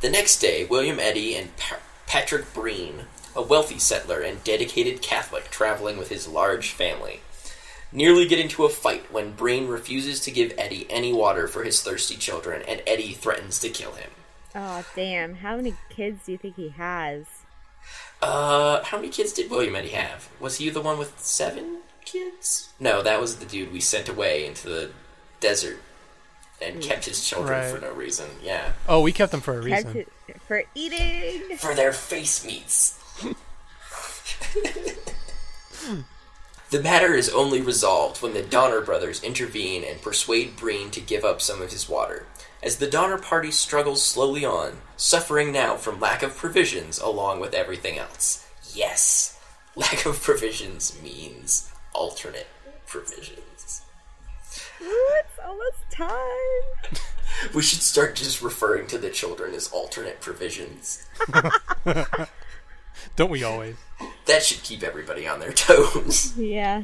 The 0.00 0.08
next 0.08 0.38
day, 0.38 0.64
William 0.64 0.98
Eddy 0.98 1.36
and 1.36 1.54
pa- 1.58 1.80
Patrick 2.06 2.54
Breen, 2.54 3.04
a 3.36 3.42
wealthy 3.42 3.78
settler 3.78 4.20
and 4.20 4.42
dedicated 4.44 5.02
Catholic 5.02 5.50
traveling 5.50 5.98
with 5.98 6.08
his 6.08 6.26
large 6.26 6.70
family, 6.70 7.20
nearly 7.92 8.26
get 8.26 8.38
into 8.38 8.64
a 8.64 8.68
fight 8.68 9.12
when 9.12 9.32
Breen 9.32 9.68
refuses 9.68 10.20
to 10.20 10.30
give 10.30 10.52
Eddy 10.58 10.86
any 10.90 11.12
water 11.12 11.46
for 11.46 11.62
his 11.62 11.82
thirsty 11.82 12.16
children, 12.16 12.62
and 12.66 12.82
Eddy 12.86 13.12
threatens 13.12 13.58
to 13.60 13.68
kill 13.68 13.92
him. 13.92 14.10
Oh 14.54 14.84
damn! 14.94 15.34
How 15.36 15.56
many 15.56 15.74
kids 15.90 16.24
do 16.24 16.32
you 16.32 16.38
think 16.38 16.56
he 16.56 16.70
has? 16.70 17.26
Uh, 18.22 18.82
how 18.84 18.96
many 18.96 19.10
kids 19.10 19.32
did 19.32 19.50
William 19.50 19.76
Eddy 19.76 19.90
have? 19.90 20.28
Was 20.40 20.56
he 20.56 20.70
the 20.70 20.80
one 20.80 20.98
with 20.98 21.18
seven 21.20 21.80
kids? 22.04 22.70
No, 22.80 23.02
that 23.02 23.20
was 23.20 23.36
the 23.36 23.44
dude 23.46 23.72
we 23.72 23.80
sent 23.80 24.08
away 24.08 24.46
into 24.46 24.68
the 24.68 24.90
desert 25.40 25.78
and 26.62 26.80
kept 26.80 27.04
his 27.04 27.22
children 27.28 27.60
Right. 27.60 27.70
for 27.74 27.78
no 27.82 27.92
reason. 27.92 28.30
Yeah. 28.42 28.72
Oh, 28.88 29.02
we 29.02 29.12
kept 29.12 29.30
them 29.32 29.42
for 29.42 29.60
a 29.60 29.68
Kept 29.68 29.86
reason. 29.88 30.06
it 30.28 30.40
for 30.48 30.62
eating. 30.74 31.58
for 31.58 31.74
their 31.74 31.92
face 31.92 32.42
meats. 32.46 32.98
The 36.70 36.82
matter 36.82 37.14
is 37.14 37.28
only 37.30 37.60
resolved 37.60 38.22
when 38.22 38.34
the 38.34 38.42
Donner 38.42 38.80
brothers 38.80 39.22
intervene 39.22 39.84
and 39.84 40.02
persuade 40.02 40.56
Breen 40.56 40.90
to 40.90 41.00
give 41.00 41.24
up 41.24 41.40
some 41.40 41.62
of 41.62 41.72
his 41.72 41.88
water. 41.88 42.26
As 42.62 42.76
the 42.76 42.88
Donner 42.88 43.18
party 43.18 43.50
struggles 43.50 44.04
slowly 44.04 44.44
on, 44.44 44.78
suffering 44.96 45.52
now 45.52 45.76
from 45.76 46.00
lack 46.00 46.22
of 46.22 46.36
provisions 46.36 46.98
along 46.98 47.40
with 47.40 47.54
everything 47.54 47.98
else. 47.98 48.46
Yes, 48.74 49.38
lack 49.76 50.06
of 50.06 50.22
provisions 50.22 51.00
means 51.02 51.70
alternate 51.92 52.48
provisions. 52.86 53.82
Ooh, 54.82 55.10
it's 55.18 55.38
almost 55.44 55.90
time. 55.90 57.00
We 57.54 57.62
should 57.62 57.82
start 57.82 58.14
just 58.14 58.40
referring 58.40 58.86
to 58.88 58.98
the 58.98 59.10
children 59.10 59.54
as 59.54 59.68
alternate 59.68 60.20
provisions. 60.20 61.06
Don't 63.16 63.30
we 63.30 63.42
always? 63.42 63.76
That 64.26 64.42
should 64.42 64.62
keep 64.62 64.82
everybody 64.82 65.26
on 65.26 65.40
their 65.40 65.52
toes. 65.54 66.36
Yeah. 66.36 66.82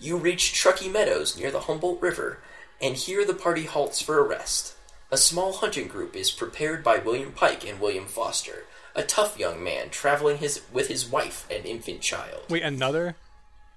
You 0.00 0.16
reach 0.16 0.52
Truckee 0.54 0.88
Meadows 0.88 1.38
near 1.38 1.50
the 1.50 1.60
Humboldt 1.60 2.02
River, 2.02 2.40
and 2.82 2.96
here 2.96 3.24
the 3.24 3.34
party 3.34 3.64
halts 3.64 4.02
for 4.02 4.18
a 4.18 4.22
rest. 4.22 4.74
A 5.12 5.16
small 5.16 5.52
hunting 5.52 5.86
group 5.86 6.16
is 6.16 6.30
prepared 6.32 6.82
by 6.82 6.98
William 6.98 7.32
Pike 7.32 7.66
and 7.66 7.80
William 7.80 8.06
Foster, 8.06 8.64
a 8.96 9.02
tough 9.04 9.38
young 9.38 9.62
man 9.62 9.90
traveling 9.90 10.38
his 10.38 10.62
with 10.72 10.88
his 10.88 11.08
wife 11.08 11.46
and 11.50 11.64
infant 11.64 12.00
child. 12.00 12.42
Wait, 12.50 12.62
another 12.64 13.14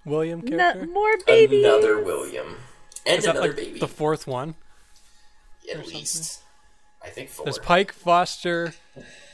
William 0.03 0.41
No, 0.41 0.57
character? 0.57 0.87
more 0.87 1.17
babies. 1.27 1.63
Another 1.63 2.01
William. 2.01 2.57
And 3.05 3.19
Is 3.19 3.25
that 3.25 3.31
another 3.35 3.49
like 3.49 3.57
baby. 3.57 3.79
the 3.79 3.87
fourth 3.87 4.25
one? 4.25 4.55
at 5.71 5.85
least. 5.87 6.41
I 7.03 7.09
think 7.09 7.29
four. 7.29 7.45
There's 7.45 7.59
Pike, 7.59 7.91
Foster, 7.91 8.73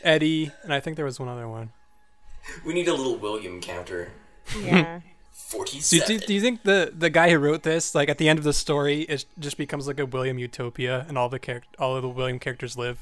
Eddy, 0.04 0.52
and 0.64 0.74
I 0.74 0.80
think 0.80 0.96
there 0.98 1.06
was 1.06 1.20
one 1.20 1.30
other 1.30 1.48
one. 1.48 1.72
We 2.66 2.74
need 2.74 2.88
a 2.88 2.94
little 2.94 3.16
William 3.18 3.62
counter. 3.62 4.12
Yeah. 4.60 5.00
Do, 5.00 5.04
47. 5.34 6.08
do, 6.08 6.26
do 6.28 6.34
you 6.34 6.42
think 6.42 6.64
the 6.64 6.92
the 6.96 7.10
guy 7.10 7.30
who 7.30 7.38
wrote 7.38 7.64
this, 7.64 7.94
like 7.96 8.10
at 8.10 8.18
the 8.18 8.28
end 8.30 8.40
of 8.40 8.46
the 8.46 8.54
story, 8.54 9.02
it 9.02 9.26
just 9.40 9.58
becomes 9.58 9.88
like 9.88 10.00
a 10.00 10.06
William 10.06 10.38
utopia, 10.40 11.06
and 11.08 11.18
all 11.18 11.30
the 11.30 11.40
char- 11.40 11.62
all 11.80 11.96
of 11.96 12.02
the 12.02 12.10
William 12.10 12.40
characters 12.40 12.78
live, 12.78 13.00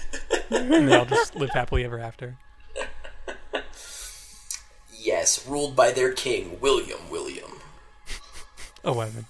and 0.50 0.88
they 0.88 0.94
all 0.94 1.04
just 1.04 1.34
live 1.36 1.50
happily 1.50 1.84
ever 1.84 1.98
after? 1.98 2.36
yes, 4.92 5.46
ruled 5.46 5.76
by 5.76 5.90
their 5.92 6.12
king, 6.12 6.58
William 6.60 7.10
William. 7.10 7.60
Eleven. 8.84 9.26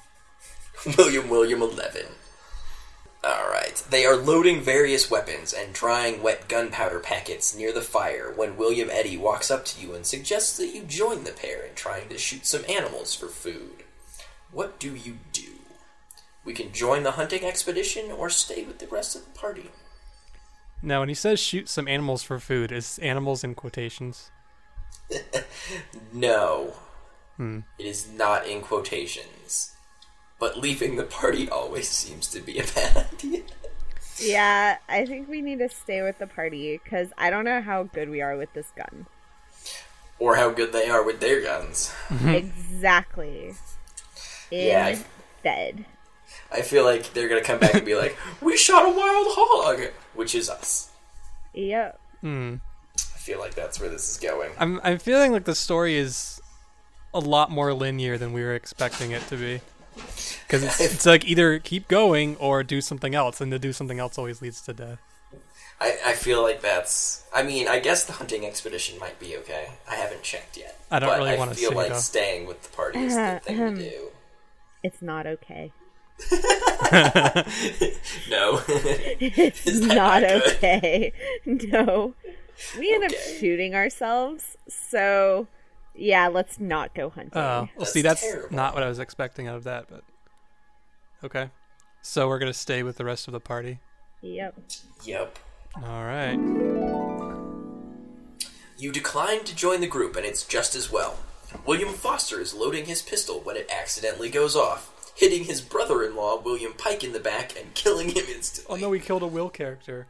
William 0.99 1.29
William 1.29 1.62
11. 1.62 2.07
Alright. 3.25 3.83
They 3.89 4.05
are 4.05 4.17
loading 4.17 4.61
various 4.61 5.11
weapons 5.11 5.53
and 5.53 5.73
drying 5.73 6.23
wet 6.23 6.49
gunpowder 6.49 7.01
packets 7.01 7.57
near 7.57 7.73
the 7.73 7.81
fire 7.81 8.33
when 8.35 8.57
William 8.57 8.91
Eddy 8.91 9.17
walks 9.17 9.51
up 9.51 9.65
to 9.67 9.81
you 9.81 9.95
and 9.95 10.05
suggests 10.05 10.57
that 10.59 10.75
you 10.75 10.83
join 10.83 11.25
the 11.25 11.33
pair 11.33 11.63
in 11.63 11.75
trying 11.75 12.09
to 12.11 12.19
shoot 12.19 12.45
some 12.45 12.65
animals 12.69 13.15
for 13.15 13.29
food. 13.29 13.85
What 14.51 14.79
do 14.79 14.95
you 14.95 15.19
do? 15.33 15.43
We 16.45 16.53
can 16.53 16.73
join 16.73 17.03
the 17.03 17.13
hunting 17.13 17.45
expedition 17.45 18.13
or 18.13 18.29
stay 18.29 18.65
with 18.65 18.79
the 18.79 18.87
rest 18.87 19.17
of 19.17 19.25
the 19.25 19.39
party. 19.39 19.71
Now, 20.83 21.01
when 21.01 21.09
he 21.09 21.15
says 21.15 21.41
shoot 21.41 21.71
some 21.71 21.89
animals 21.89 22.23
for 22.23 22.39
food, 22.39 22.71
is 22.71 22.99
animals 22.99 23.43
in 23.43 23.55
quotations? 23.55 24.31
No. 26.13 26.75
Hmm. 27.37 27.61
It 27.79 27.87
is 27.87 28.09
not 28.09 28.47
in 28.47 28.61
quotations. 28.61 29.27
But 30.38 30.59
leaving 30.59 30.97
the 30.97 31.05
party 31.05 31.49
always 31.49 31.88
seems 31.88 32.27
to 32.29 32.40
be 32.40 32.59
a 32.59 32.64
bad 32.75 33.07
idea. 33.12 33.42
yeah, 34.18 34.79
I 34.88 35.07
think 35.07 35.29
we 35.29 35.40
need 35.42 35.59
to 35.61 35.68
stay 35.68 36.03
with 36.03 36.18
the 36.18 36.27
party 36.27 36.81
because 36.83 37.12
I 37.16 37.31
don't 37.31 37.44
know 37.44 37.61
how 37.62 37.85
good 37.85 38.11
we 38.11 38.20
are 38.20 38.37
with 38.37 38.53
this 38.53 38.70
gun. 38.77 39.07
Or 40.18 40.37
how 40.37 40.51
good 40.51 40.73
they 40.73 40.88
are 40.88 41.03
with 41.05 41.20
their 41.20 41.40
guns. 41.42 41.92
Exactly. 42.25 43.55
In 44.51 44.66
Yeah, 44.68 44.87
I- 44.87 45.05
bed. 45.42 45.85
I 46.53 46.62
feel 46.62 46.85
like 46.85 47.12
they're 47.12 47.29
gonna 47.29 47.42
come 47.42 47.59
back 47.59 47.75
and 47.75 47.85
be 47.85 47.94
like, 48.05 48.16
"We 48.40 48.57
shot 48.57 48.85
a 48.87 48.88
wild 48.90 49.27
hog," 49.31 49.90
which 50.14 50.35
is 50.35 50.49
us. 50.49 50.90
Yep. 51.53 51.99
Hmm. 52.20 52.55
I 52.97 53.18
feel 53.18 53.38
like 53.40 53.55
that's 53.55 53.81
where 53.81 53.88
this 53.88 54.09
is 54.11 54.18
going. 54.18 54.51
I'm 54.59 54.81
I'm 54.85 54.99
feeling 54.99 55.33
like 55.33 55.44
the 55.44 55.55
story 55.55 55.97
is 55.97 56.40
a 57.12 57.18
lot 57.20 57.51
more 57.51 57.73
linear 57.73 58.18
than 58.18 58.33
we 58.33 58.42
were 58.42 58.55
expecting 58.55 59.11
it 59.12 59.27
to 59.29 59.37
be. 59.37 59.61
Because 59.95 60.63
it's, 60.63 60.81
it's 60.81 61.07
like 61.07 61.25
either 61.25 61.59
keep 61.59 61.89
going 61.89 62.37
or 62.37 62.63
do 62.63 62.81
something 62.81 63.15
else, 63.15 63.41
and 63.41 63.51
to 63.53 63.59
do 63.59 63.73
something 63.73 63.99
else 63.99 64.19
always 64.19 64.43
leads 64.43 64.61
to 64.63 64.73
death. 64.73 64.99
I, 65.81 65.97
I 66.07 66.13
feel 66.15 66.43
like 66.43 66.61
that's. 66.61 67.25
I 67.35 67.43
mean, 67.43 67.67
I 67.69 67.81
guess 67.81 68.05
the 68.05 68.13
hunting 68.13 68.47
expedition 68.47 68.99
might 68.99 69.19
be 69.19 69.37
okay. 69.39 69.69
I 69.91 69.97
haven't 69.97 70.23
checked 70.23 70.57
yet. 70.57 70.79
I 70.91 70.99
don't 70.99 71.09
but 71.11 71.19
really 71.19 71.37
wanna 71.37 71.55
feel 71.55 71.71
say, 71.71 71.77
like 71.77 71.89
though. 71.89 71.99
staying 71.99 72.47
with 72.47 72.63
the 72.63 72.69
party 72.77 72.99
is 73.01 73.15
the 73.15 73.41
thing 73.45 73.77
to 73.77 73.91
do. 73.91 74.09
It's 74.83 75.03
not 75.03 75.27
okay. 75.27 75.73
No, 78.31 78.61
It's 78.69 79.67
not 79.81 80.23
not 80.23 80.25
okay. 80.25 81.13
No. 81.47 82.15
We 82.79 82.95
end 82.95 83.05
up 83.05 83.11
shooting 83.13 83.75
ourselves, 83.75 84.57
so 84.69 85.49
yeah, 85.95 86.29
let's 86.29 86.59
not 86.61 86.95
go 86.95 87.11
hunting. 87.11 87.33
Oh, 87.35 87.41
well, 87.41 87.69
That's 87.79 87.93
see, 87.93 88.03
that's 88.03 88.21
terrible. 88.23 88.55
not 88.55 88.75
what 88.75 88.83
I 88.83 88.89
was 88.89 88.99
expecting 88.99 89.47
out 89.49 89.57
of 89.57 89.65
that, 89.65 89.87
but 89.89 90.03
okay. 91.25 91.51
So 92.03 92.29
we're 92.29 92.39
gonna 92.39 92.53
stay 92.53 92.83
with 92.83 92.97
the 92.97 93.05
rest 93.05 93.29
of 93.29 93.33
the 93.33 93.41
party. 93.41 93.79
Yep. 94.23 94.61
yep. 95.05 95.39
All 95.77 96.05
right. 96.05 96.39
You 98.77 98.91
decline 98.93 99.45
to 99.45 99.55
join 99.55 99.81
the 99.81 99.87
group, 99.87 100.17
and 100.17 100.25
it's 100.27 100.45
just 100.45 100.75
as 100.75 100.91
well. 100.91 101.19
William 101.67 101.93
Foster 101.93 102.41
is 102.41 102.53
loading 102.55 102.87
his 102.87 103.03
pistol 103.03 103.41
when 103.41 103.57
it 103.57 103.71
accidentally 103.71 104.29
goes 104.29 104.57
off, 104.57 105.13
hitting 105.17 105.45
his 105.45 105.61
brother-in-law 105.61 106.43
William 106.43 106.73
Pike 106.73 107.05
in 107.05 107.13
the 107.13 107.21
back 107.21 107.57
and 107.59 107.73
killing 107.75 108.09
him 108.09 108.25
instantly. 108.29 108.79
Oh 108.79 108.81
no, 108.81 108.89
we 108.91 108.99
killed 108.99 109.23
a 109.23 109.27
Will 109.27 109.49
character. 109.51 110.09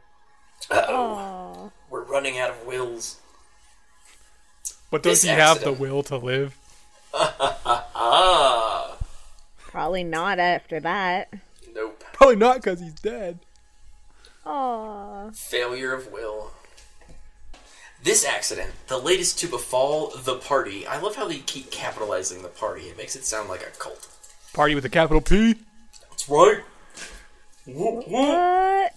Uh-oh. 0.71 1.71
We're 1.89 2.03
running 2.03 2.39
out 2.39 2.49
of 2.49 2.65
wills. 2.65 3.17
But 4.95 5.03
does 5.03 5.23
This 5.23 5.29
he 5.29 5.35
have 5.37 5.61
the 5.61 5.73
will 5.73 6.03
to 6.03 6.15
live? 6.15 6.55
Probably 9.57 10.05
not 10.05 10.39
after 10.39 10.79
that. 10.79 11.33
nope. 11.75 12.01
Probably 12.13 12.37
not, 12.37 12.55
because 12.63 12.79
he's 12.79 12.93
dead. 12.93 13.39
Aw. 14.45 15.31
Failure 15.31 15.91
of 15.91 16.13
will. 16.13 16.51
This 18.03 18.23
accident, 18.23 18.71
the 18.87 18.97
latest 18.97 19.37
to 19.39 19.47
befall 19.49 20.13
the 20.15 20.35
party. 20.35 20.87
I 20.87 20.97
love 21.01 21.17
how 21.17 21.27
they 21.27 21.39
keep 21.39 21.71
capitalizing 21.71 22.41
the 22.41 22.47
party. 22.47 22.83
It 22.83 22.97
makes 22.97 23.17
it 23.17 23.25
sound 23.25 23.49
like 23.49 23.63
a 23.63 23.77
cult. 23.77 24.07
Party 24.53 24.75
with 24.75 24.85
a 24.85 24.89
capital 24.89 25.19
P. 25.19 25.55
That's 26.09 26.29
right. 26.29 26.61
Whoop, 27.67 28.07
whoop. 28.07 28.07
What? 28.07 28.93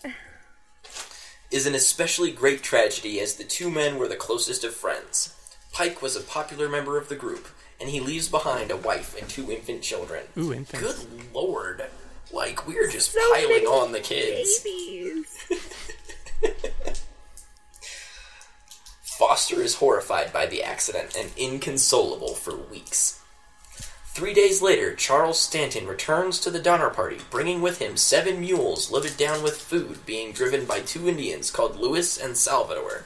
Is 1.50 1.66
an 1.66 1.74
especially 1.74 2.30
great 2.30 2.62
tragedy 2.62 3.18
as 3.18 3.34
the 3.34 3.42
two 3.42 3.68
men 3.68 3.98
were 3.98 4.06
the 4.06 4.14
closest 4.14 4.62
of 4.62 4.76
friends. 4.76 5.34
Pike 5.72 6.02
was 6.02 6.16
a 6.16 6.20
popular 6.20 6.68
member 6.68 6.98
of 6.98 7.09
the 7.09 7.16
group, 7.16 7.48
and 7.81 7.90
he 7.90 8.00
leaves 8.00 8.28
behind 8.28 8.70
a 8.70 8.76
wife 8.76 9.16
and 9.18 9.28
two 9.28 9.50
infant 9.50 9.83
children. 9.83 10.24
Ooh, 10.37 10.52
infants. 10.52 11.04
Good 11.04 11.35
lord. 11.35 11.85
Like, 12.33 12.66
we're 12.66 12.88
just 12.88 13.12
So 13.12 13.20
piling 13.33 13.48
many 13.48 13.66
on 13.66 13.92
the 13.92 14.00
kids. 14.00 14.61
Babies. 14.61 15.26
Foster 19.02 19.61
is 19.61 19.76
horrified 19.76 20.33
by 20.33 20.46
the 20.46 20.62
accident 20.62 21.16
and 21.18 21.31
inconsolable 21.37 22.35
for 22.35 22.54
weeks. 22.57 23.20
Three 24.18 24.35
days 24.35 24.61
later, 24.61 24.94
Charles 24.94 25.40
Stanton 25.40 25.87
returns 25.87 26.40
to 26.40 26.50
the 26.50 26.59
Donner 26.61 26.90
Party, 26.90 27.18
bringing 27.31 27.61
with 27.62 27.78
him 27.81 27.96
seven 27.96 28.40
mules 28.40 28.90
loaded 28.90 29.16
down 29.16 29.42
with 29.42 29.61
food 29.61 30.04
being 30.07 30.33
driven 30.33 30.64
by 30.66 30.81
two 30.81 31.09
Indians 31.09 31.50
called 31.50 31.76
Louis 31.76 32.18
and 32.18 32.37
Salvador. 32.37 33.04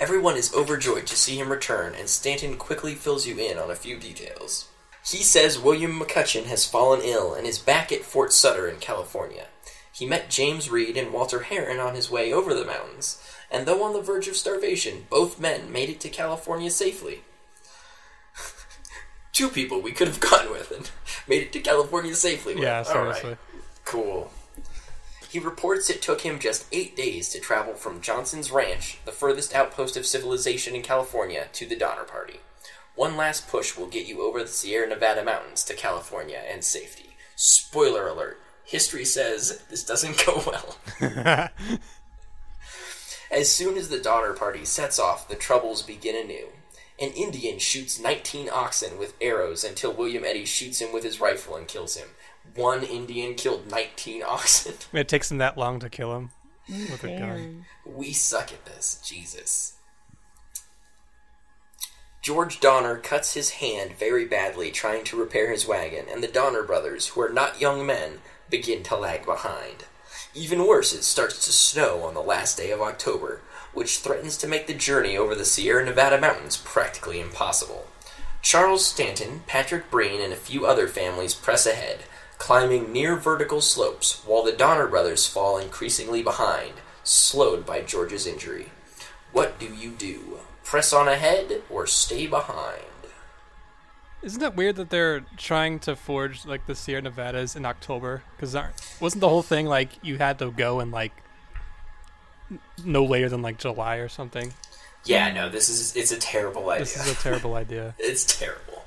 Everyone 0.00 0.36
is 0.36 0.54
overjoyed 0.54 1.06
to 1.08 1.16
see 1.16 1.36
him 1.38 1.50
return, 1.50 1.94
and 1.94 2.08
Stanton 2.08 2.56
quickly 2.56 2.94
fills 2.94 3.26
you 3.26 3.36
in 3.38 3.58
on 3.58 3.70
a 3.70 3.74
few 3.74 3.98
details. 3.98 4.68
He 5.04 5.22
says 5.24 5.58
William 5.58 5.98
McCutcheon 5.98 6.44
has 6.44 6.66
fallen 6.68 7.00
ill 7.02 7.34
and 7.34 7.46
is 7.46 7.58
back 7.58 7.90
at 7.90 8.02
Fort 8.04 8.32
Sutter 8.32 8.68
in 8.68 8.76
California. 8.78 9.46
He 9.92 10.06
met 10.06 10.30
James 10.30 10.70
Reed 10.70 10.96
and 10.96 11.12
Walter 11.12 11.40
Herron 11.40 11.80
on 11.80 11.94
his 11.96 12.10
way 12.10 12.32
over 12.32 12.54
the 12.54 12.64
mountains, 12.64 13.20
and 13.50 13.66
though 13.66 13.82
on 13.82 13.92
the 13.92 14.00
verge 14.02 14.28
of 14.28 14.36
starvation, 14.36 15.06
both 15.10 15.40
men 15.40 15.72
made 15.72 15.88
it 15.88 15.98
to 16.00 16.08
California 16.08 16.70
safely. 16.70 17.22
Two 19.32 19.48
people 19.48 19.80
we 19.80 19.92
could 19.92 20.06
have 20.08 20.20
gone 20.20 20.50
with 20.52 20.70
and 20.70 20.90
made 21.26 21.42
it 21.42 21.52
to 21.52 21.60
California 21.60 22.14
safely. 22.14 22.54
with. 22.54 22.62
Yeah, 22.62 22.84
All 22.86 23.04
right. 23.04 23.16
seriously. 23.16 23.36
Cool. 23.84 24.30
He 25.28 25.38
reports 25.38 25.90
it 25.90 26.00
took 26.00 26.22
him 26.22 26.38
just 26.38 26.66
eight 26.72 26.96
days 26.96 27.28
to 27.30 27.40
travel 27.40 27.74
from 27.74 28.00
Johnson's 28.00 28.50
Ranch, 28.50 28.98
the 29.04 29.12
furthest 29.12 29.54
outpost 29.54 29.96
of 29.96 30.06
civilization 30.06 30.74
in 30.74 30.82
California, 30.82 31.48
to 31.52 31.66
the 31.66 31.76
Donner 31.76 32.04
Party. 32.04 32.40
One 32.94 33.16
last 33.16 33.48
push 33.48 33.76
will 33.76 33.86
get 33.86 34.06
you 34.06 34.22
over 34.22 34.42
the 34.42 34.48
Sierra 34.48 34.88
Nevada 34.88 35.22
mountains 35.22 35.64
to 35.64 35.74
California 35.74 36.42
and 36.50 36.64
safety. 36.64 37.16
Spoiler 37.36 38.08
alert 38.08 38.40
history 38.68 39.04
says 39.04 39.62
this 39.70 39.82
doesn't 39.82 40.24
go 40.26 40.42
well. 40.46 40.76
As 43.30 43.52
soon 43.52 43.76
as 43.76 43.88
the 43.88 43.98
Donner 43.98 44.34
Party 44.34 44.64
sets 44.64 44.98
off, 44.98 45.28
the 45.28 45.34
troubles 45.34 45.82
begin 45.82 46.16
anew. 46.16 46.48
An 47.00 47.10
Indian 47.12 47.58
shoots 47.58 48.00
19 48.00 48.48
oxen 48.50 48.98
with 48.98 49.14
arrows 49.20 49.64
until 49.64 49.92
William 49.92 50.24
Eddy 50.24 50.44
shoots 50.44 50.80
him 50.80 50.92
with 50.92 51.04
his 51.04 51.20
rifle 51.20 51.56
and 51.56 51.68
kills 51.68 51.96
him. 51.96 52.08
One 52.54 52.82
Indian 52.84 53.34
killed 53.34 53.70
19 53.70 54.22
oxen. 54.22 54.74
It 54.92 55.08
takes 55.08 55.28
them 55.28 55.38
that 55.38 55.58
long 55.58 55.80
to 55.80 55.90
kill 55.90 56.16
him 56.16 56.30
mm, 56.68 56.90
with 56.90 57.04
a 57.04 57.18
gun. 57.18 57.64
We 57.84 58.12
suck 58.12 58.52
at 58.52 58.64
this. 58.64 59.00
Jesus. 59.04 59.74
George 62.20 62.60
Donner 62.60 62.96
cuts 62.96 63.34
his 63.34 63.52
hand 63.52 63.92
very 63.92 64.24
badly 64.24 64.70
trying 64.70 65.04
to 65.04 65.16
repair 65.16 65.50
his 65.50 65.66
wagon, 65.66 66.06
and 66.12 66.22
the 66.22 66.28
Donner 66.28 66.62
brothers, 66.62 67.08
who 67.08 67.22
are 67.22 67.30
not 67.30 67.60
young 67.60 67.86
men, 67.86 68.18
begin 68.50 68.82
to 68.84 68.96
lag 68.96 69.24
behind. 69.24 69.84
Even 70.34 70.66
worse, 70.66 70.92
it 70.92 71.04
starts 71.04 71.44
to 71.46 71.52
snow 71.52 72.02
on 72.02 72.14
the 72.14 72.20
last 72.20 72.56
day 72.56 72.70
of 72.70 72.82
October, 72.82 73.40
which 73.72 73.98
threatens 73.98 74.36
to 74.36 74.48
make 74.48 74.66
the 74.66 74.74
journey 74.74 75.16
over 75.16 75.34
the 75.34 75.44
Sierra 75.44 75.84
Nevada 75.84 76.20
mountains 76.20 76.56
practically 76.56 77.20
impossible. 77.20 77.86
Charles 78.42 78.84
Stanton, 78.84 79.42
Patrick 79.46 79.90
Breen, 79.90 80.20
and 80.20 80.32
a 80.32 80.36
few 80.36 80.66
other 80.66 80.86
families 80.86 81.34
press 81.34 81.66
ahead, 81.66 82.00
climbing 82.38 82.92
near 82.92 83.16
vertical 83.16 83.60
slopes, 83.60 84.22
while 84.24 84.42
the 84.42 84.52
Donner 84.52 84.86
brothers 84.86 85.26
fall 85.26 85.58
increasingly 85.58 86.22
behind, 86.22 86.74
slowed 87.02 87.66
by 87.66 87.82
George's 87.82 88.26
injury. 88.26 88.70
What 89.32 89.58
do 89.58 89.66
you 89.66 89.90
do? 89.90 90.38
Press 90.64 90.92
on 90.92 91.08
ahead 91.08 91.62
or 91.68 91.86
stay 91.86 92.26
behind? 92.26 92.84
Isn't 94.22 94.40
that 94.40 94.56
weird 94.56 94.76
that 94.76 94.90
they're 94.90 95.20
trying 95.36 95.78
to 95.80 95.94
forge 95.94 96.44
like 96.44 96.66
the 96.66 96.74
Sierra 96.74 97.02
Nevadas 97.02 97.54
in 97.54 97.64
October? 97.64 98.22
Because 98.36 98.56
wasn't 99.00 99.20
the 99.20 99.28
whole 99.28 99.42
thing 99.42 99.66
like 99.66 99.90
you 100.02 100.18
had 100.18 100.38
to 100.40 100.50
go 100.50 100.80
and 100.80 100.90
like 100.90 101.12
no 102.84 103.04
later 103.04 103.28
than 103.28 103.42
like 103.42 103.58
July 103.58 103.96
or 103.96 104.08
something? 104.08 104.52
Yeah, 105.04 105.32
no, 105.32 105.48
this 105.48 105.68
is 105.68 105.94
it's 105.94 106.10
a 106.10 106.18
terrible 106.18 106.68
idea. 106.70 106.84
This 106.84 106.96
is 106.96 107.12
a 107.12 107.14
terrible 107.14 107.54
idea. 107.64 107.94
It's 107.98 108.24
terrible. 108.24 108.84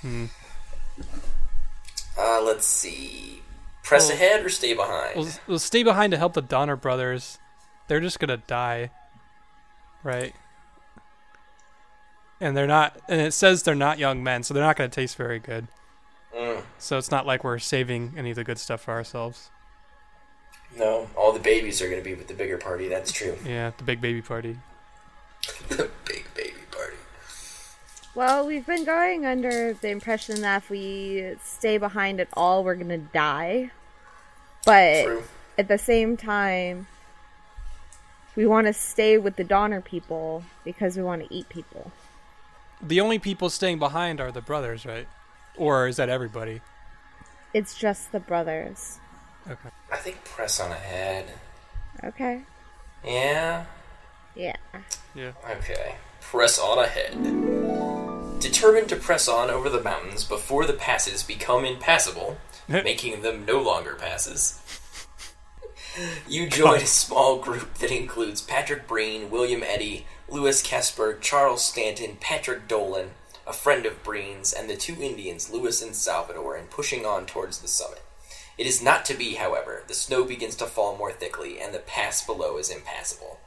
Hmm. 0.00 0.26
Uh, 2.18 2.40
let's 2.42 2.66
see. 2.66 3.42
Press 3.82 4.08
Well- 4.08 4.16
ahead 4.16 4.44
or 4.44 4.48
stay 4.48 4.74
behind? 4.74 5.16
Well, 5.16 5.28
well, 5.46 5.58
stay 5.58 5.82
behind 5.82 6.10
to 6.12 6.16
help 6.18 6.32
the 6.34 6.42
Donner 6.42 6.76
brothers. 6.76 7.38
They're 7.88 8.00
just 8.00 8.18
gonna 8.18 8.38
die, 8.38 8.90
right? 10.02 10.34
And 12.40 12.56
they're 12.56 12.66
not. 12.66 12.98
And 13.08 13.20
it 13.20 13.32
says 13.32 13.62
they're 13.62 13.74
not 13.74 13.98
young 13.98 14.22
men, 14.22 14.42
so 14.42 14.52
they're 14.54 14.62
not 14.62 14.76
gonna 14.76 14.88
taste 14.88 15.16
very 15.16 15.38
good. 15.38 15.68
Mm, 16.36 16.62
So 16.78 16.98
it's 16.98 17.10
not 17.10 17.26
like 17.26 17.44
we're 17.44 17.58
saving 17.58 18.14
any 18.16 18.30
of 18.30 18.36
the 18.36 18.44
good 18.44 18.58
stuff 18.58 18.82
for 18.82 18.90
ourselves. 18.92 19.50
no, 20.76 21.08
all 21.16 21.32
the 21.32 21.38
babies 21.40 21.80
are 21.80 21.86
going 21.88 22.00
to 22.00 22.04
be 22.04 22.14
with 22.14 22.26
the 22.28 22.34
bigger 22.34 22.58
party. 22.58 22.88
That's 22.88 23.10
true. 23.10 23.38
Yeah, 23.46 23.70
the 23.78 23.84
big 23.84 24.00
baby 24.02 24.20
party. 24.20 24.58
the 25.68 25.76
big 25.76 25.78
baby 25.78 25.78
party. 25.78 25.90
Well, 28.16 28.46
we've 28.46 28.64
been 28.64 28.86
going 28.86 29.26
under 29.26 29.74
the 29.74 29.90
impression 29.90 30.40
that 30.40 30.62
if 30.62 30.70
we 30.70 31.34
stay 31.44 31.76
behind 31.76 32.18
at 32.18 32.28
all, 32.32 32.64
we're 32.64 32.74
gonna 32.74 32.96
die. 32.96 33.72
But 34.64 35.04
True. 35.04 35.24
at 35.58 35.68
the 35.68 35.76
same 35.76 36.16
time, 36.16 36.86
we 38.34 38.46
want 38.46 38.68
to 38.68 38.72
stay 38.72 39.18
with 39.18 39.36
the 39.36 39.44
Donner 39.44 39.82
people 39.82 40.44
because 40.64 40.96
we 40.96 41.02
want 41.02 41.28
to 41.28 41.34
eat 41.34 41.50
people. 41.50 41.92
The 42.80 43.02
only 43.02 43.18
people 43.18 43.50
staying 43.50 43.78
behind 43.78 44.18
are 44.18 44.32
the 44.32 44.40
brothers, 44.40 44.86
right? 44.86 45.06
Or 45.54 45.86
is 45.86 45.96
that 45.96 46.08
everybody? 46.08 46.62
It's 47.52 47.74
just 47.74 48.12
the 48.12 48.20
brothers. 48.20 48.98
Okay. 49.46 49.68
I 49.92 49.96
think 49.96 50.24
press 50.24 50.58
on 50.58 50.72
ahead. 50.72 51.26
Okay. 52.02 52.44
Yeah. 53.04 53.66
Yeah. 54.34 54.56
Yeah. 55.14 55.32
Okay. 55.50 55.96
Press 56.30 56.58
on 56.58 56.80
ahead. 56.80 57.12
Determined 58.40 58.88
to 58.88 58.96
press 58.96 59.28
on 59.28 59.48
over 59.48 59.70
the 59.70 59.80
mountains 59.80 60.24
before 60.24 60.66
the 60.66 60.72
passes 60.72 61.22
become 61.22 61.64
impassable, 61.64 62.36
making 62.68 63.22
them 63.22 63.44
no 63.46 63.62
longer 63.62 63.94
passes. 63.94 64.60
You 66.28 66.46
join 66.50 66.82
a 66.82 66.86
small 66.86 67.38
group 67.38 67.74
that 67.74 67.90
includes 67.90 68.42
Patrick 68.42 68.86
Breen, 68.86 69.30
William 69.30 69.62
Eddy, 69.62 70.04
Louis 70.28 70.62
Keseberg, 70.62 71.22
Charles 71.22 71.64
Stanton, 71.64 72.18
Patrick 72.20 72.68
Dolan, 72.68 73.12
a 73.46 73.54
friend 73.54 73.86
of 73.86 74.02
Breen's, 74.02 74.52
and 74.52 74.68
the 74.68 74.76
two 74.76 75.00
Indians, 75.00 75.50
Louis 75.50 75.80
and 75.80 75.96
Salvador, 75.96 76.54
and 76.54 76.68
pushing 76.68 77.06
on 77.06 77.24
towards 77.24 77.60
the 77.60 77.68
summit. 77.68 78.02
It 78.58 78.66
is 78.66 78.82
not 78.82 79.06
to 79.06 79.14
be, 79.14 79.36
however. 79.36 79.84
The 79.88 79.94
snow 79.94 80.24
begins 80.24 80.56
to 80.56 80.66
fall 80.66 80.98
more 80.98 81.12
thickly, 81.12 81.58
and 81.58 81.72
the 81.72 81.78
pass 81.78 82.26
below 82.26 82.58
is 82.58 82.68
impassable. 82.68 83.38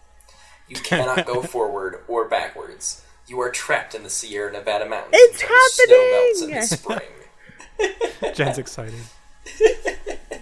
You 0.70 0.76
cannot 0.78 1.26
go 1.26 1.42
forward 1.56 2.04
or 2.08 2.28
backwards. 2.28 3.04
You 3.28 3.40
are 3.42 3.52
trapped 3.52 3.94
in 3.94 4.04
the 4.04 4.10
Sierra 4.10 4.52
Nevada 4.52 4.88
mountains 4.88 5.14
It's 5.14 5.42
until 5.42 5.58
the 5.58 5.70
snow 5.86 6.12
melts 6.12 6.42
in 6.42 6.50
the 6.50 6.56
happening! 6.56 7.10
spring. 8.22 8.34
Jen's 8.34 8.58
excited. 8.58 9.00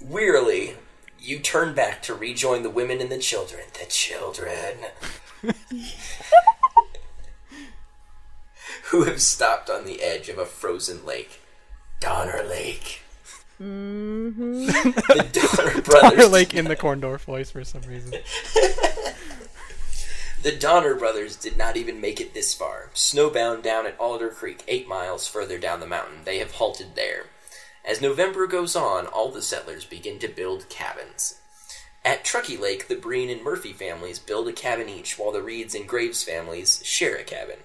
Wearily, 0.00 0.74
you 1.18 1.38
turn 1.40 1.74
back 1.74 2.02
to 2.02 2.14
rejoin 2.14 2.62
the 2.62 2.70
women 2.70 3.00
and 3.00 3.10
the 3.10 3.18
children. 3.18 3.62
The 3.78 3.86
children. 3.86 4.76
Who 8.84 9.04
have 9.04 9.20
stopped 9.20 9.68
on 9.68 9.84
the 9.84 10.02
edge 10.02 10.28
of 10.28 10.38
a 10.38 10.46
frozen 10.46 11.04
lake. 11.04 11.40
Donner 12.00 12.42
Lake. 12.42 13.02
Mm-hmm. 13.60 14.66
The 14.66 15.28
Donner 15.56 15.82
brothers. 15.82 16.10
Donner 16.10 16.26
Lake 16.26 16.54
in 16.54 16.66
the 16.66 16.76
Corndorf 16.76 17.20
voice 17.20 17.50
for 17.50 17.64
some 17.64 17.82
reason. 17.82 18.12
The 20.42 20.52
Donner 20.54 20.94
brothers 20.94 21.34
did 21.34 21.56
not 21.56 21.76
even 21.76 22.00
make 22.00 22.20
it 22.20 22.32
this 22.32 22.54
far. 22.54 22.90
Snowbound 22.94 23.64
down 23.64 23.84
at 23.84 23.98
Alder 23.98 24.28
Creek, 24.28 24.62
eight 24.68 24.86
miles 24.86 25.26
further 25.26 25.58
down 25.58 25.80
the 25.80 25.88
mountain, 25.88 26.18
they 26.24 26.38
have 26.38 26.52
halted 26.52 26.94
there. 26.94 27.26
As 27.84 28.00
November 28.00 28.46
goes 28.46 28.76
on, 28.76 29.06
all 29.06 29.32
the 29.32 29.42
settlers 29.42 29.84
begin 29.84 30.20
to 30.20 30.28
build 30.28 30.68
cabins. 30.68 31.40
At 32.04 32.24
Truckee 32.24 32.56
Lake, 32.56 32.86
the 32.86 32.94
Breen 32.94 33.28
and 33.28 33.42
Murphy 33.42 33.72
families 33.72 34.20
build 34.20 34.46
a 34.46 34.52
cabin 34.52 34.88
each, 34.88 35.18
while 35.18 35.32
the 35.32 35.42
Reeds 35.42 35.74
and 35.74 35.88
Graves 35.88 36.22
families 36.22 36.80
share 36.84 37.16
a 37.16 37.24
cabin. 37.24 37.58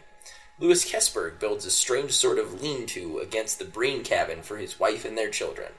Louis 0.58 0.84
Keseberg 0.84 1.40
builds 1.40 1.66
a 1.68 1.72
strange 1.72 2.14
sort 2.14 2.40
of 2.40 2.64
lean 2.64 2.88
to 2.88 3.20
against 3.20 3.60
the 3.60 3.66
Breen 3.66 4.04
cabin 4.04 4.42
for 4.42 4.58
his 4.58 4.80
wife 4.80 5.06
and 5.06 5.16
their 5.16 5.30
children. 5.30 5.74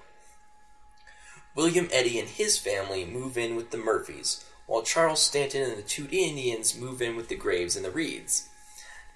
William 1.55 1.89
Eddy 1.93 2.19
and 2.19 2.29
his 2.29 2.57
family 2.57 3.05
move 3.05 3.37
in 3.37 3.57
with 3.57 3.71
the 3.71 3.77
Murphys, 3.77 4.45
while 4.67 4.83
Charles 4.83 5.21
Stanton 5.21 5.63
and 5.63 5.77
the 5.77 5.83
two 5.83 6.09
Indians 6.11 6.79
move 6.79 7.03
in 7.03 7.15
with 7.15 7.29
the 7.29 7.37
Graves 7.37 7.77
and 7.77 7.85
the 7.85 7.91
Reeds. 7.91 8.49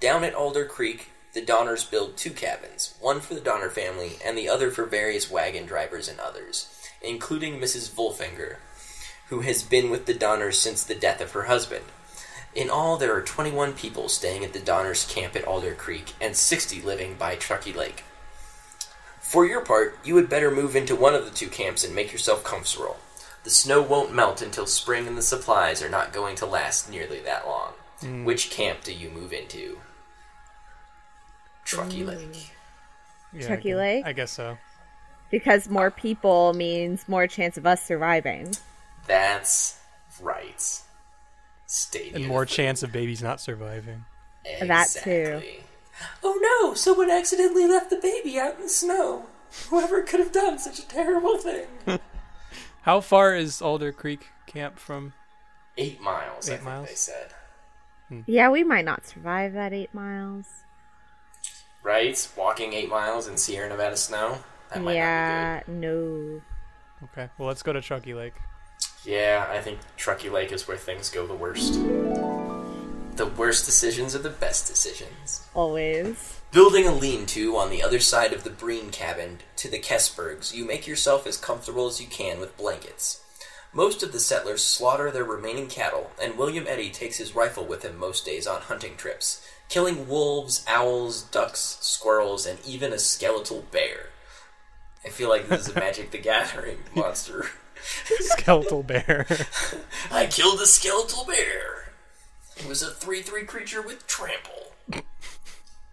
Down 0.01 0.23
at 0.23 0.35
Alder 0.35 0.67
Creek, 0.67 1.11
the 1.33 1.41
Donners 1.41 1.85
build 1.85 2.17
two 2.17 2.33
cabins, 2.33 2.95
one 3.01 3.21
for 3.21 3.35
the 3.35 3.41
Donner 3.41 3.71
family 3.71 4.19
and 4.25 4.37
the 4.37 4.51
other 4.51 4.71
for 4.71 4.85
various 4.85 5.31
wagon 5.31 5.65
drivers 5.65 6.09
and 6.09 6.21
others, 6.21 6.69
including 7.01 7.59
Mrs. 7.59 7.91
Wolfinger, 7.95 8.57
who 9.29 9.41
has 9.41 9.63
been 9.63 9.89
with 9.89 10.05
the 10.05 10.15
Donners 10.15 10.59
since 10.59 10.83
the 10.83 10.95
death 10.95 11.23
of 11.23 11.33
her 11.33 11.45
husband. 11.45 11.87
In 12.55 12.69
all, 12.69 12.99
there 12.99 13.15
are 13.15 13.23
21 13.23 13.73
people 13.73 14.11
staying 14.11 14.45
at 14.45 14.53
the 14.53 14.61
Donners 14.61 15.07
camp 15.07 15.37
at 15.37 15.45
Alder 15.47 15.75
Creek 15.75 16.13
and 16.21 16.37
60 16.37 16.83
living 16.83 17.15
by 17.15 17.35
Truckee 17.37 17.73
Lake. 17.73 18.05
For 19.27 19.45
your 19.45 19.61
part, 19.61 19.99
you 20.05 20.15
had 20.17 20.29
better 20.29 20.53
move 20.53 20.77
into 20.77 20.95
one 20.95 21.13
of 21.13 21.25
the 21.25 21.33
two 21.33 21.49
camps 21.49 21.83
and 21.83 21.93
make 21.93 22.13
yourself 22.13 22.45
comfortable. 22.45 22.99
The 23.43 23.51
snow 23.51 23.83
won't 23.83 24.15
melt 24.15 24.41
until 24.41 24.67
spring 24.67 25.09
and 25.09 25.19
the 25.19 25.23
supplies 25.23 25.83
are 25.83 25.89
not 25.89 26.13
going 26.13 26.37
to 26.37 26.47
last 26.47 26.89
nearly 26.89 27.19
that 27.23 27.45
long. 27.45 27.73
Mm. 28.03 28.25
Which 28.25 28.51
camp 28.51 28.85
do 28.85 28.93
you 28.93 29.11
move 29.11 29.33
into? 29.33 29.81
Truckee 31.65 32.05
mm. 32.05 32.07
Lake. 32.07 32.53
Yeah, 33.33 33.47
Truckee 33.49 33.71
I 33.71 33.75
gu- 33.75 33.79
Lake? 33.79 34.07
I 34.07 34.13
guess 34.13 34.31
so. 34.31 34.59
Because 35.33 35.69
more 35.69 35.91
people 35.91 36.53
means 36.55 37.09
more 37.09 37.27
chance 37.27 37.57
of 37.57 37.67
us 37.67 37.83
surviving. 37.85 38.55
That's 39.09 39.81
right. 40.21 40.81
Stadium. 41.67 42.15
And 42.15 42.27
more 42.27 42.47
chance 42.47 42.85
of 42.85 42.93
babies 42.93 43.25
not 43.25 43.41
surviving. 43.41 44.05
That 44.61 44.87
too. 45.03 45.43
Exactly. 45.99 46.19
Oh 46.23 46.61
no! 46.63 46.75
Someone 46.75 47.11
accidentally 47.11 47.67
left 47.67 47.91
the 47.91 47.97
baby 47.97 48.39
out 48.39 48.57
in 48.57 48.63
the 48.63 48.69
snow. 48.69 49.27
Whoever 49.71 50.03
could 50.03 50.21
have 50.21 50.33
done 50.33 50.59
such 50.59 50.79
a 50.79 50.87
terrible 50.89 51.39
thing? 51.39 51.67
How 52.83 53.01
far 53.01 53.35
is 53.35 53.61
Alder 53.63 53.93
Creek 53.93 54.29
camp 54.47 54.79
from? 54.79 55.13
Eight 55.79 56.01
miles. 56.01 56.49
I 56.49 56.53
Eight 56.53 56.57
think 56.57 56.65
miles? 56.69 56.89
they 56.89 56.95
said. 56.95 57.33
Hmm. 58.09 58.21
Yeah, 58.27 58.51
we 58.51 58.65
might 58.65 58.85
not 58.85 59.07
survive 59.07 59.53
that 59.55 59.73
eight 59.73 59.93
miles. 59.93 60.47
Right? 61.83 62.29
Walking 62.37 62.73
eight 62.73 62.89
miles 62.89 63.29
in 63.29 63.37
Sierra 63.37 63.69
Nevada 63.69 63.97
snow. 63.97 64.39
That 64.73 64.83
might 64.83 64.95
yeah, 64.95 65.63
no. 65.67 66.41
Okay, 67.05 67.29
well 67.39 67.49
let's 67.49 67.63
go 67.63 67.73
to 67.73 67.81
Truckee 67.81 68.15
Lake. 68.15 68.35
not 68.35 68.43
be 69.05 69.11
good. 69.11 69.13
Yeah, 69.13 69.47
I 69.51 69.61
think 69.61 69.79
Truckee 69.97 70.31
Lake 70.31 70.53
is 70.53 70.67
where 70.67 70.77
things 70.77 71.09
go 71.11 71.27
the 71.27 71.35
worst. 71.35 71.75
The 73.17 73.27
worst 73.27 73.65
decisions 73.65 74.15
are 74.15 74.21
the 74.21 74.29
best 74.29 74.67
decisions. 74.69 75.47
Always. 75.55 76.39
Building 76.53 76.87
a 76.87 76.93
lean-to 76.93 77.57
on 77.57 77.71
the 77.71 77.83
other 77.83 77.99
side 77.99 78.35
of 78.35 78.45
the 78.45 78.51
Breen 78.51 78.91
cabin 78.91 79.39
to 79.57 79.71
the 79.71 79.79
Kesebergs, 79.79 80.55
you 80.55 80.67
make 80.67 80.87
yourself 80.87 81.27
as 81.27 81.39
comfortable 81.39 81.87
as 81.87 81.99
you 81.99 82.07
can 82.07 82.39
with 82.39 82.59
blankets. 82.59 83.23
Most 83.73 84.03
of 84.03 84.13
the 84.13 84.21
settlers 84.21 84.63
slaughter 84.63 85.11
their 85.11 85.25
remaining 85.25 85.69
cattle, 85.69 86.11
and 86.23 86.37
William 86.37 86.67
Eddy 86.69 86.91
takes 86.91 87.17
his 87.17 87.35
rifle 87.35 87.65
with 87.65 87.83
him 87.83 87.99
most 87.99 88.27
days 88.27 88.47
on 88.47 88.61
hunting 88.61 88.97
trips, 88.97 89.47
killing 89.71 90.09
wolves, 90.09 90.63
owls, 90.69 91.23
ducks, 91.23 91.79
squirrels, 91.81 92.45
and 92.45 92.59
even 92.67 92.93
a 92.93 92.99
skeletal 92.99 93.65
bear. 93.71 94.11
I 95.07 95.09
feel 95.09 95.31
like 95.31 95.49
this 95.49 95.69
is 95.69 95.75
a 95.75 95.81
Magic 95.81 96.11
the 96.11 96.19
Gathering 96.19 96.79
monster. 96.95 97.47
Skeletal 98.21 98.83
bear. 98.83 99.27
I 100.11 100.27
killed 100.27 100.61
a 100.61 100.67
skeletal 100.67 101.25
bear. 101.25 101.76
It 102.59 102.67
was 102.69 102.83
a 102.83 102.91
3 102.91 103.23
3 103.23 103.45
creature 103.45 103.83
with 103.83 104.07
trample. 104.07 104.53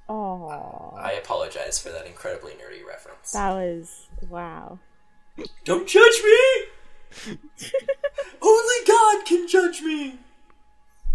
Oh, 0.09 0.93
I 0.97 1.13
apologize 1.13 1.79
for 1.79 1.89
that 1.89 2.05
incredibly 2.05 2.51
nerdy 2.53 2.85
reference. 2.87 3.31
that 3.31 3.51
was 3.53 4.07
wow. 4.29 4.79
Don't 5.63 5.87
judge 5.87 6.21
me! 6.23 7.37
Only 8.41 8.75
God 8.87 9.25
can 9.25 9.47
judge 9.47 9.81
me! 9.81 10.19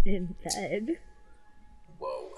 In 0.05 0.35
bed. 0.43 0.97
Whoa. 1.99 2.29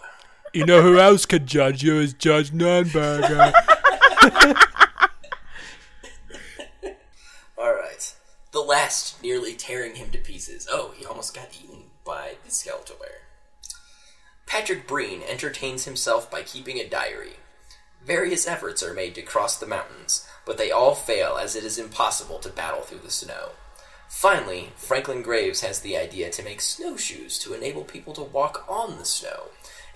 you 0.54 0.66
know 0.66 0.82
who 0.82 1.00
else 1.00 1.26
could 1.26 1.48
judge 1.48 1.84
you 1.84 1.98
is 2.00 2.14
Judge 2.14 2.52
Nunberger. 2.52 3.54
Alright. 7.58 8.16
The 8.52 8.60
last 8.60 9.22
nearly 9.24 9.54
tearing 9.54 9.96
him 9.96 10.10
to 10.12 10.18
pieces. 10.18 10.68
Oh, 10.70 10.94
he 10.98 11.06
almost 11.06 11.34
got 11.36 11.48
eaten 11.64 11.71
by 12.04 12.34
the 12.44 12.52
skeletal 12.52 12.98
bear. 13.00 13.22
Patrick 14.46 14.88
Breen 14.88 15.22
entertains 15.24 15.86
himself 15.86 16.30
by 16.30 16.44
keeping 16.44 16.78
a 16.78 16.88
diary. 16.88 17.38
Various 18.06 18.48
efforts 18.48 18.84
are 18.84 18.94
made 18.94 19.16
to 19.16 19.22
cross 19.22 19.58
the 19.58 19.68
mountains, 19.68 20.28
but 20.46 20.58
they 20.58 20.72
all 20.72 20.96
fail 20.96 21.38
as 21.38 21.56
it 21.56 21.64
is 21.64 21.78
impossible 21.78 22.40
to 22.40 22.50
battle 22.50 22.82
through 22.82 23.00
the 23.00 23.12
snow. 23.12 23.52
Finally, 24.10 24.74
Franklin 24.76 25.22
Graves 25.22 25.62
has 25.62 25.80
the 25.80 25.96
idea 25.96 26.30
to 26.30 26.44
make 26.44 26.60
snowshoes 26.60 27.40
to 27.40 27.54
enable 27.54 27.86
people 27.86 28.14
to 28.14 28.22
walk 28.22 28.66
on 28.68 28.98
the 28.98 29.06
snow, 29.06 29.46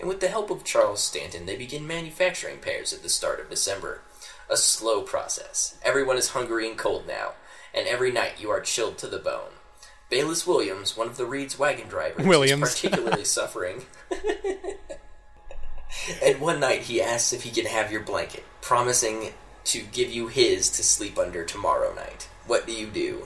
and 0.00 0.08
with 0.08 0.20
the 0.20 0.28
help 0.28 0.50
of 0.50 0.64
Charles 0.64 1.02
Stanton, 1.02 1.44
they 1.44 1.56
begin 1.56 1.86
manufacturing 1.86 2.58
pairs 2.58 2.94
at 2.94 3.02
the 3.02 3.10
start 3.10 3.40
of 3.40 3.50
December. 3.50 4.00
A 4.48 4.56
slow 4.56 5.02
process. 5.02 5.76
Everyone 5.82 6.16
is 6.16 6.30
hungry 6.30 6.66
and 6.66 6.78
cold 6.78 7.06
now, 7.06 7.32
and 7.74 7.86
every 7.86 8.10
night 8.10 8.40
you 8.40 8.48
are 8.48 8.60
chilled 8.60 8.96
to 8.98 9.06
the 9.06 9.18
bone. 9.18 9.55
Bayless 10.08 10.46
Williams, 10.46 10.96
one 10.96 11.08
of 11.08 11.16
the 11.16 11.26
Reed's 11.26 11.58
wagon 11.58 11.88
drivers, 11.88 12.24
Williams. 12.26 12.68
is 12.68 12.74
particularly 12.80 13.24
suffering. 13.38 13.84
and 16.22 16.40
one 16.40 16.60
night 16.60 16.82
he 16.82 17.02
asks 17.02 17.32
if 17.32 17.42
he 17.42 17.50
can 17.50 17.66
have 17.66 17.90
your 17.90 18.02
blanket, 18.02 18.44
promising 18.60 19.32
to 19.64 19.82
give 19.82 20.10
you 20.10 20.28
his 20.28 20.70
to 20.70 20.82
sleep 20.84 21.18
under 21.18 21.44
tomorrow 21.44 21.92
night. 21.94 22.28
What 22.46 22.66
do 22.66 22.72
you 22.72 22.86
do? 22.86 23.24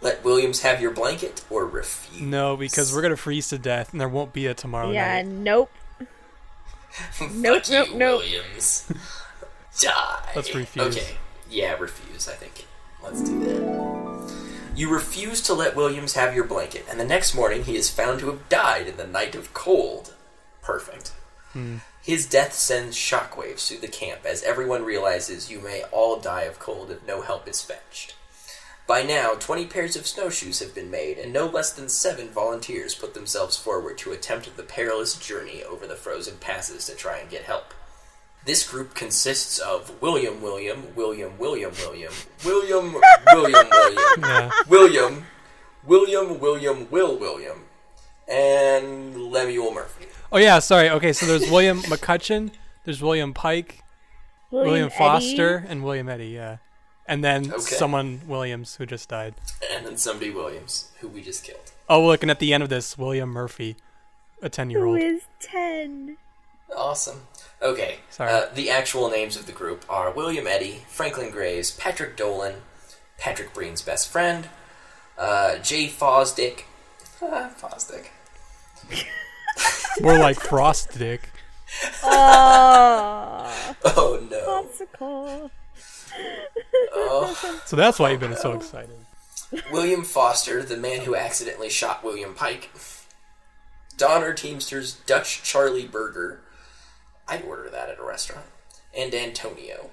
Let 0.00 0.24
Williams 0.24 0.60
have 0.62 0.80
your 0.80 0.90
blanket 0.90 1.44
or 1.48 1.64
refuse? 1.64 2.20
no, 2.20 2.56
because 2.56 2.92
we're 2.94 3.02
gonna 3.02 3.16
freeze 3.16 3.48
to 3.48 3.58
death, 3.58 3.92
and 3.92 4.00
there 4.00 4.08
won't 4.08 4.32
be 4.32 4.46
a 4.46 4.54
tomorrow 4.54 4.90
yeah, 4.90 5.22
night. 5.22 5.26
nope. 5.26 5.70
nope, 6.00 6.08
Fuck 7.12 7.32
nope, 7.34 7.68
you, 7.68 7.98
nope. 7.98 8.20
Williams. 8.20 8.92
Die. 9.80 10.32
Let's 10.34 10.54
refuse. 10.54 10.96
Okay. 10.96 11.16
Yeah, 11.50 11.74
refuse, 11.74 12.28
I 12.28 12.32
think. 12.32 12.66
Let's 13.02 13.22
do 13.22 13.38
that. 13.44 14.05
You 14.76 14.90
refuse 14.90 15.40
to 15.42 15.54
let 15.54 15.74
Williams 15.74 16.12
have 16.16 16.34
your 16.34 16.44
blanket, 16.44 16.84
and 16.90 17.00
the 17.00 17.04
next 17.04 17.34
morning 17.34 17.64
he 17.64 17.76
is 17.76 17.88
found 17.88 18.20
to 18.20 18.26
have 18.26 18.46
died 18.50 18.86
in 18.86 18.98
the 18.98 19.06
night 19.06 19.34
of 19.34 19.54
cold. 19.54 20.12
Perfect. 20.60 21.14
Hmm. 21.54 21.76
His 22.02 22.28
death 22.28 22.52
sends 22.52 22.94
shockwaves 22.94 23.66
through 23.66 23.78
the 23.78 23.88
camp 23.88 24.26
as 24.26 24.42
everyone 24.42 24.84
realizes 24.84 25.50
you 25.50 25.60
may 25.60 25.84
all 25.84 26.20
die 26.20 26.42
of 26.42 26.58
cold 26.58 26.90
if 26.90 27.06
no 27.06 27.22
help 27.22 27.48
is 27.48 27.62
fetched. 27.62 28.16
By 28.86 29.02
now, 29.02 29.32
20 29.32 29.64
pairs 29.64 29.96
of 29.96 30.06
snowshoes 30.06 30.58
have 30.58 30.74
been 30.74 30.90
made, 30.90 31.16
and 31.16 31.32
no 31.32 31.46
less 31.46 31.72
than 31.72 31.88
seven 31.88 32.28
volunteers 32.28 32.94
put 32.94 33.14
themselves 33.14 33.56
forward 33.56 33.96
to 33.98 34.12
attempt 34.12 34.54
the 34.58 34.62
perilous 34.62 35.14
journey 35.14 35.64
over 35.64 35.86
the 35.86 35.96
frozen 35.96 36.36
passes 36.36 36.84
to 36.84 36.94
try 36.94 37.16
and 37.16 37.30
get 37.30 37.44
help. 37.44 37.72
This 38.46 38.66
group 38.68 38.94
consists 38.94 39.58
of 39.58 40.00
William 40.00 40.40
William, 40.40 40.94
William 40.94 41.36
William 41.38 41.72
William, 41.82 42.12
William 42.44 42.94
William 43.26 43.68
William, 43.70 44.20
Yeah. 44.22 44.50
William, 44.68 45.26
William 45.84 46.38
William 46.40 46.90
Will 46.90 47.16
William, 47.18 47.64
and 48.28 49.16
Lemuel 49.32 49.72
Murphy. 49.74 50.06
Oh 50.32 50.38
yeah, 50.38 50.58
sorry. 50.60 50.88
Okay, 50.90 51.12
so 51.12 51.26
there's 51.26 51.50
William 51.50 51.80
McCutcheon, 51.82 52.52
there's 52.84 53.02
William 53.02 53.34
Pike, 53.34 53.82
William, 54.50 54.86
Eddie. 54.86 54.94
Foster, 54.96 55.64
and 55.68 55.84
William 55.84 56.08
Eddy. 56.08 56.28
Yeah, 56.28 56.58
and 57.06 57.24
then 57.24 57.50
Okay. 57.52 57.60
someone 57.60 58.20
Williams 58.26 58.76
who 58.76 58.86
just 58.86 59.08
died. 59.08 59.34
And 59.72 59.86
then 59.86 59.96
somebody 59.96 60.30
Williams, 60.30 60.90
who 61.00 61.08
we 61.08 61.20
just 61.20 61.44
killed. 61.44 61.72
Oh, 61.88 62.04
look, 62.06 62.22
and 62.22 62.30
at 62.30 62.38
the 62.40 62.52
end 62.52 62.62
of 62.62 62.68
this, 62.68 62.98
William 62.98 63.28
Murphy, 63.30 63.76
a 64.42 64.48
ten-year-old. 64.48 64.98
is 65.00 65.22
ten? 65.40 66.16
Awesome. 66.74 67.22
Okay. 67.62 67.96
Sorry. 68.10 68.30
Uh, 68.32 68.46
the 68.54 68.70
actual 68.70 69.10
names 69.10 69.36
of 69.36 69.46
the 69.46 69.52
group 69.52 69.84
are 69.88 70.10
William 70.10 70.46
Eddy, 70.46 70.82
Franklin 70.88 71.30
Graves, 71.30 71.70
Patrick 71.70 72.16
Dolan, 72.16 72.56
Patrick 73.18 73.54
Breen's 73.54 73.82
best 73.82 74.08
friend, 74.08 74.48
uh, 75.18 75.58
Jay 75.58 75.86
Fosdick. 75.88 76.64
Ah, 77.22 77.50
Fosdick. 77.58 78.06
More 80.02 80.18
like 80.18 80.38
Frost 80.38 80.98
Dick. 80.98 81.30
Oh, 82.02 83.72
Oh 83.84 84.26
no. 84.30 84.62
popsicle. 84.64 85.50
Oh. 86.92 87.60
So 87.64 87.76
that's 87.76 87.98
why 87.98 88.10
you've 88.10 88.20
been 88.20 88.36
so 88.36 88.52
excited. 88.52 88.90
William 89.72 90.04
Foster, 90.04 90.62
the 90.62 90.76
man 90.76 91.00
who 91.00 91.14
accidentally 91.16 91.70
shot 91.70 92.04
William 92.04 92.34
Pike. 92.34 92.70
Donner 93.96 94.34
Teamsters 94.34 94.94
Dutch 95.06 95.42
Charlie 95.42 95.86
Burger. 95.86 96.40
I'd 97.28 97.44
order 97.44 97.68
that 97.70 97.88
at 97.88 97.98
a 97.98 98.04
restaurant. 98.04 98.46
And 98.96 99.14
Antonio. 99.14 99.90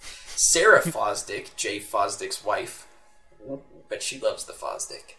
Sarah 0.00 0.82
Fosdick, 0.82 1.54
Jay 1.56 1.78
Fosdick's 1.78 2.44
wife. 2.44 2.86
But 3.88 4.02
she 4.02 4.18
loves 4.18 4.44
the 4.44 4.52
Fosdick. 4.52 5.16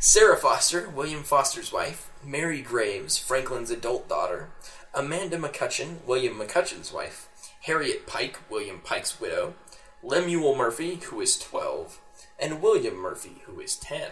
Sarah 0.00 0.36
Foster, 0.36 0.88
William 0.88 1.22
Foster's 1.22 1.72
wife. 1.72 2.10
Mary 2.24 2.60
Graves, 2.60 3.18
Franklin's 3.18 3.70
adult 3.70 4.08
daughter. 4.08 4.50
Amanda 4.94 5.38
McCutcheon, 5.38 6.04
William 6.06 6.38
McCutcheon's 6.38 6.92
wife. 6.92 7.28
Harriet 7.62 8.06
Pike, 8.06 8.38
William 8.50 8.80
Pike's 8.80 9.20
widow. 9.20 9.54
Lemuel 10.02 10.56
Murphy, 10.56 10.96
who 10.96 11.20
is 11.20 11.38
12. 11.38 12.00
And 12.38 12.60
William 12.60 12.96
Murphy, 12.96 13.42
who 13.46 13.60
is 13.60 13.76
10. 13.76 14.10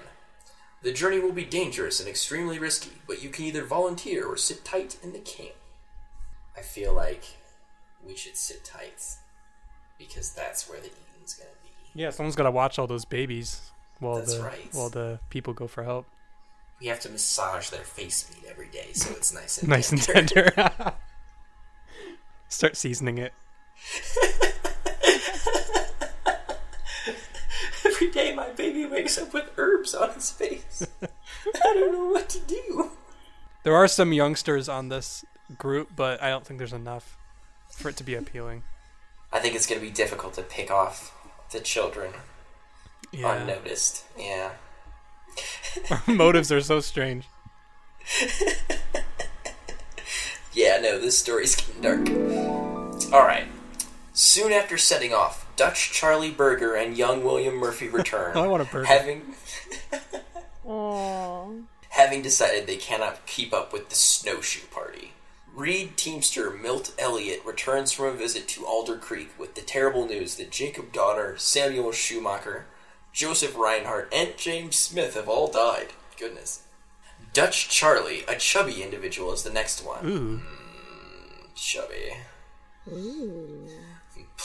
The 0.83 0.93
journey 0.93 1.19
will 1.19 1.33
be 1.33 1.45
dangerous 1.45 2.01
and 2.01 2.09
extremely 2.09 2.59
risky, 2.59 2.93
but 3.07 3.23
you 3.23 3.29
can 3.29 3.45
either 3.45 3.65
volunteer 3.65 4.25
or 4.27 4.37
sit 4.37 4.65
tight 4.65 4.97
in 5.03 5.13
the 5.13 5.19
camp. 5.19 5.55
I 6.57 6.63
feel 6.63 6.95
like 6.95 7.25
we 8.07 8.17
should 8.17 8.37
sit 8.37 8.65
tight 8.65 9.03
because 9.99 10.33
that's 10.33 10.69
where 10.69 10.81
the 10.81 10.87
eating's 10.87 11.35
gonna 11.35 11.51
be. 11.63 12.01
Yeah, 12.01 12.11
someone's 12.11 12.37
got 12.37 12.45
to 12.45 12.51
watch 12.51 12.79
all 12.79 12.87
those 12.87 13.05
babies 13.05 13.71
while 13.99 14.17
That's 14.17 14.37
the 14.37 14.43
right. 14.43 14.69
while 14.73 14.89
the 14.89 15.21
people 15.29 15.53
go 15.53 15.67
for 15.67 15.83
help. 15.85 16.07
We 16.81 16.87
have 16.87 17.01
to 17.01 17.11
massage 17.11 17.69
their 17.69 17.85
face 17.85 18.31
meat 18.35 18.49
every 18.51 18.69
day 18.69 18.93
so 18.95 19.11
it's 19.11 19.35
nice 19.35 19.59
and 19.59 19.69
Nice 19.69 19.93
and 19.93 20.01
tender. 20.01 20.51
tender. 20.51 20.95
Start 22.49 22.77
seasoning 22.77 23.19
it. 23.19 23.33
Every 28.21 28.31
day 28.31 28.37
my 28.37 28.49
baby 28.51 28.85
wakes 28.87 29.19
up 29.19 29.33
with 29.33 29.51
herbs 29.57 29.95
on 29.95 30.11
his 30.15 30.31
face. 30.31 30.87
I 31.03 31.75
don't 31.75 31.93
know 31.93 32.07
what 32.07 32.29
to 32.31 32.39
do. 32.41 32.91
There 33.63 33.75
are 33.75 33.89
some 33.89 34.13
youngsters 34.13 34.69
on 34.69 34.89
this 34.89 35.25
group, 35.59 35.91
but 35.97 36.23
I 36.23 36.29
don't 36.31 36.47
think 36.47 36.59
there's 36.59 36.73
enough 36.73 37.17
for 37.71 37.89
it 37.89 37.97
to 37.97 38.05
be 38.05 38.15
appealing. 38.15 38.63
I 39.33 39.39
think 39.41 39.55
it's 39.55 39.67
going 39.67 39.81
to 39.81 39.87
be 39.87 39.93
difficult 39.93 40.35
to 40.35 40.43
pick 40.43 40.71
off 40.71 41.13
the 41.53 41.61
children 41.61 42.13
Yeah. 43.13 43.35
unnoticed. 43.43 44.05
Yeah. 44.19 44.53
Motives 46.07 46.51
are 46.53 46.61
so 46.61 46.81
strange. 46.81 47.27
Yeah, 50.53 50.79
no, 50.83 50.99
this 50.99 51.17
story's 51.17 51.55
getting 51.55 51.81
dark. 51.81 52.09
Alright. 53.13 53.47
Soon 54.21 54.53
after 54.53 54.77
setting 54.77 55.15
off, 55.15 55.47
Dutch 55.57 55.93
Charlie 55.93 56.31
Berger 56.31 56.75
and 56.75 56.95
young 56.95 57.25
William 57.25 57.55
Murphy 57.55 57.89
return. 58.01 58.37
I 58.37 58.47
want 58.47 58.61
a 58.63 58.67
burger. 58.67 58.85
Having 58.85 59.35
Oh. 60.69 61.63
having 61.89 62.21
decided 62.21 62.67
they 62.67 62.77
cannot 62.77 63.25
keep 63.25 63.55
up 63.55 63.73
with 63.73 63.89
the 63.89 63.95
snowshoe 63.95 64.67
party. 64.67 65.13
Reed 65.55 65.97
Teamster 65.97 66.51
Milt 66.51 66.93
Elliott 66.99 67.43
returns 67.47 67.93
from 67.93 68.05
a 68.05 68.13
visit 68.13 68.47
to 68.49 68.67
Alder 68.67 68.99
Creek 68.99 69.31
with 69.39 69.55
the 69.55 69.63
terrible 69.63 70.07
news 70.07 70.37
that 70.37 70.53
Jacob 70.53 70.93
Donner, 70.93 71.39
Samuel 71.39 71.91
Schumacher, 71.93 72.67
Joseph 73.15 73.57
Reinhardt, 73.57 74.13
and 74.13 74.37
James 74.37 74.79
Smith 74.79 75.15
have 75.15 75.31
all 75.31 75.49
died. 75.51 75.95
Goodness. 76.19 76.65
Dutch 77.33 77.71
Charlie, 77.71 78.25
a 78.29 78.35
chubby 78.37 78.83
individual, 78.83 79.33
is 79.33 79.45
the 79.45 79.51
next 79.51 79.83
one. 79.83 80.05
Ooh. 80.07 80.37
Hmm, 80.37 81.47
chubby. 81.55 82.17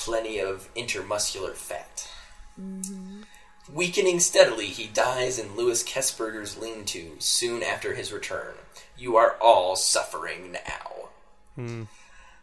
Plenty 0.04 0.40
of 0.40 0.70
intermuscular 0.76 1.54
fat. 1.54 2.10
Mm-hmm. 2.60 3.22
Weakening 3.74 4.20
steadily, 4.20 4.68
he 4.68 4.86
dies 4.88 5.40
in 5.40 5.56
Louis 5.56 5.84
Kessberger's 5.84 6.58
lean 6.58 6.86
to 6.86 7.14
soon 7.18 7.64
after 7.64 7.96
his 7.96 8.12
return. 8.12 8.54
You 8.96 9.16
are 9.16 9.38
all 9.42 9.76
suffering 9.76 10.52
now. 10.52 11.10
Hmm. 11.56 11.84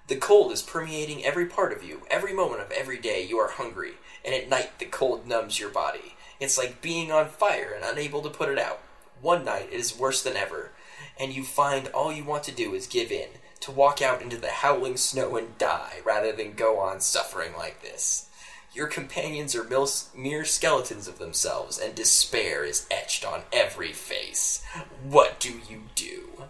The 0.08 0.16
cold 0.16 0.50
is 0.50 0.62
permeating 0.62 1.24
every 1.24 1.46
part 1.46 1.72
of 1.72 1.84
you. 1.84 2.02
Every 2.10 2.34
moment 2.34 2.60
of 2.60 2.72
every 2.72 2.98
day, 2.98 3.24
you 3.24 3.38
are 3.38 3.52
hungry, 3.52 3.92
and 4.24 4.34
at 4.34 4.48
night, 4.48 4.78
the 4.80 4.84
cold 4.86 5.28
numbs 5.28 5.60
your 5.60 5.70
body. 5.70 6.16
It's 6.40 6.58
like 6.58 6.82
being 6.82 7.12
on 7.12 7.28
fire 7.28 7.72
and 7.72 7.84
unable 7.84 8.20
to 8.22 8.28
put 8.28 8.48
it 8.48 8.58
out. 8.58 8.80
One 9.20 9.44
night, 9.44 9.68
it 9.70 9.78
is 9.78 9.96
worse 9.96 10.22
than 10.22 10.36
ever, 10.36 10.72
and 11.20 11.32
you 11.32 11.44
find 11.44 11.86
all 11.88 12.12
you 12.12 12.24
want 12.24 12.42
to 12.44 12.52
do 12.52 12.74
is 12.74 12.88
give 12.88 13.12
in, 13.12 13.28
to 13.62 13.70
walk 13.72 14.02
out 14.02 14.20
into 14.22 14.36
the 14.36 14.48
howling 14.50 14.96
snow 14.96 15.36
and 15.36 15.56
die 15.58 16.00
rather 16.04 16.32
than 16.32 16.52
go 16.54 16.78
on 16.78 17.00
suffering 17.00 17.52
like 17.56 17.80
this. 17.82 18.28
Your 18.74 18.86
companions 18.86 19.54
are 19.54 19.64
mil- 19.64 19.88
mere 20.16 20.44
skeletons 20.44 21.06
of 21.06 21.18
themselves, 21.18 21.78
and 21.78 21.94
despair 21.94 22.64
is 22.64 22.86
etched 22.90 23.24
on 23.24 23.42
every 23.52 23.92
face. 23.92 24.62
What 25.02 25.38
do 25.38 25.60
you 25.68 25.82
do? 25.94 26.44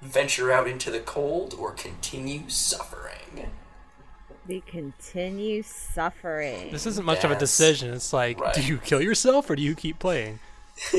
Venture 0.00 0.50
out 0.52 0.66
into 0.68 0.90
the 0.90 1.00
cold 1.00 1.54
or 1.58 1.72
continue 1.72 2.48
suffering? 2.48 3.50
They 4.46 4.60
continue 4.60 5.62
suffering. 5.62 6.70
This 6.70 6.86
isn't 6.86 7.04
much 7.04 7.24
of 7.24 7.30
a 7.30 7.38
decision. 7.38 7.92
It's 7.92 8.12
like, 8.12 8.40
Right. 8.40 8.54
do 8.54 8.62
you 8.62 8.78
kill 8.78 9.02
yourself 9.02 9.50
or 9.50 9.56
do 9.56 9.62
you 9.62 9.74
keep 9.74 9.98
playing? 9.98 10.38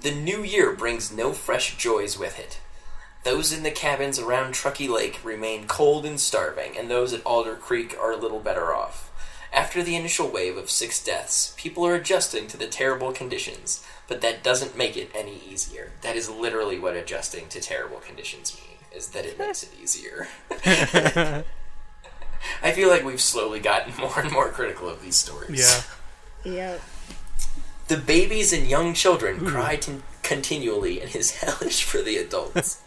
The 0.00 0.10
new 0.10 0.42
year 0.42 0.72
brings 0.74 1.12
no 1.12 1.32
fresh 1.32 1.76
joys 1.76 2.18
with 2.18 2.36
it. 2.38 2.58
Those 3.24 3.52
in 3.52 3.62
the 3.62 3.70
cabins 3.70 4.18
around 4.18 4.52
Truckee 4.52 4.88
Lake 4.88 5.20
remain 5.22 5.66
cold 5.66 6.04
and 6.04 6.18
starving, 6.18 6.76
and 6.76 6.90
those 6.90 7.12
at 7.12 7.24
Alder 7.24 7.54
Creek 7.54 7.96
are 8.00 8.12
a 8.12 8.16
little 8.16 8.40
better 8.40 8.74
off. 8.74 9.10
After 9.52 9.82
the 9.82 9.96
initial 9.96 10.28
wave 10.28 10.56
of 10.56 10.70
six 10.70 11.02
deaths, 11.02 11.54
people 11.56 11.86
are 11.86 11.94
adjusting 11.94 12.46
to 12.48 12.56
the 12.56 12.66
terrible 12.66 13.12
conditions, 13.12 13.86
but 14.08 14.22
that 14.22 14.42
doesn't 14.42 14.76
make 14.76 14.96
it 14.96 15.10
any 15.14 15.40
easier. 15.48 15.92
That 16.00 16.16
is 16.16 16.30
literally 16.30 16.78
what 16.78 16.96
adjusting 16.96 17.48
to 17.50 17.60
terrible 17.60 17.98
conditions 17.98 18.56
mean, 18.56 18.78
is 18.96 19.08
that 19.08 19.26
it 19.26 19.38
makes 19.38 19.62
it 19.62 19.70
easier. 19.80 20.28
I 22.62 22.72
feel 22.72 22.88
like 22.88 23.04
we've 23.04 23.20
slowly 23.20 23.60
gotten 23.60 23.94
more 23.98 24.18
and 24.18 24.32
more 24.32 24.48
critical 24.48 24.88
of 24.88 25.02
these 25.02 25.16
stories. 25.16 25.86
Yeah. 26.44 26.52
Yep. 26.52 26.80
The 27.88 27.96
babies 27.98 28.52
and 28.52 28.66
young 28.66 28.94
children 28.94 29.44
cry 29.44 29.76
con- 29.76 30.02
continually 30.22 31.00
and 31.00 31.14
is 31.14 31.32
hellish 31.32 31.84
for 31.84 32.00
the 32.00 32.16
adults. 32.16 32.80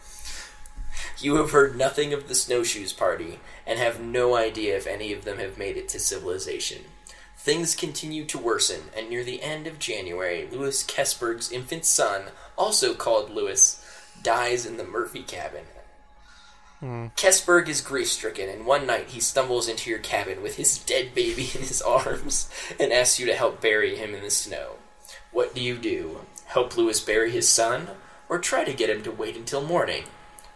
You 1.20 1.36
have 1.36 1.52
heard 1.52 1.78
nothing 1.78 2.14
of 2.14 2.28
the 2.28 2.36
snowshoes 2.36 2.94
party 2.94 3.40
and 3.66 3.80
have 3.80 4.00
no 4.00 4.36
idea 4.36 4.76
if 4.76 4.88
any 4.88 5.14
of 5.14 5.24
them 5.24 5.38
have 5.38 5.58
made 5.58 5.78
it 5.78 5.88
to 5.90 6.00
civilization. 6.00 6.84
Things 7.38 7.76
continue 7.76 8.26
to 8.26 8.38
worsen, 8.38 8.90
and 8.98 9.10
near 9.10 9.24
the 9.24 9.42
end 9.42 9.68
of 9.68 9.78
January, 9.78 10.48
Louis 10.52 10.84
Keseberg's 10.84 11.52
infant 11.52 11.86
son, 11.86 12.26
also 12.58 12.94
called 12.94 13.30
Louis, 13.30 13.80
dies 14.24 14.66
in 14.66 14.78
the 14.78 14.84
Murphy 14.84 15.22
cabin. 15.22 15.66
Hmm. 16.80 17.08
Keseberg 17.16 17.70
is 17.70 17.82
grief 17.82 18.08
stricken, 18.08 18.50
and 18.50 18.66
one 18.66 18.86
night 18.86 19.10
he 19.10 19.20
stumbles 19.20 19.70
into 19.70 19.90
your 19.90 20.00
cabin 20.00 20.42
with 20.42 20.56
his 20.56 20.78
dead 20.80 21.14
baby 21.14 21.44
in 21.54 21.62
his 21.62 21.82
arms 21.84 22.50
and 22.80 22.92
asks 22.92 23.20
you 23.20 23.26
to 23.28 23.36
help 23.36 23.62
bury 23.62 23.96
him 23.96 24.16
in 24.16 24.24
the 24.24 24.32
snow. 24.32 24.78
What 25.32 25.54
do 25.54 25.62
you 25.62 25.78
do? 25.78 26.22
Help 26.48 26.76
Louis 26.76 27.00
bury 27.00 27.32
his 27.32 27.48
son? 27.48 27.90
Or 28.28 28.40
try 28.40 28.64
to 28.64 28.74
get 28.74 28.90
him 28.90 29.04
to 29.04 29.12
wait 29.12 29.38
until 29.38 29.62
morning? 29.62 30.06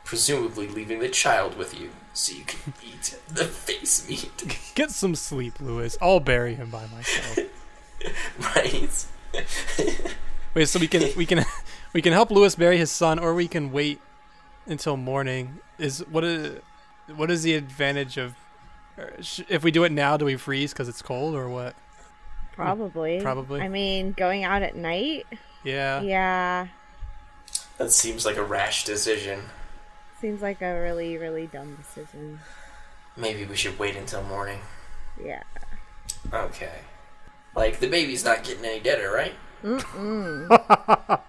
Presumably 0.10 0.68
leaving 0.68 0.98
the 0.98 1.08
child 1.08 1.56
with 1.56 1.80
you 1.80 1.92
so 2.14 2.36
you 2.36 2.44
can 2.44 2.74
eat 2.84 3.16
the 3.28 3.46
face 3.46 4.10
meat. 4.10 4.60
Get 4.74 4.90
some 4.90 5.14
sleep, 5.14 5.60
Lewis. 5.60 6.00
I'll 6.02 6.20
bury 6.20 6.56
him 6.56 6.72
by 6.72 6.88
myself. 6.88 7.38
right? 8.56 9.06
Wait, 10.56 10.68
so 10.68 10.80
we 10.80 10.88
can 10.88 11.16
we 11.16 11.28
can 11.28 11.46
we 11.94 12.02
can 12.02 12.12
help 12.12 12.32
Lewis 12.32 12.56
bury 12.56 12.80
his 12.80 12.90
son, 12.90 13.20
or 13.20 13.36
we 13.36 13.48
can 13.48 13.72
wait 13.72 14.02
until 14.66 14.98
morning. 14.98 15.60
Is 15.78 16.00
what 16.08 16.24
is 16.24 16.60
what 17.16 17.30
is 17.30 17.44
the 17.44 17.54
advantage 17.54 18.18
of 18.18 18.34
uh, 18.98 19.04
if 19.48 19.64
we 19.64 19.70
do 19.70 19.84
it 19.84 19.92
now? 19.92 20.18
Do 20.18 20.26
we 20.26 20.38
freeze 20.38 20.74
because 20.74 20.90
it's 20.90 21.04
cold, 21.04 21.36
or 21.36 21.48
what? 21.50 21.76
Probably. 22.54 23.22
Probably. 23.22 23.62
I 23.62 23.68
mean, 23.68 24.14
going 24.14 24.44
out 24.44 24.64
at 24.64 24.76
night? 24.76 25.28
Yeah. 25.64 26.02
Yeah. 26.02 26.68
That 27.78 27.92
seems 27.92 28.26
like 28.26 28.38
a 28.38 28.44
rash 28.44 28.86
decision. 28.86 29.42
Seems 30.20 30.42
like 30.42 30.62
a 30.62 30.80
really, 30.82 31.18
really 31.18 31.48
dumb 31.48 31.76
decision. 31.76 32.40
Maybe 33.16 33.46
we 33.46 33.56
should 33.56 33.80
wait 33.80 33.96
until 33.96 34.22
morning. 34.24 34.60
Yeah. 35.24 35.44
Okay. 36.34 36.80
Like, 37.56 37.80
the 37.80 37.88
baby's 37.88 38.24
not 38.26 38.44
getting 38.44 38.66
any 38.66 38.80
deader, 38.80 39.12
right? 39.12 39.34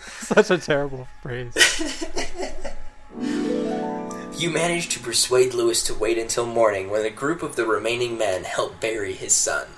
Such 0.00 0.50
a 0.50 0.58
terrible 0.58 1.06
phrase. 1.22 1.54
You 4.38 4.50
manage 4.50 4.88
to 4.88 4.98
persuade 4.98 5.54
Lewis 5.54 5.84
to 5.84 5.94
wait 5.94 6.18
until 6.18 6.46
morning 6.46 6.90
when 6.90 7.04
a 7.06 7.10
group 7.10 7.44
of 7.44 7.54
the 7.54 7.64
remaining 7.64 8.18
men 8.18 8.42
help 8.42 8.80
bury 8.80 9.12
his 9.12 9.32
son. 9.36 9.68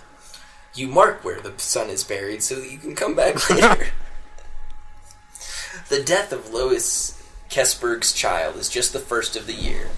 You 0.75 0.89
mark 0.89 1.23
where 1.23 1.39
the 1.39 1.53
son 1.59 1.91
is 1.91 2.03
buried 2.03 2.43
so 2.43 2.55
that 2.55 2.71
you 2.71 2.79
can 2.79 2.95
come 2.95 3.15
back 3.15 3.51
later. 3.51 3.89
The 5.91 6.03
death 6.03 6.32
of 6.32 6.51
Lois 6.51 7.22
Keseberg's 7.51 8.14
child 8.14 8.57
is 8.57 8.70
just 8.70 8.95
the 8.95 8.99
first 8.99 9.37
of 9.37 9.47
the 9.47 9.53
year. 9.53 9.91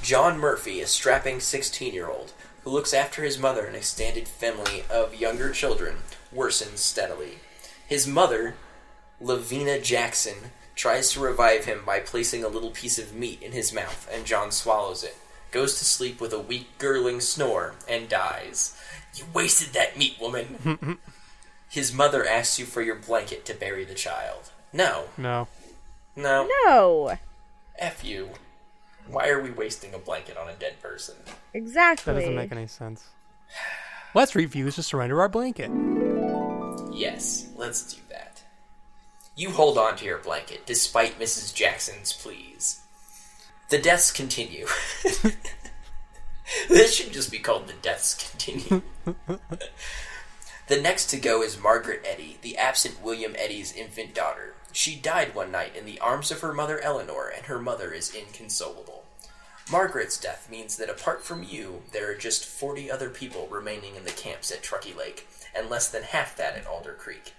John 0.00 0.38
Murphy, 0.38 0.80
a 0.80 0.86
strapping 0.86 1.38
16 1.38 1.92
year 1.92 2.08
old 2.08 2.32
who 2.62 2.70
looks 2.70 2.94
after 2.94 3.22
his 3.22 3.38
mother 3.38 3.66
and 3.66 3.76
extended 3.76 4.26
family 4.26 4.84
of 4.90 5.14
younger 5.14 5.52
children, 5.52 5.96
worsens 6.34 6.78
steadily. 6.78 7.40
His 7.86 8.06
mother, 8.06 8.54
Lavina 9.20 9.78
Jackson 9.78 10.50
tries 10.74 11.12
to 11.12 11.20
revive 11.20 11.66
him 11.66 11.82
by 11.84 12.00
placing 12.00 12.42
a 12.42 12.48
little 12.48 12.70
piece 12.70 12.98
of 12.98 13.14
meat 13.14 13.42
in 13.42 13.52
his 13.52 13.70
mouth, 13.70 14.08
and 14.10 14.24
John 14.24 14.50
swallows 14.50 15.04
it, 15.04 15.16
goes 15.50 15.78
to 15.78 15.84
sleep 15.84 16.22
with 16.22 16.32
a 16.32 16.40
weak, 16.40 16.78
gurgling 16.78 17.20
snore, 17.20 17.74
and 17.86 18.08
dies. 18.08 18.80
You 19.14 19.24
wasted 19.34 19.74
that 19.74 19.98
meat, 19.98 20.16
woman! 20.18 20.98
his 21.68 21.92
mother 21.92 22.26
asks 22.26 22.58
you 22.58 22.64
for 22.64 22.80
your 22.80 22.96
blanket 22.96 23.44
to 23.44 23.54
bury 23.54 23.84
the 23.84 23.94
child. 23.94 24.50
No, 24.74 25.04
No. 25.16 25.48
no, 26.16 26.46
No. 26.66 27.16
F 27.78 28.04
you. 28.04 28.30
Why 29.06 29.28
are 29.28 29.40
we 29.40 29.50
wasting 29.50 29.94
a 29.94 29.98
blanket 29.98 30.36
on 30.36 30.48
a 30.48 30.54
dead 30.54 30.80
person? 30.82 31.14
Exactly. 31.52 32.12
That 32.12 32.20
doesn't 32.20 32.34
make 32.34 32.52
any 32.52 32.66
sense. 32.66 33.04
Let's 34.14 34.34
refuse 34.34 34.74
to 34.74 34.82
surrender 34.82 35.20
our 35.20 35.28
blanket. 35.28 35.70
Yes, 36.92 37.48
let's 37.56 37.92
do 37.94 38.00
that. 38.10 38.42
You 39.34 39.50
hold 39.50 39.76
on 39.76 39.96
to 39.96 40.04
your 40.04 40.18
blanket, 40.18 40.64
despite 40.64 41.18
Mrs. 41.18 41.52
Jackson's 41.52 42.12
pleas. 42.12 42.80
The 43.70 43.78
deaths 43.78 44.12
continue. 44.12 44.66
this 46.68 46.94
should 46.94 47.12
just 47.12 47.32
be 47.32 47.40
called 47.40 47.66
The 47.66 47.72
Deaths 47.72 48.14
Continue. 48.30 48.82
the 50.68 50.80
next 50.80 51.06
to 51.06 51.16
go 51.16 51.42
is 51.42 51.60
Margaret 51.60 52.04
Eddy, 52.08 52.38
the 52.42 52.56
absent 52.56 53.02
William 53.02 53.34
Eddy's 53.36 53.72
infant 53.72 54.14
daughter. 54.14 54.54
She 54.74 54.96
died 54.96 55.36
one 55.36 55.52
night 55.52 55.76
in 55.76 55.86
the 55.86 56.00
arms 56.00 56.32
of 56.32 56.40
her 56.40 56.52
mother 56.52 56.80
Eleanor, 56.80 57.28
and 57.28 57.46
her 57.46 57.60
mother 57.60 57.92
is 57.92 58.12
inconsolable. 58.12 59.04
Margaret's 59.70 60.18
death 60.18 60.50
means 60.50 60.76
that 60.76 60.90
apart 60.90 61.24
from 61.24 61.44
you, 61.44 61.82
there 61.92 62.10
are 62.10 62.16
just 62.16 62.44
40 62.44 62.90
other 62.90 63.08
people 63.08 63.46
remaining 63.48 63.94
in 63.94 64.04
the 64.04 64.10
camps 64.10 64.50
at 64.50 64.64
Truckee 64.64 64.92
Lake, 64.92 65.28
and 65.54 65.70
less 65.70 65.88
than 65.88 66.02
half 66.02 66.36
that 66.36 66.56
at 66.56 66.66
Alder 66.66 66.94
Creek. 66.94 67.34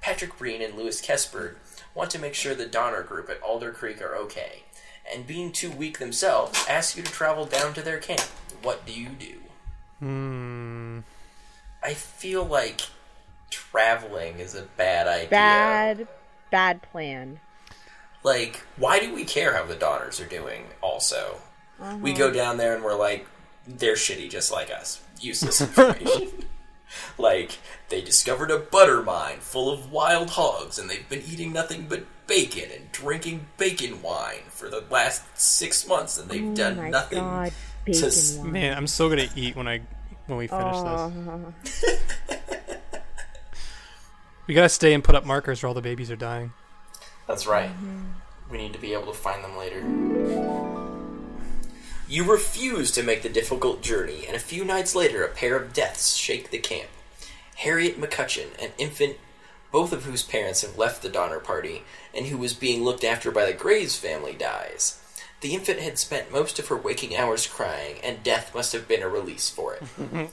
Patrick 0.00 0.36
Breen 0.36 0.60
and 0.60 0.74
Lewis 0.74 1.00
Keseberg 1.00 1.54
want 1.94 2.10
to 2.10 2.18
make 2.18 2.34
sure 2.34 2.52
the 2.52 2.66
Donner 2.66 3.04
group 3.04 3.30
at 3.30 3.40
Alder 3.42 3.70
Creek 3.70 4.02
are 4.02 4.16
okay, 4.16 4.64
and 5.10 5.24
being 5.24 5.52
too 5.52 5.70
weak 5.70 6.00
themselves, 6.00 6.66
ask 6.68 6.96
you 6.96 7.04
to 7.04 7.12
travel 7.12 7.46
down 7.46 7.74
to 7.74 7.82
their 7.82 7.98
camp. 7.98 8.28
What 8.60 8.84
do 8.84 8.92
you 8.92 9.10
do? 9.10 9.38
Hmm. 10.00 10.98
I 11.80 11.94
feel 11.94 12.44
like 12.44 12.82
traveling 13.50 14.40
is 14.40 14.56
a 14.56 14.62
bad 14.62 15.06
idea. 15.06 15.28
Bad, 15.30 16.08
bad 16.52 16.82
plan. 16.82 17.40
Like, 18.22 18.62
why 18.76 19.00
do 19.00 19.12
we 19.12 19.24
care 19.24 19.56
how 19.56 19.64
the 19.64 19.74
daughters 19.74 20.20
are 20.20 20.26
doing, 20.26 20.66
also? 20.80 21.38
We 22.00 22.12
go 22.12 22.26
uh-huh. 22.26 22.34
down 22.34 22.56
there 22.58 22.76
and 22.76 22.84
we're 22.84 22.94
like, 22.94 23.26
they're 23.66 23.94
shitty 23.94 24.30
just 24.30 24.52
like 24.52 24.70
us. 24.70 25.02
Useless 25.20 25.60
information. 25.60 26.28
like, 27.18 27.58
they 27.88 28.00
discovered 28.00 28.52
a 28.52 28.58
butter 28.58 29.02
mine 29.02 29.38
full 29.40 29.72
of 29.72 29.90
wild 29.90 30.30
hogs 30.30 30.78
and 30.78 30.88
they've 30.88 31.08
been 31.08 31.22
eating 31.26 31.52
nothing 31.52 31.86
but 31.88 32.04
bacon 32.28 32.70
and 32.72 32.92
drinking 32.92 33.46
bacon 33.56 34.00
wine 34.00 34.42
for 34.48 34.68
the 34.68 34.84
last 34.90 35.24
six 35.36 35.88
months 35.88 36.16
and 36.18 36.30
they've 36.30 36.50
Oh 36.50 36.54
done 36.54 36.76
my 36.76 36.90
nothing. 36.90 37.18
god, 37.18 37.52
bacon 37.84 38.04
s- 38.04 38.36
wine. 38.36 38.52
Man, 38.52 38.76
I'm 38.76 38.86
so 38.86 39.08
gonna 39.08 39.28
eat 39.34 39.56
when 39.56 39.66
I 39.66 39.80
when 40.26 40.38
we 40.38 40.46
finish 40.46 40.76
this. 40.76 40.84
Oh. 40.84 41.52
We 44.52 44.56
gotta 44.56 44.68
stay 44.68 44.92
and 44.92 45.02
put 45.02 45.14
up 45.14 45.24
markers 45.24 45.62
where 45.62 45.68
all 45.68 45.74
the 45.74 45.80
babies 45.80 46.10
are 46.10 46.14
dying. 46.14 46.52
That's 47.26 47.46
right. 47.46 47.70
Mm-hmm. 47.70 48.50
We 48.50 48.58
need 48.58 48.74
to 48.74 48.78
be 48.78 48.92
able 48.92 49.06
to 49.06 49.18
find 49.18 49.42
them 49.42 49.56
later. 49.56 49.80
You 52.06 52.30
refuse 52.30 52.90
to 52.90 53.02
make 53.02 53.22
the 53.22 53.30
difficult 53.30 53.80
journey, 53.80 54.26
and 54.26 54.36
a 54.36 54.38
few 54.38 54.62
nights 54.66 54.94
later, 54.94 55.24
a 55.24 55.30
pair 55.32 55.56
of 55.56 55.72
deaths 55.72 56.16
shake 56.16 56.50
the 56.50 56.58
camp. 56.58 56.90
Harriet 57.54 57.98
McCutcheon, 57.98 58.48
an 58.62 58.72
infant, 58.76 59.16
both 59.70 59.90
of 59.90 60.04
whose 60.04 60.22
parents 60.22 60.60
have 60.60 60.76
left 60.76 61.00
the 61.00 61.08
Donner 61.08 61.40
Party, 61.40 61.84
and 62.14 62.26
who 62.26 62.36
was 62.36 62.52
being 62.52 62.84
looked 62.84 63.04
after 63.04 63.30
by 63.30 63.46
the 63.46 63.54
Graves 63.54 63.96
family, 63.96 64.34
dies. 64.34 65.00
The 65.40 65.54
infant 65.54 65.80
had 65.80 65.98
spent 65.98 66.30
most 66.30 66.58
of 66.58 66.68
her 66.68 66.76
waking 66.76 67.16
hours 67.16 67.46
crying, 67.46 67.96
and 68.04 68.22
death 68.22 68.54
must 68.54 68.74
have 68.74 68.86
been 68.86 69.02
a 69.02 69.08
release 69.08 69.48
for 69.48 69.76
it. 69.76 69.82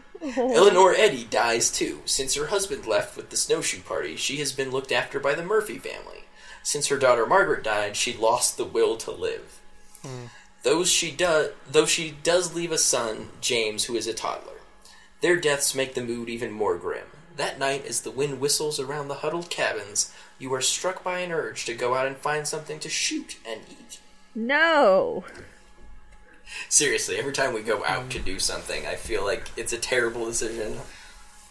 Eleanor 0.36 0.94
Eddy 0.94 1.24
dies 1.24 1.70
too. 1.70 2.00
Since 2.04 2.34
her 2.34 2.46
husband 2.46 2.86
left 2.86 3.16
with 3.16 3.30
the 3.30 3.36
snowshoe 3.36 3.82
party, 3.82 4.16
she 4.16 4.36
has 4.38 4.52
been 4.52 4.70
looked 4.70 4.92
after 4.92 5.18
by 5.18 5.34
the 5.34 5.44
Murphy 5.44 5.78
family. 5.78 6.24
Since 6.62 6.88
her 6.88 6.98
daughter 6.98 7.26
Margaret 7.26 7.64
died, 7.64 7.96
she 7.96 8.16
lost 8.16 8.56
the 8.56 8.64
will 8.64 8.96
to 8.98 9.10
live. 9.10 9.60
Hmm. 10.02 10.26
Though 10.62 10.84
she 10.84 11.10
does, 11.10 11.50
though 11.68 11.86
she 11.86 12.14
does 12.22 12.54
leave 12.54 12.70
a 12.70 12.78
son, 12.78 13.30
James, 13.40 13.84
who 13.84 13.96
is 13.96 14.06
a 14.06 14.14
toddler. 14.14 14.52
Their 15.20 15.36
deaths 15.36 15.74
make 15.74 15.94
the 15.94 16.04
mood 16.04 16.28
even 16.28 16.52
more 16.52 16.76
grim. 16.76 17.06
That 17.36 17.58
night, 17.58 17.86
as 17.86 18.02
the 18.02 18.10
wind 18.10 18.40
whistles 18.40 18.78
around 18.78 19.08
the 19.08 19.16
huddled 19.16 19.50
cabins, 19.50 20.12
you 20.38 20.52
are 20.54 20.60
struck 20.60 21.02
by 21.02 21.20
an 21.20 21.32
urge 21.32 21.64
to 21.64 21.74
go 21.74 21.94
out 21.94 22.06
and 22.06 22.16
find 22.16 22.46
something 22.46 22.78
to 22.80 22.88
shoot 22.88 23.38
and 23.48 23.62
eat. 23.70 24.00
no. 24.34 25.24
Seriously, 26.68 27.16
every 27.16 27.32
time 27.32 27.52
we 27.52 27.62
go 27.62 27.84
out 27.84 28.06
mm. 28.06 28.10
to 28.10 28.18
do 28.18 28.38
something, 28.38 28.86
I 28.86 28.94
feel 28.96 29.24
like 29.24 29.50
it's 29.56 29.72
a 29.72 29.78
terrible 29.78 30.26
decision. 30.26 30.78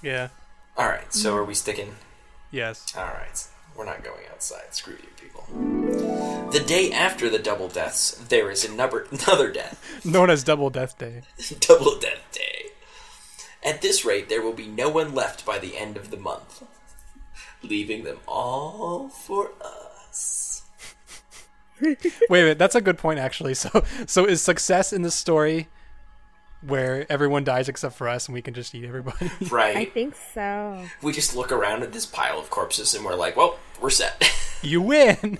Yeah. 0.01 0.29
Alright, 0.77 1.13
so 1.13 1.35
are 1.35 1.43
we 1.43 1.53
sticking? 1.53 1.95
Yes. 2.51 2.93
Alright, 2.95 3.47
we're 3.75 3.85
not 3.85 4.03
going 4.03 4.25
outside. 4.31 4.73
Screw 4.73 4.93
you, 4.93 5.09
people. 5.19 5.45
The 6.51 6.59
day 6.59 6.91
after 6.91 7.29
the 7.29 7.39
double 7.39 7.69
deaths, 7.69 8.11
there 8.29 8.51
is 8.51 8.65
another, 8.65 9.07
another 9.11 9.51
death. 9.51 10.05
Known 10.05 10.29
as 10.29 10.43
Double 10.43 10.69
Death 10.69 10.97
Day. 10.97 11.21
double 11.59 11.97
death 11.99 12.27
day. 12.31 12.71
At 13.63 13.81
this 13.81 14.03
rate, 14.03 14.27
there 14.27 14.41
will 14.41 14.53
be 14.53 14.67
no 14.67 14.89
one 14.89 15.13
left 15.13 15.45
by 15.45 15.59
the 15.59 15.77
end 15.77 15.95
of 15.95 16.09
the 16.09 16.17
month, 16.17 16.63
leaving 17.61 18.03
them 18.03 18.17
all 18.27 19.09
for 19.09 19.51
us. 19.61 20.50
Wait 21.81 22.05
a 22.29 22.29
minute, 22.29 22.59
that's 22.59 22.75
a 22.75 22.81
good 22.81 22.97
point 22.97 23.19
actually. 23.19 23.53
So 23.61 23.83
so 24.07 24.25
is 24.25 24.41
success 24.41 24.91
in 24.91 25.01
the 25.03 25.11
story 25.11 25.67
where 26.61 27.05
everyone 27.11 27.43
dies 27.43 27.67
except 27.69 27.95
for 27.95 28.07
us 28.07 28.27
and 28.27 28.33
we 28.33 28.41
can 28.41 28.53
just 28.53 28.73
eat 28.73 28.85
everybody? 28.85 29.31
Right. 29.51 29.75
I 29.75 29.85
think 29.85 30.15
so. 30.33 30.85
We 31.01 31.11
just 31.11 31.35
look 31.35 31.51
around 31.51 31.83
at 31.83 31.91
this 31.93 32.05
pile 32.05 32.39
of 32.39 32.49
corpses 32.49 32.93
and 32.93 33.03
we're 33.03 33.15
like, 33.15 33.35
well, 33.35 33.59
we're 33.81 33.89
set. 33.89 34.23
you 34.61 34.81
win. 34.81 35.39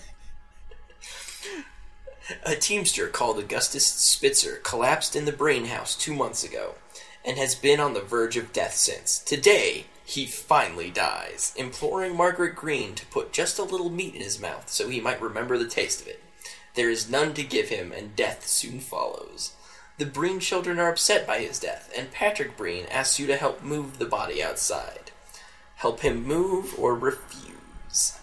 A 2.44 2.56
teamster 2.56 3.08
called 3.08 3.40
Augustus 3.40 3.86
Spitzer 3.86 4.60
collapsed 4.64 5.16
in 5.16 5.26
the 5.26 5.32
brain 5.32 5.66
house 5.66 5.96
two 5.96 6.14
months 6.16 6.44
ago 6.44 6.76
and 7.26 7.38
has 7.38 7.56
been 7.56 7.80
on 7.80 7.94
the 7.94 8.02
verge 8.02 8.38
of 8.38 8.54
death 8.54 8.76
since. 8.76 9.20
Today, 9.20 9.86
he 10.04 10.26
finally 10.26 10.90
dies, 10.90 11.54
imploring 11.56 12.16
Margaret 12.16 12.56
Breen 12.56 12.96
to 12.96 13.06
put 13.08 13.32
just 13.32 13.60
a 13.60 13.64
little 13.64 13.90
meat 13.90 14.16
in 14.16 14.22
his 14.22 14.40
mouth 14.42 14.70
so 14.70 14.90
he 14.90 15.00
might 15.00 15.22
remember 15.22 15.58
the 15.58 15.68
taste 15.68 16.02
of 16.02 16.08
it. 16.08 16.22
There 16.74 16.90
is 16.90 17.10
none 17.10 17.34
to 17.34 17.44
give 17.44 17.70
him, 17.70 17.92
and 17.92 18.16
death 18.16 18.48
soon 18.48 18.80
follows. 18.80 19.54
The 19.98 20.06
Breen 20.06 20.40
children 20.40 20.80
are 20.80 20.90
upset 20.90 21.28
by 21.28 21.40
his 21.40 21.60
death, 21.60 21.92
and 21.96 22.12
Patrick 22.12 22.58
Breen 22.58 22.86
asks 22.90 23.20
you 23.20 23.28
to 23.28 23.38
help 23.38 23.62
move 23.62 24.00
the 24.00 24.06
body 24.06 24.42
outside. 24.44 25.12
Help 25.76 26.00
him 26.00 26.24
move 26.24 26.74
or 26.80 26.96
refuse. 26.96 28.20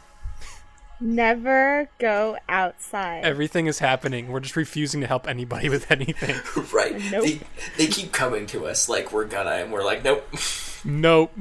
Never 1.01 1.89
go 2.01 2.37
outside. 2.49 3.25
Everything 3.25 3.67
is 3.67 3.79
happening. 3.79 4.29
We're 4.29 4.41
just 4.41 4.57
refusing 4.57 5.01
to 5.03 5.07
help 5.07 5.29
anybody 5.29 5.69
with 5.69 5.91
anything. 5.91 6.35
right? 6.73 7.01
Nope. 7.13 7.25
They, 7.25 7.41
they 7.77 7.87
keep 7.87 8.13
coming 8.13 8.47
to 8.47 8.67
us 8.67 8.89
like 8.89 9.13
we're 9.13 9.27
gonna, 9.27 9.51
and 9.51 9.71
we're 9.71 9.85
like, 9.85 10.03
nope. 10.03 10.27
nope. 10.85 11.33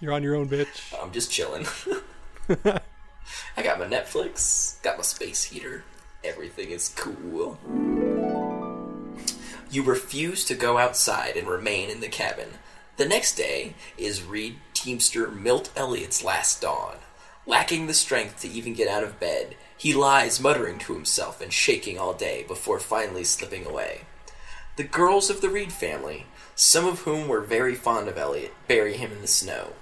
You're 0.00 0.12
on 0.12 0.22
your 0.22 0.34
own, 0.34 0.48
bitch. 0.48 0.94
I'm 1.02 1.12
just 1.12 1.30
chilling. 1.30 1.66
I 3.56 3.62
got 3.62 3.78
my 3.78 3.86
Netflix, 3.86 4.82
got 4.82 4.96
my 4.98 5.02
space 5.02 5.44
heater. 5.44 5.84
Everything 6.24 6.70
is 6.70 6.94
cool. 6.96 7.58
You 9.70 9.82
refuse 9.82 10.44
to 10.46 10.54
go 10.54 10.78
outside 10.78 11.36
and 11.36 11.46
remain 11.46 11.90
in 11.90 12.00
the 12.00 12.08
cabin. 12.08 12.48
The 12.96 13.06
next 13.06 13.36
day 13.36 13.74
is 13.96 14.24
Reed 14.24 14.56
Teamster 14.74 15.30
Milt 15.30 15.70
Elliott's 15.76 16.24
last 16.24 16.60
dawn. 16.60 16.96
Lacking 17.46 17.86
the 17.86 17.94
strength 17.94 18.40
to 18.40 18.48
even 18.48 18.74
get 18.74 18.88
out 18.88 19.04
of 19.04 19.20
bed, 19.20 19.54
he 19.76 19.94
lies 19.94 20.40
muttering 20.40 20.78
to 20.80 20.94
himself 20.94 21.40
and 21.40 21.52
shaking 21.52 21.98
all 21.98 22.12
day 22.12 22.44
before 22.48 22.80
finally 22.80 23.24
slipping 23.24 23.64
away. 23.64 24.02
The 24.76 24.84
girls 24.84 25.30
of 25.30 25.40
the 25.40 25.48
Reed 25.48 25.72
family, 25.72 26.26
some 26.54 26.86
of 26.86 27.00
whom 27.00 27.28
were 27.28 27.40
very 27.40 27.74
fond 27.74 28.08
of 28.08 28.18
Elliott, 28.18 28.54
bury 28.66 28.96
him 28.96 29.12
in 29.12 29.20
the 29.20 29.28
snow. 29.28 29.74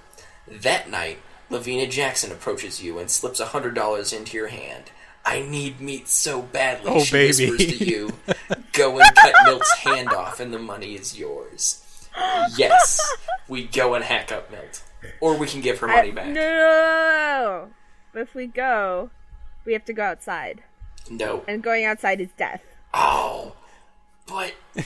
That 0.47 0.91
night, 0.91 1.19
Lavina 1.49 1.87
Jackson 1.87 2.31
approaches 2.31 2.83
you 2.83 2.99
and 2.99 3.11
slips 3.11 3.41
a 3.41 3.47
hundred 3.47 3.75
dollars 3.75 4.13
into 4.13 4.37
your 4.37 4.49
hand. 4.49 4.91
I 5.29 5.41
need 5.43 5.81
meat 5.81 6.07
so 6.09 6.41
badly, 6.41 6.89
Oh, 6.91 7.01
she 7.03 7.11
baby. 7.13 7.51
whispers 7.51 7.79
to 7.79 7.85
you. 7.85 8.13
Go 8.73 8.99
and 9.01 9.15
cut 9.17 9.35
Milt's 9.45 9.73
hand 9.79 10.09
off, 10.13 10.39
and 10.39 10.55
the 10.55 10.59
money 10.59 10.95
is 10.95 11.19
yours. 11.19 11.83
Yes, 12.57 13.01
we 13.49 13.65
go 13.67 13.95
and 13.95 14.03
hack 14.05 14.31
up 14.33 14.51
Milt, 14.51 14.83
or 15.21 15.37
we 15.37 15.47
can 15.47 15.61
give 15.61 15.79
her 15.81 15.87
money 15.89 16.09
no, 16.11 16.15
back. 16.15 16.29
no, 16.29 17.69
if 18.15 18.35
we 18.35 18.47
go, 18.47 19.11
we 19.67 19.73
have 19.75 19.85
to 19.87 19.93
go 19.93 20.03
outside. 20.05 20.63
No. 21.11 21.45
And 21.47 21.63
going 21.63 21.85
outside 21.85 22.21
is 22.21 22.31
death. 22.39 22.63
Oh, 22.95 23.55
but 24.27 24.55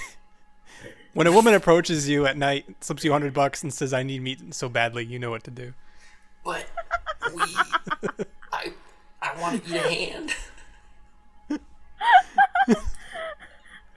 When 1.15 1.27
a 1.27 1.33
woman 1.33 1.55
approaches 1.55 2.09
you 2.09 2.27
at 2.27 2.37
night, 2.37 2.65
slips 2.81 3.05
you 3.05 3.13
hundred 3.13 3.35
bucks, 3.35 3.63
and 3.63 3.73
says, 3.75 3.93
"I 3.93 4.03
need 4.03 4.23
meat 4.23 4.55
so 4.55 4.69
badly," 4.69 5.05
you 5.05 5.19
know 5.19 5.31
what 5.31 5.45
to 5.45 5.51
do. 5.51 5.75
but 6.45 6.67
we. 7.35 8.25
I 9.35 9.39
I 9.39 9.41
want 9.41 9.65
to 9.65 9.71
eat 9.71 9.77
a 9.77 9.81
hand. 9.81 10.35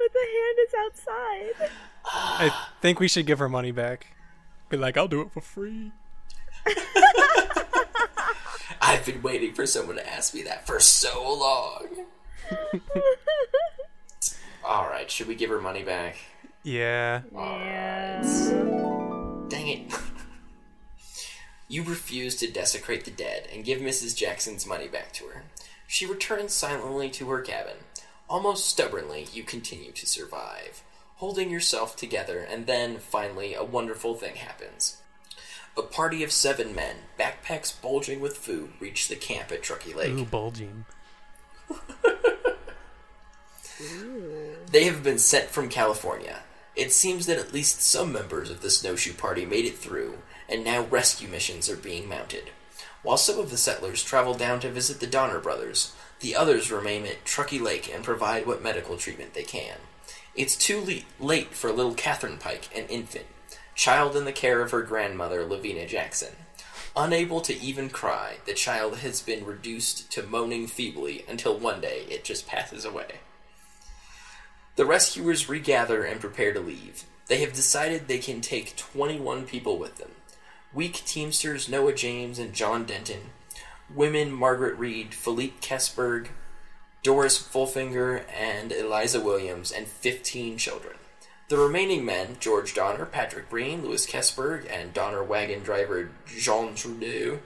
But 0.03 0.11
the 0.11 0.19
hand 0.19 0.57
is 0.67 0.73
outside. 0.85 1.69
I 2.05 2.67
think 2.81 2.99
we 2.99 3.07
should 3.07 3.25
give 3.25 3.39
her 3.39 3.47
money 3.47 3.71
back. 3.71 4.07
Be 4.67 4.75
like, 4.75 4.97
"I'll 4.97 5.07
do 5.07 5.21
it 5.21 5.31
for 5.31 5.39
free." 5.39 5.93
I've 8.81 9.05
been 9.05 9.21
waiting 9.21 9.53
for 9.53 9.65
someone 9.65 9.95
to 9.95 10.05
ask 10.09 10.33
me 10.33 10.41
that 10.43 10.67
for 10.67 10.81
so 10.81 11.21
long. 11.21 11.87
All 14.65 14.87
right, 14.87 15.09
should 15.09 15.27
we 15.27 15.35
give 15.35 15.49
her 15.49 15.61
money 15.61 15.83
back? 15.83 16.17
Yeah. 16.63 17.21
Yeah. 17.33 18.21
Dang 19.47 19.67
it. 19.67 19.93
You 21.73 21.83
refuse 21.83 22.35
to 22.35 22.51
desecrate 22.51 23.03
the 23.03 23.09
dead 23.09 23.47
and 23.51 23.65
give 23.65 23.79
Mrs. 23.79 24.15
Jackson's 24.15 24.67
money 24.67 24.87
back 24.87 25.11
to 25.13 25.25
her. 25.25 25.43
She 25.87 26.05
returns 26.05 26.53
silently 26.53 27.09
to 27.09 27.29
her 27.29 27.41
cabin. 27.41 27.77
Almost 28.29 28.67
stubbornly, 28.67 29.25
you 29.33 29.41
continue 29.43 29.91
to 29.93 30.05
survive, 30.05 30.83
holding 31.15 31.49
yourself 31.49 31.95
together, 31.95 32.37
and 32.37 32.67
then, 32.67 32.99
finally, 32.99 33.55
a 33.55 33.63
wonderful 33.63 34.13
thing 34.13 34.35
happens. 34.35 34.97
A 35.75 35.81
party 35.81 36.23
of 36.23 36.31
seven 36.31 36.75
men, 36.75 36.97
backpacks 37.19 37.81
bulging 37.81 38.19
with 38.19 38.37
food, 38.37 38.73
reach 38.79 39.07
the 39.07 39.15
camp 39.15 39.51
at 39.51 39.63
Truckee 39.63 39.95
Lake. 39.95 40.13
Ooh, 40.13 40.25
bulging. 40.25 40.85
They 44.71 44.83
have 44.83 45.03
been 45.03 45.17
sent 45.17 45.49
from 45.49 45.69
California. 45.69 46.43
It 46.75 46.91
seems 46.91 47.25
that 47.25 47.39
at 47.39 47.53
least 47.53 47.81
some 47.81 48.13
members 48.13 48.51
of 48.51 48.61
the 48.61 48.69
snowshoe 48.69 49.13
party 49.13 49.45
made 49.45 49.65
it 49.65 49.77
through, 49.77 50.19
and 50.53 50.63
now 50.63 50.83
rescue 50.83 51.27
missions 51.27 51.67
are 51.67 51.75
being 51.75 52.07
mounted. 52.07 52.51
While 53.01 53.17
some 53.17 53.39
of 53.39 53.49
the 53.49 53.57
settlers 53.57 54.03
travel 54.03 54.35
down 54.35 54.59
to 54.59 54.69
visit 54.69 54.99
the 54.99 55.07
Donner 55.07 55.39
brothers, 55.39 55.93
the 56.19 56.35
others 56.35 56.71
remain 56.71 57.07
at 57.07 57.25
Truckee 57.25 57.57
Lake 57.57 57.91
and 57.93 58.03
provide 58.03 58.45
what 58.45 58.61
medical 58.61 58.95
treatment 58.95 59.33
they 59.33 59.43
can. 59.43 59.77
It's 60.35 60.55
too 60.55 60.79
le- 60.79 61.25
late 61.25 61.55
for 61.55 61.71
little 61.71 61.95
Catherine 61.95 62.37
Pike, 62.37 62.69
an 62.75 62.85
infant, 62.85 63.25
child 63.73 64.15
in 64.15 64.25
the 64.25 64.31
care 64.31 64.61
of 64.61 64.69
her 64.71 64.83
grandmother, 64.83 65.43
Lavina 65.43 65.87
Jackson. 65.87 66.35
Unable 66.95 67.41
to 67.41 67.59
even 67.59 67.89
cry, 67.89 68.37
the 68.45 68.53
child 68.53 68.97
has 68.97 69.21
been 69.21 69.45
reduced 69.45 70.11
to 70.11 70.21
moaning 70.21 70.67
feebly 70.67 71.25
until 71.27 71.57
one 71.57 71.81
day 71.81 72.05
it 72.09 72.23
just 72.23 72.47
passes 72.47 72.85
away. 72.85 73.15
The 74.75 74.85
rescuers 74.85 75.49
regather 75.49 76.03
and 76.03 76.21
prepare 76.21 76.53
to 76.53 76.59
leave. 76.59 77.05
They 77.25 77.39
have 77.39 77.53
decided 77.53 78.07
they 78.07 78.19
can 78.19 78.41
take 78.41 78.75
21 78.75 79.45
people 79.45 79.79
with 79.79 79.97
them 79.97 80.11
weak 80.73 81.03
Teamsters 81.05 81.69
Noah 81.69 81.93
James 81.93 82.39
and 82.39 82.53
John 82.53 82.85
Denton, 82.85 83.29
women 83.93 84.31
Margaret 84.31 84.77
Reed, 84.77 85.13
Philippe 85.13 85.59
Keseberg, 85.61 86.29
Doris 87.03 87.47
Wolfinger, 87.49 88.23
and 88.33 88.71
Eliza 88.71 89.19
Williams, 89.19 89.71
and 89.71 89.87
15 89.87 90.57
children. 90.57 90.95
The 91.49 91.57
remaining 91.57 92.05
men, 92.05 92.37
George 92.39 92.73
Donner, 92.73 93.05
Patrick 93.05 93.49
Breen, 93.49 93.83
Louis 93.83 94.07
Keseberg, 94.07 94.65
and 94.71 94.93
Donner 94.93 95.23
wagon 95.23 95.61
driver 95.61 96.09
Jean 96.25 96.73
Trudeau, 96.73 97.39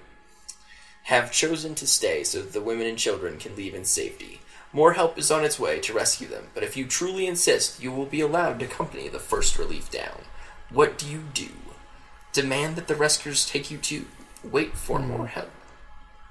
have 1.03 1.31
chosen 1.31 1.75
to 1.75 1.87
stay 1.87 2.23
so 2.23 2.41
that 2.41 2.53
the 2.53 2.61
women 2.61 2.85
and 2.85 2.97
children 2.97 3.37
can 3.37 3.55
leave 3.55 3.73
in 3.73 3.83
safety. 3.83 4.41
More 4.71 4.93
help 4.93 5.17
is 5.17 5.31
on 5.31 5.43
its 5.43 5.59
way 5.59 5.79
to 5.79 5.93
rescue 5.93 6.27
them, 6.27 6.47
but 6.53 6.63
if 6.63 6.77
you 6.77 6.85
truly 6.85 7.25
insist, 7.25 7.81
you 7.81 7.91
will 7.91 8.05
be 8.05 8.21
allowed 8.21 8.59
to 8.59 8.65
accompany 8.65 9.07
the 9.09 9.19
first 9.19 9.57
relief 9.57 9.89
down. 9.89 10.21
What 10.69 10.97
do 10.97 11.09
you 11.09 11.23
do? 11.33 11.49
Demand 12.33 12.75
that 12.75 12.87
the 12.87 12.95
rescuers 12.95 13.49
take 13.49 13.71
you 13.71 13.77
to 13.77 14.05
wait 14.43 14.75
for 14.75 14.99
hmm. 14.99 15.09
more 15.09 15.27
help. 15.27 15.49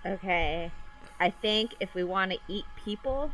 Okay. 0.04 0.70
I 1.18 1.30
think 1.30 1.74
if 1.80 1.94
we 1.94 2.04
want 2.04 2.32
to 2.32 2.38
eat 2.48 2.64
people, 2.84 3.32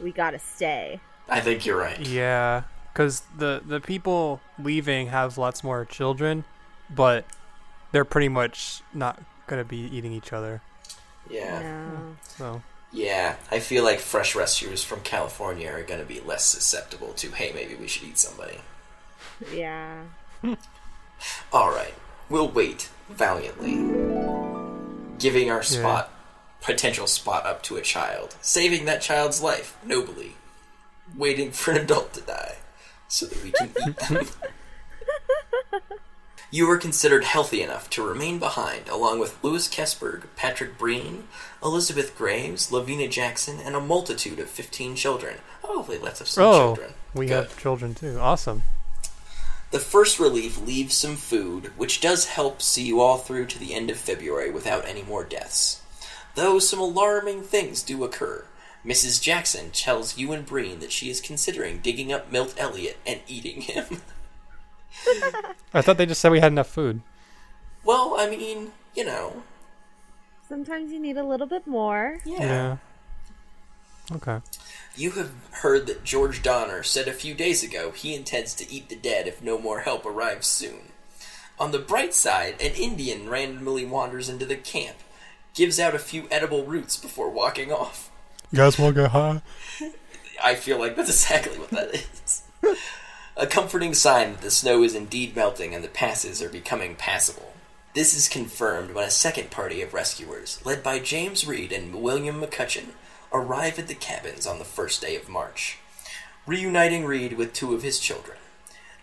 we 0.00 0.12
gotta 0.12 0.38
stay. 0.38 1.00
I 1.28 1.40
think 1.40 1.66
you're 1.66 1.76
right. 1.76 2.00
Yeah, 2.00 2.62
because 2.92 3.22
the 3.36 3.60
the 3.64 3.80
people 3.80 4.40
leaving 4.58 5.08
have 5.08 5.36
lots 5.36 5.64
more 5.64 5.84
children, 5.84 6.44
but 6.88 7.24
they're 7.90 8.04
pretty 8.04 8.28
much 8.28 8.82
not 8.94 9.20
gonna 9.48 9.64
be 9.64 9.78
eating 9.78 10.12
each 10.12 10.32
other. 10.32 10.62
Yeah. 11.28 11.60
No. 11.60 12.16
So 12.22 12.62
Yeah, 12.92 13.36
I 13.50 13.58
feel 13.58 13.84
like 13.84 13.98
fresh 13.98 14.34
rescuers 14.34 14.84
from 14.84 15.00
California 15.00 15.70
are 15.70 15.82
going 15.82 16.00
to 16.00 16.06
be 16.06 16.20
less 16.20 16.44
susceptible 16.44 17.12
to, 17.14 17.30
hey, 17.32 17.52
maybe 17.52 17.74
we 17.74 17.88
should 17.88 18.04
eat 18.04 18.18
somebody. 18.18 18.60
Yeah. 19.52 20.02
Alright, 21.52 21.94
we'll 22.28 22.48
wait 22.48 22.90
valiantly, 23.08 23.76
giving 25.18 25.50
our 25.50 25.62
spot, 25.62 26.12
potential 26.60 27.06
spot 27.06 27.46
up 27.46 27.62
to 27.64 27.76
a 27.76 27.82
child, 27.82 28.36
saving 28.40 28.84
that 28.86 29.02
child's 29.02 29.42
life 29.42 29.76
nobly, 29.84 30.34
waiting 31.16 31.50
for 31.52 31.70
an 31.72 31.78
adult 31.78 32.12
to 32.14 32.20
die 32.20 32.56
so 33.08 33.26
that 33.26 33.42
we 33.42 33.52
can 33.52 33.70
eat 33.86 33.96
them. 33.96 34.26
You 36.50 36.68
were 36.68 36.78
considered 36.78 37.24
healthy 37.24 37.60
enough 37.60 37.90
to 37.90 38.06
remain 38.06 38.38
behind, 38.38 38.88
along 38.88 39.18
with 39.18 39.42
Louis 39.42 39.66
Keseberg, 39.68 40.22
Patrick 40.36 40.78
Breen, 40.78 41.24
Elizabeth 41.62 42.16
Graves, 42.16 42.70
Lavina 42.70 43.08
Jackson, 43.08 43.58
and 43.58 43.74
a 43.74 43.80
multitude 43.80 44.38
of 44.38 44.48
15 44.48 44.94
children. 44.94 45.38
Oh, 45.64 45.82
they 45.82 45.98
left 45.98 46.22
us 46.22 46.30
some 46.30 46.44
oh, 46.44 46.52
children. 46.76 46.94
we 47.14 47.26
Good. 47.26 47.34
have 47.48 47.58
children 47.58 47.94
too. 47.94 48.18
Awesome. 48.20 48.62
The 49.70 49.78
first 49.80 50.18
relief 50.20 50.58
leaves 50.60 50.96
some 50.96 51.16
food, 51.16 51.72
which 51.76 52.00
does 52.00 52.26
help 52.26 52.62
see 52.62 52.84
you 52.84 53.00
all 53.00 53.18
through 53.18 53.46
to 53.46 53.58
the 53.58 53.74
end 53.74 53.90
of 53.90 53.98
February 53.98 54.50
without 54.50 54.86
any 54.86 55.02
more 55.02 55.24
deaths. 55.24 55.82
Though 56.34 56.58
some 56.58 56.78
alarming 56.78 57.42
things 57.42 57.82
do 57.82 58.04
occur. 58.04 58.44
Mrs. 58.84 59.20
Jackson 59.20 59.70
tells 59.72 60.16
you 60.16 60.30
and 60.32 60.46
Breen 60.46 60.78
that 60.78 60.92
she 60.92 61.10
is 61.10 61.20
considering 61.20 61.78
digging 61.78 62.12
up 62.12 62.30
Milt 62.30 62.54
Elliott 62.56 62.98
and 63.04 63.20
eating 63.26 63.62
him. 63.62 63.84
I 65.74 65.82
thought 65.82 65.98
they 65.98 66.06
just 66.06 66.20
said 66.20 66.30
we 66.30 66.40
had 66.40 66.52
enough 66.52 66.68
food. 66.68 67.00
well, 67.84 68.14
I 68.18 68.30
mean, 68.30 68.72
you 68.94 69.04
know, 69.04 69.42
Sometimes 70.48 70.92
you 70.92 71.00
need 71.00 71.16
a 71.16 71.24
little 71.24 71.48
bit 71.48 71.66
more. 71.66 72.20
yeah. 72.24 72.76
Okay. 74.14 74.38
You 74.96 75.10
have 75.12 75.32
heard 75.50 75.86
that 75.86 76.04
George 76.04 76.42
Donner 76.42 76.82
said 76.82 77.06
a 77.06 77.12
few 77.12 77.34
days 77.34 77.62
ago 77.62 77.90
he 77.90 78.14
intends 78.14 78.54
to 78.54 78.72
eat 78.72 78.88
the 78.88 78.96
dead 78.96 79.26
if 79.26 79.42
no 79.42 79.58
more 79.58 79.80
help 79.80 80.06
arrives 80.06 80.46
soon. 80.46 80.92
On 81.58 81.70
the 81.70 81.78
bright 81.78 82.14
side, 82.14 82.56
an 82.60 82.72
Indian 82.72 83.28
randomly 83.28 83.84
wanders 83.84 84.30
into 84.30 84.46
the 84.46 84.56
camp, 84.56 84.96
gives 85.54 85.78
out 85.78 85.94
a 85.94 85.98
few 85.98 86.26
edible 86.30 86.64
roots 86.64 86.96
before 86.96 87.30
walking 87.30 87.70
off. 87.70 88.10
You 88.50 88.56
guys 88.58 88.78
want 88.78 88.94
to 88.94 89.02
go 89.02 89.08
high? 89.08 89.42
I 90.42 90.54
feel 90.54 90.78
like 90.78 90.96
that's 90.96 91.10
exactly 91.10 91.58
what 91.58 91.70
that 91.70 91.94
is. 91.94 92.42
a 93.36 93.46
comforting 93.46 93.92
sign 93.92 94.32
that 94.32 94.40
the 94.40 94.50
snow 94.50 94.82
is 94.82 94.94
indeed 94.94 95.36
melting 95.36 95.74
and 95.74 95.84
the 95.84 95.88
passes 95.88 96.42
are 96.42 96.48
becoming 96.48 96.94
passable. 96.94 97.52
This 97.94 98.14
is 98.14 98.28
confirmed 98.28 98.92
when 98.94 99.04
a 99.04 99.10
second 99.10 99.50
party 99.50 99.82
of 99.82 99.94
rescuers, 99.94 100.60
led 100.64 100.82
by 100.82 100.98
James 100.98 101.46
Reed 101.46 101.72
and 101.72 102.02
William 102.02 102.40
McCutcheon, 102.40 102.88
arrive 103.32 103.78
at 103.78 103.88
the 103.88 103.94
cabins 103.94 104.46
on 104.46 104.58
the 104.58 104.64
first 104.64 105.00
day 105.00 105.16
of 105.16 105.28
March, 105.28 105.78
reuniting 106.46 107.04
Reed 107.04 107.34
with 107.34 107.52
two 107.52 107.74
of 107.74 107.82
his 107.82 107.98
children. 107.98 108.38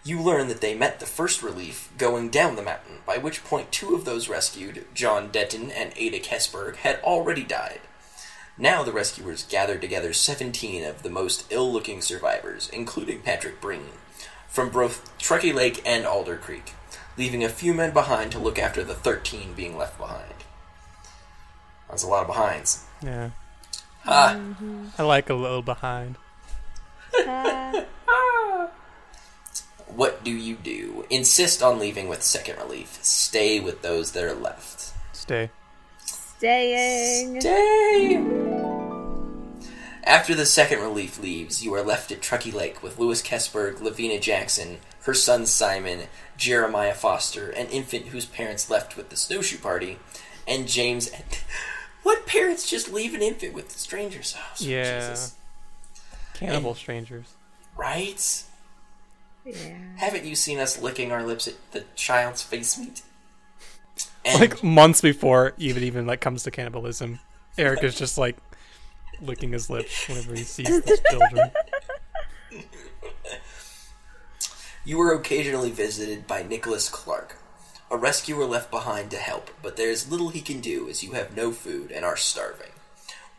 You 0.05 0.21
learn 0.21 0.49
that 0.49 0.59
they 0.59 0.76
met 0.76 0.99
the 0.99 1.05
first 1.05 1.41
relief 1.41 1.89
going 1.97 2.30
down 2.30 2.55
the 2.55 2.61
mountain, 2.61 2.99
by 3.05 3.17
which 3.17 3.43
point 3.43 3.71
two 3.71 3.95
of 3.95 4.03
those 4.03 4.28
rescued, 4.28 4.86
John 4.93 5.30
Denton 5.32 5.71
and 5.71 5.93
Ada 5.95 6.19
Keseberg, 6.19 6.78
had 6.78 6.99
already 7.01 7.43
died. 7.43 7.80
Now 8.57 8.84
the 8.84 8.91
rescuers 8.91 9.43
gathered 9.43 9.82
together 9.82 10.13
17 10.13 10.84
of 10.84 11.03
the 11.03 11.09
most 11.09 11.45
ill 11.49 11.71
looking 11.71 12.01
survivors, 12.01 12.69
including 12.74 13.21
Patrick 13.21 13.61
Breen, 13.61 13.93
from 14.47 14.69
both 14.69 15.17
Truckee 15.17 15.53
Lake 15.53 15.82
and 15.86 16.05
Alder 16.05 16.38
Creek, 16.38 16.74
leaving 17.17 17.43
a 17.43 17.49
few 17.49 17.74
men 17.74 17.93
behind 17.93 18.32
to 18.34 18.39
look 18.39 18.59
after 18.59 18.84
the 18.84 18.93
13 18.93 19.53
being 19.53 19.78
left 19.78 19.97
behind. 19.97 20.34
That's 21.89 22.03
a 22.03 22.07
lot 22.07 22.21
of 22.21 22.28
behinds. 22.28 22.86
Yeah. 23.01 23.32
Ah, 24.05 24.37
I 24.97 25.03
like 25.03 25.29
a 25.29 25.33
little 25.33 25.61
behind. 25.61 26.17
Uh, 27.17 27.83
what 29.87 30.23
do 30.23 30.31
you 30.31 30.55
do? 30.55 31.05
Insist 31.09 31.63
on 31.63 31.79
leaving 31.79 32.07
with 32.07 32.21
second 32.23 32.57
relief. 32.57 32.99
Stay 33.01 33.59
with 33.59 33.81
those 33.81 34.11
that 34.11 34.23
are 34.23 34.33
left. 34.33 34.93
Stay. 35.13 35.49
staying. 36.05 37.39
Stay! 37.39 38.21
After 40.05 40.35
the 40.35 40.45
second 40.45 40.79
relief 40.81 41.17
leaves, 41.17 41.63
you 41.63 41.73
are 41.73 41.81
left 41.81 42.11
at 42.11 42.21
Truckee 42.21 42.51
Lake 42.51 42.83
with 42.83 42.99
Louis 42.99 43.21
Keseberg, 43.21 43.79
Lavina 43.79 44.19
Jackson, 44.19 44.79
her 45.03 45.13
son 45.13 45.45
Simon, 45.45 46.07
Jeremiah 46.35 46.93
Foster, 46.93 47.49
an 47.51 47.67
infant 47.67 48.07
whose 48.07 48.25
parents 48.25 48.69
left 48.69 48.97
with 48.97 49.09
the 49.09 49.15
snowshoe 49.15 49.57
party, 49.57 49.99
and 50.45 50.67
James. 50.67 51.09
What 52.03 52.25
parents 52.25 52.69
just 52.69 52.91
leave 52.91 53.13
an 53.13 53.21
infant 53.21 53.53
with 53.53 53.69
the 53.69 53.79
stranger's 53.79 54.33
house? 54.33 54.61
Yeah. 54.61 55.09
Jesus. 55.09 55.35
Cannibal 56.33 56.75
strangers. 56.75 57.33
Right? 57.75 58.43
Yeah. 59.45 59.75
Haven't 59.97 60.25
you 60.25 60.35
seen 60.35 60.59
us 60.59 60.81
licking 60.81 61.11
our 61.11 61.23
lips 61.23 61.47
at 61.47 61.55
the 61.71 61.85
child's 61.95 62.43
face 62.43 62.77
meat? 62.77 63.01
And 64.25 64.39
Like 64.39 64.63
months 64.63 65.01
before 65.01 65.53
even 65.57 65.83
even 65.83 66.05
like 66.05 66.21
comes 66.21 66.43
to 66.43 66.51
cannibalism, 66.51 67.19
Eric 67.57 67.83
is 67.83 67.97
just 67.97 68.17
like 68.17 68.37
licking 69.21 69.51
his 69.51 69.69
lips 69.69 70.07
whenever 70.07 70.33
he 70.33 70.43
sees 70.43 70.81
these 70.81 71.01
children. 71.09 71.51
You 74.85 74.97
were 74.97 75.13
occasionally 75.13 75.71
visited 75.71 76.27
by 76.27 76.43
Nicholas 76.43 76.89
Clark, 76.89 77.37
a 77.93 77.97
rescuer 77.97 78.43
left 78.45 78.71
behind 78.71 79.11
to 79.11 79.17
help, 79.17 79.51
but 79.61 79.77
there 79.77 79.91
is 79.91 80.09
little 80.09 80.29
he 80.29 80.41
can 80.41 80.59
do 80.59 80.89
as 80.89 81.03
you 81.03 81.11
have 81.11 81.37
no 81.37 81.51
food 81.51 81.91
and 81.91 82.03
are 82.03 82.17
starving. 82.17 82.71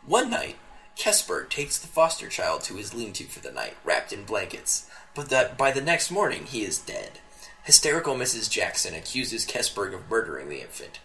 One 0.05 0.29
night, 0.29 0.55
Keseberg 0.97 1.49
takes 1.49 1.77
the 1.77 1.87
foster 1.87 2.29
child 2.29 2.61
to 2.61 2.75
his 2.75 2.93
lean 2.93 3.11
to 3.13 3.25
for 3.25 3.41
the 3.41 3.51
night, 3.51 3.75
wrapped 3.83 4.13
in 4.13 4.23
blankets, 4.23 4.89
but 5.13 5.29
that 5.29 5.57
by 5.57 5.71
the 5.71 5.81
next 5.81 6.09
morning 6.09 6.45
he 6.45 6.63
is 6.63 6.79
dead. 6.79 7.19
Hysterical 7.63 8.15
Mrs. 8.15 8.49
Jackson 8.49 8.95
accuses 8.95 9.45
Keseberg 9.45 9.93
of 9.93 10.09
murdering 10.09 10.47
the 10.47 10.61
infant. 10.61 10.99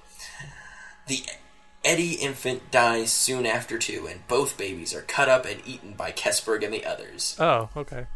The 1.08 1.24
Eddy 1.84 2.12
infant 2.12 2.70
dies 2.70 3.10
soon 3.10 3.46
after 3.46 3.78
too, 3.78 4.06
and 4.06 4.28
both 4.28 4.56
babies 4.56 4.94
are 4.94 5.02
cut 5.02 5.28
up 5.28 5.44
and 5.44 5.60
eaten 5.66 5.94
by 5.94 6.12
Keseberg 6.12 6.62
and 6.62 6.72
the 6.72 6.84
others. 6.84 7.34
Oh, 7.40 7.68
okay. 7.76 8.06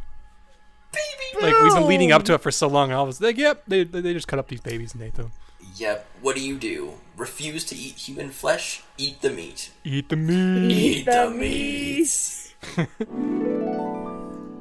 Baby, 0.94 1.46
Like 1.46 1.62
we've 1.62 1.74
been 1.74 1.86
leading 1.86 2.12
up 2.12 2.22
to 2.24 2.34
it 2.34 2.40
for 2.40 2.50
so 2.50 2.68
long, 2.68 2.90
and 2.90 2.98
I 2.98 3.02
was 3.02 3.20
like, 3.20 3.36
"Yep, 3.36 3.64
they 3.66 3.84
they 3.84 4.12
just 4.12 4.28
cut 4.28 4.38
up 4.38 4.48
these 4.48 4.60
babies 4.60 4.94
and 4.94 5.02
ate 5.02 5.14
them. 5.14 5.32
Yep. 5.76 6.06
What 6.22 6.36
do 6.36 6.42
you 6.42 6.56
do? 6.56 6.94
Refuse 7.16 7.64
to 7.66 7.74
eat 7.76 7.96
human 7.96 8.30
flesh? 8.30 8.82
Eat 8.98 9.20
the 9.22 9.30
meat. 9.30 9.70
Eat 9.82 10.08
the 10.08 10.16
meat." 10.16 10.70
Eat 10.70 11.06
the 11.06 11.30
meat. 11.30 12.54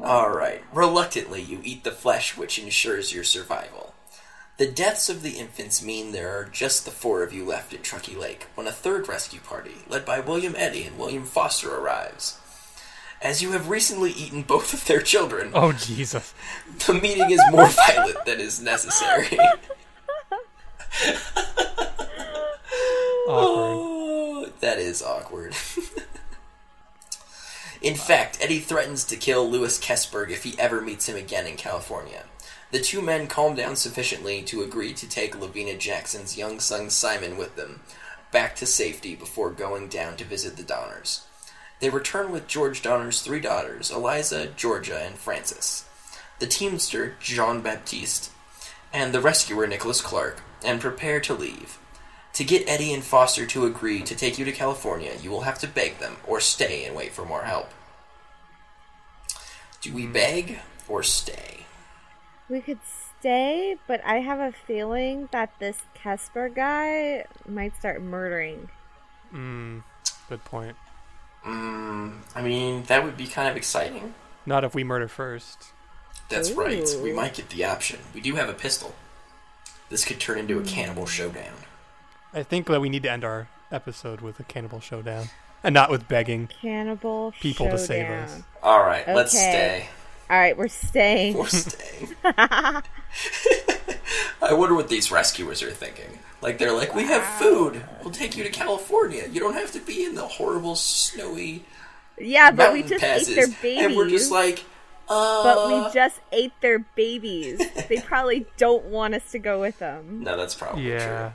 All 0.03 0.29
right. 0.29 0.61
Reluctantly, 0.73 1.41
you 1.41 1.59
eat 1.63 1.84
the 1.84 1.91
flesh, 1.91 2.36
which 2.38 2.59
ensures 2.59 3.13
your 3.13 3.23
survival. 3.23 3.93
The 4.57 4.67
deaths 4.67 5.09
of 5.09 5.23
the 5.23 5.31
infants 5.39 5.81
mean 5.81 6.11
there 6.11 6.38
are 6.38 6.45
just 6.45 6.86
the 6.86 6.91
four 6.91 7.23
of 7.23 7.34
you 7.34 7.43
left 7.43 7.73
at 7.73 7.84
Truckee 7.84 8.15
Lake 8.15 8.45
when 8.53 8.67
a 8.67 8.71
third 8.71 9.07
rescue 9.07 9.39
party, 9.39 9.77
led 9.88 10.05
by 10.05 10.19
William 10.19 10.55
Eddy 10.55 10.84
and 10.84 10.97
William 10.97 11.23
Foster, 11.23 11.73
arrives. 11.75 12.39
As 13.24 13.41
you 13.41 13.53
have 13.53 13.69
recently 13.69 14.11
eaten 14.11 14.41
both 14.41 14.74
of 14.74 14.86
their 14.86 14.99
children, 14.99 15.51
Oh 15.53 15.71
Jesus! 15.71 16.34
the 16.86 16.93
meeting 16.93 17.32
is 17.32 17.41
more 17.51 17.67
violent 17.67 18.26
than 18.26 18.41
is 18.41 18.61
necessary. 18.61 19.39
Awkward. 23.26 23.78
Oh, 24.45 24.49
that 24.59 24.78
is 24.78 25.01
awkward. 25.01 25.55
in 27.82 27.95
fact, 27.95 28.38
Eddy 28.41 28.59
threatens 28.59 29.05
to 29.05 29.15
kill 29.15 29.49
Louis 29.49 29.80
Keseberg 29.80 30.30
if 30.30 30.43
he 30.43 30.59
ever 30.59 30.82
meets 30.82 31.07
him 31.07 31.15
again 31.15 31.47
in 31.47 31.55
California. 31.55 32.26
The 32.71 32.82
two 32.82 33.01
men 33.01 33.28
calm 33.28 33.55
down 33.55 33.78
sufficiently 33.78 34.41
to 34.43 34.61
agree 34.61 34.93
to 34.93 35.07
take 35.07 35.39
Lavina 35.39 35.78
Jackson's 35.78 36.38
young 36.38 36.59
son 36.59 36.89
Simon 36.89 37.38
with 37.38 37.55
them 37.55 37.80
back 38.32 38.55
to 38.57 38.65
safety 38.65 39.15
before 39.15 39.51
going 39.51 39.88
down 39.88 40.17
to 40.17 40.26
visit 40.26 40.57
the 40.57 40.63
Donners. 40.63 41.26
They 41.84 41.89
return 41.89 42.31
with 42.31 42.47
George 42.47 42.81
Donner's 42.81 43.21
three 43.21 43.41
daughters, 43.41 43.91
Eliza, 43.91 44.47
Georgia, 44.55 44.97
and 45.01 45.15
Frances. 45.15 45.84
The 46.39 46.47
teamster, 46.47 47.15
Jean 47.19 47.59
Baptiste, 47.59 48.31
and 48.93 49.13
the 49.13 49.19
rescuer, 49.19 49.67
Nicholas 49.67 49.99
Clark, 49.99 50.41
and 50.63 50.79
prepare 50.79 51.19
to 51.19 51.34
leave. 51.34 51.77
To 52.36 52.45
get 52.45 52.69
Eddy 52.69 52.93
and 52.93 53.03
Foster 53.03 53.45
to 53.47 53.65
agree 53.65 54.01
to 54.03 54.15
take 54.15 54.39
you 54.39 54.45
to 54.45 54.53
California, 54.53 55.11
you 55.21 55.29
will 55.29 55.41
have 55.41 55.59
to 55.59 55.67
beg 55.67 55.97
them 55.97 56.15
or 56.25 56.39
stay 56.39 56.86
and 56.86 56.95
wait 56.95 57.11
for 57.11 57.25
more 57.25 57.43
help. 57.43 57.69
Do 59.81 59.93
we 59.93 60.07
beg 60.07 60.59
or 60.88 61.03
stay? 61.03 61.65
We 62.47 62.61
could 62.61 62.79
stay, 63.19 63.75
but 63.88 63.99
I 64.05 64.21
have 64.21 64.39
a 64.39 64.53
feeling 64.53 65.27
that 65.34 65.51
this 65.59 65.81
Kesper 66.01 66.55
guy 66.55 67.25
might 67.45 67.75
start 67.75 68.01
murdering. 68.01 68.69
Mm, 69.34 69.84
good 70.29 70.45
point. 70.45 70.77
Mm, 71.46 72.14
I 72.36 72.41
mean, 72.41 72.84
that 72.84 73.04
would 73.04 73.18
be 73.18 73.28
kind 73.28 73.50
of 73.50 73.56
exciting. 73.56 74.14
Not 74.46 74.64
if 74.64 74.74
we 74.74 74.84
murder 74.84 75.08
first. 75.08 75.72
That's 76.30 76.52
right. 76.52 76.88
We 77.02 77.14
might 77.14 77.34
get 77.34 77.50
the 77.50 77.66
option. 77.66 78.00
We 78.14 78.22
do 78.22 78.36
have 78.36 78.50
a 78.50 78.54
pistol. 78.54 78.96
This 79.89 80.06
could 80.06 80.20
turn 80.20 80.39
into 80.39 80.60
a 80.60 80.64
cannibal 80.64 81.06
showdown. 81.06 81.54
I 82.34 82.44
think 82.44 82.68
that 82.68 82.82
we 82.82 82.89
need 82.89 83.04
to 83.04 83.12
end 83.12 83.24
our 83.24 83.48
episode 83.72 84.22
with 84.22 84.39
a 84.39 84.44
cannibal 84.44 84.80
showdown, 84.80 85.30
and 85.64 85.74
not 85.74 85.91
with 85.91 86.08
begging. 86.08 86.48
Cannibal 86.62 87.34
People 87.39 87.70
to 87.70 87.78
save 87.78 88.10
us. 88.10 88.41
All 88.64 88.80
right, 88.80 89.08
let's 89.08 89.34
stay. 89.34 89.88
All 90.30 90.38
right, 90.38 90.58
we're 90.58 90.68
staying. 90.68 91.38
We're 91.38 91.48
staying. 91.48 92.16
I 94.41 94.53
wonder 94.53 94.76
what 94.76 94.89
these 94.89 95.11
rescuers 95.11 95.61
are 95.64 95.72
thinking. 95.72 96.20
Like 96.41 96.57
they're 96.57 96.74
like, 96.74 96.93
we 96.93 97.03
have 97.05 97.24
food. 97.39 97.84
We'll 98.03 98.11
take 98.14 98.36
you 98.38 98.43
to 98.43 98.49
California. 98.49 99.26
You 99.32 99.39
don't 99.39 99.53
have 99.53 99.72
to 99.74 99.80
be 99.80 100.03
in 100.03 100.16
the 100.16 100.28
horrible 100.28 100.76
snowy 100.76 101.64
Yeah, 102.20 102.51
but 102.51 102.74
we 102.74 102.84
just 102.84 103.01
passes. 103.03 103.30
ate 103.30 103.36
their 103.36 103.47
babies. 103.61 103.86
And 103.86 103.95
we're 103.95 104.09
just 104.09 104.32
like, 104.32 104.64
uh. 105.09 105.43
but 105.43 105.68
we 105.88 105.93
just 105.93 106.20
ate 106.32 106.51
their 106.61 106.80
babies. 106.80 107.59
they 107.88 107.97
probably 108.05 108.45
don't 108.57 108.86
want 108.86 109.14
us 109.16 109.32
to 109.32 109.39
go 109.39 109.61
with 109.61 109.80
them. 109.80 110.24
No, 110.24 110.36
that's 110.38 110.55
probably 110.55 110.89
Yeah. 110.89 111.30
true. 111.30 111.32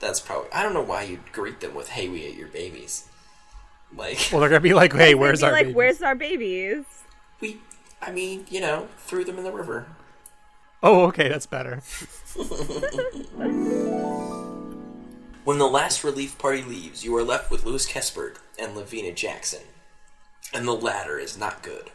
That's 0.00 0.20
probably. 0.20 0.50
I 0.52 0.62
don't 0.62 0.74
know 0.74 0.82
why 0.82 1.04
you'd 1.04 1.32
greet 1.32 1.60
them 1.60 1.74
with, 1.74 1.88
"Hey, 1.90 2.08
we 2.08 2.24
ate 2.24 2.34
your 2.36 2.48
babies." 2.48 3.08
Like 3.96 4.18
Well, 4.32 4.40
they're 4.40 4.48
gonna 4.48 4.60
be 4.60 4.74
like, 4.74 4.92
"Hey, 4.96 5.14
where's 5.14 5.40
be 5.40 5.46
our 5.46 5.52
like, 5.52 5.60
babies?" 5.66 5.76
where's 5.76 6.02
our 6.02 6.14
babies? 6.16 6.84
we, 7.40 7.58
I 8.00 8.10
mean, 8.10 8.44
you 8.50 8.60
know, 8.60 8.88
threw 8.98 9.22
them 9.24 9.38
in 9.38 9.44
the 9.44 9.52
river. 9.52 9.86
Oh, 10.82 11.04
okay, 11.06 11.28
that's 11.28 11.46
better. 11.46 11.82
When 15.44 15.58
the 15.58 15.66
last 15.66 16.04
relief 16.04 16.38
party 16.38 16.62
leaves, 16.62 17.04
you 17.04 17.16
are 17.16 17.24
left 17.24 17.50
with 17.50 17.64
Louis 17.64 17.90
Keseberg 17.90 18.36
and 18.60 18.76
Lavina 18.76 19.10
Jackson. 19.10 19.62
And 20.54 20.68
the 20.68 20.72
latter 20.72 21.18
is 21.18 21.36
not 21.36 21.64
good. 21.64 21.90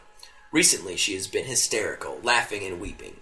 Recently, 0.52 0.98
she 0.98 1.14
has 1.14 1.26
been 1.26 1.46
hysterical, 1.46 2.20
laughing 2.22 2.62
and 2.66 2.78
weeping. 2.78 3.16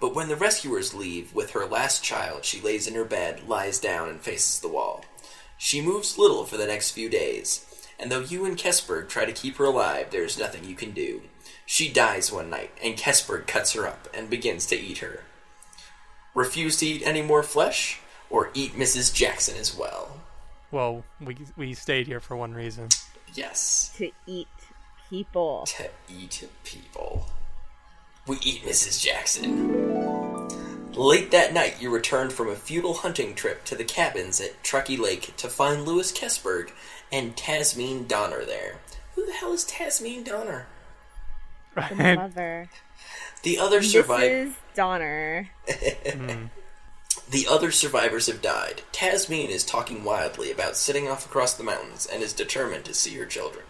But 0.00 0.16
when 0.16 0.26
the 0.26 0.34
rescuers 0.34 0.94
leave 0.94 1.32
with 1.32 1.50
her 1.52 1.64
last 1.64 2.02
child, 2.02 2.44
she 2.44 2.60
lays 2.60 2.88
in 2.88 2.94
her 2.94 3.04
bed, 3.04 3.46
lies 3.46 3.78
down, 3.78 4.08
and 4.08 4.20
faces 4.20 4.58
the 4.58 4.66
wall. 4.66 5.04
She 5.56 5.80
moves 5.80 6.18
little 6.18 6.44
for 6.44 6.56
the 6.56 6.66
next 6.66 6.90
few 6.90 7.08
days, 7.08 7.64
and 8.00 8.10
though 8.10 8.20
you 8.20 8.44
and 8.44 8.58
Keseberg 8.58 9.08
try 9.08 9.26
to 9.26 9.32
keep 9.32 9.58
her 9.58 9.64
alive, 9.64 10.10
there 10.10 10.24
is 10.24 10.38
nothing 10.38 10.64
you 10.64 10.74
can 10.74 10.90
do. 10.90 11.22
She 11.70 11.92
dies 11.92 12.32
one 12.32 12.48
night, 12.48 12.70
and 12.82 12.96
Keseberg 12.96 13.46
cuts 13.46 13.74
her 13.74 13.86
up 13.86 14.08
and 14.14 14.30
begins 14.30 14.64
to 14.68 14.74
eat 14.80 14.98
her. 14.98 15.24
Refuse 16.34 16.78
to 16.78 16.86
eat 16.86 17.02
any 17.04 17.20
more 17.20 17.42
flesh, 17.42 18.00
or 18.30 18.48
eat 18.54 18.72
Mrs. 18.72 19.12
Jackson 19.14 19.54
as 19.58 19.76
well? 19.76 20.22
Well, 20.70 21.04
we 21.20 21.36
we 21.58 21.74
stayed 21.74 22.06
here 22.06 22.20
for 22.20 22.36
one 22.38 22.54
reason. 22.54 22.88
Yes, 23.34 23.92
To 23.98 24.10
eat 24.26 24.48
people. 25.10 25.64
to 25.66 25.90
eat 26.08 26.48
people. 26.64 27.28
We 28.26 28.36
eat 28.38 28.62
Mrs. 28.64 29.02
Jackson. 29.02 30.48
Late 30.94 31.30
that 31.32 31.52
night, 31.52 31.82
you 31.82 31.90
returned 31.90 32.32
from 32.32 32.48
a 32.48 32.56
futile 32.56 32.94
hunting 32.94 33.34
trip 33.34 33.64
to 33.66 33.74
the 33.76 33.84
cabins 33.84 34.40
at 34.40 34.64
Truckee 34.64 34.96
Lake 34.96 35.36
to 35.36 35.48
find 35.50 35.84
Louis 35.84 36.10
Keseberg 36.12 36.70
and 37.12 37.36
Tasmeen 37.36 38.08
Donner 38.08 38.46
there. 38.46 38.76
Who 39.16 39.26
the 39.26 39.34
hell 39.34 39.52
is 39.52 39.66
Tasmeen 39.66 40.24
Donner? 40.24 40.66
The 41.74 41.80
Right? 41.80 42.16
mother. 42.16 42.68
The 43.42 43.58
other 43.58 43.82
survivors. 43.82 44.50
Mrs. 44.50 44.54
Donner. 44.74 45.50
Hmm. 46.12 46.46
The 47.30 47.46
other 47.46 47.70
survivors 47.70 48.26
have 48.28 48.40
died. 48.40 48.82
Tasmin 48.90 49.48
is 49.50 49.62
talking 49.62 50.02
wildly 50.02 50.50
about 50.50 50.76
sitting 50.78 51.08
off 51.08 51.26
across 51.26 51.52
the 51.52 51.62
mountains 51.64 52.06
and 52.06 52.22
is 52.22 52.32
determined 52.32 52.86
to 52.86 52.94
see 52.94 53.14
her 53.18 53.26
children. 53.26 53.66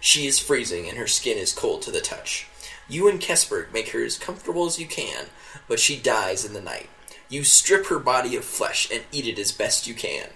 She 0.00 0.26
is 0.26 0.38
freezing 0.38 0.88
and 0.88 0.96
her 0.96 1.06
skin 1.06 1.36
is 1.36 1.52
cold 1.52 1.82
to 1.82 1.90
the 1.90 2.00
touch. 2.00 2.46
You 2.88 3.06
and 3.06 3.20
Keseberg 3.20 3.70
make 3.72 3.90
her 3.90 4.02
as 4.02 4.16
comfortable 4.16 4.64
as 4.64 4.78
you 4.78 4.86
can, 4.86 5.26
but 5.68 5.78
she 5.78 5.98
dies 6.00 6.42
in 6.44 6.54
the 6.54 6.60
night. 6.62 6.88
You 7.28 7.44
strip 7.44 7.86
her 7.88 7.98
body 7.98 8.34
of 8.34 8.46
flesh 8.46 8.90
and 8.90 9.02
eat 9.12 9.26
it 9.26 9.38
as 9.38 9.52
best 9.52 9.86
you 9.86 9.92
can. 9.94 10.28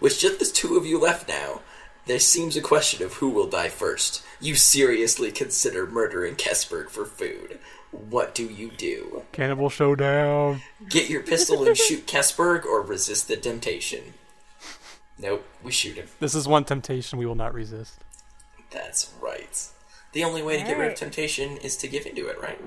With 0.00 0.18
just 0.18 0.40
the 0.40 0.44
two 0.46 0.76
of 0.76 0.86
you 0.86 0.98
left 0.98 1.28
now, 1.28 1.60
there 2.06 2.18
seems 2.20 2.56
a 2.56 2.62
question 2.62 3.04
of 3.04 3.14
who 3.14 3.28
will 3.28 3.48
die 3.48 3.68
first. 3.68 4.24
You 4.40 4.54
seriously 4.54 5.32
consider 5.32 5.86
murdering 5.86 6.36
Keseberg 6.36 6.88
for 6.88 7.04
food. 7.04 7.58
What 7.90 8.34
do 8.34 8.44
you 8.44 8.70
do? 8.70 9.24
Cannibal 9.32 9.70
showdown. 9.70 10.62
Get 10.88 11.10
your 11.10 11.22
pistol 11.22 11.66
and 11.66 11.76
shoot 11.76 12.06
Keseberg 12.06 12.64
or 12.64 12.82
resist 12.82 13.28
the 13.28 13.36
temptation. 13.36 14.14
Nope, 15.18 15.46
we 15.62 15.72
shoot 15.72 15.96
him. 15.96 16.08
This 16.20 16.34
is 16.34 16.46
one 16.46 16.64
temptation 16.64 17.18
we 17.18 17.26
will 17.26 17.34
not 17.34 17.54
resist. 17.54 17.98
That's 18.70 19.12
right. 19.20 19.68
The 20.12 20.24
only 20.24 20.42
way 20.42 20.58
to 20.58 20.64
get 20.64 20.78
rid 20.78 20.92
of 20.92 20.98
temptation 20.98 21.56
is 21.58 21.76
to 21.78 21.88
give 21.88 22.06
into 22.06 22.26
it, 22.26 22.40
right? 22.40 22.60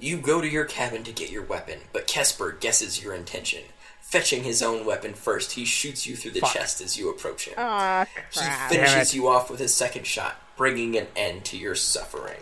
You 0.00 0.18
go 0.18 0.40
to 0.40 0.48
your 0.48 0.64
cabin 0.64 1.02
to 1.04 1.12
get 1.12 1.30
your 1.30 1.44
weapon, 1.44 1.80
but 1.92 2.06
Keseberg 2.06 2.60
guesses 2.60 3.02
your 3.02 3.14
intention. 3.14 3.62
Fetching 4.08 4.42
his 4.42 4.62
own 4.62 4.86
weapon 4.86 5.12
first, 5.12 5.52
he 5.52 5.66
shoots 5.66 6.06
you 6.06 6.16
through 6.16 6.30
the 6.30 6.40
Fuck. 6.40 6.54
chest 6.54 6.80
as 6.80 6.96
you 6.96 7.10
approach 7.10 7.46
him. 7.46 7.52
Aw, 7.58 8.06
he 8.06 8.20
crap. 8.38 8.70
Damn 8.70 8.86
finishes 8.86 9.14
you 9.14 9.28
off 9.28 9.50
with 9.50 9.60
his 9.60 9.74
second 9.74 10.06
shot, 10.06 10.36
bringing 10.56 10.96
an 10.96 11.08
end 11.14 11.44
to 11.44 11.58
your 11.58 11.74
suffering. 11.74 12.40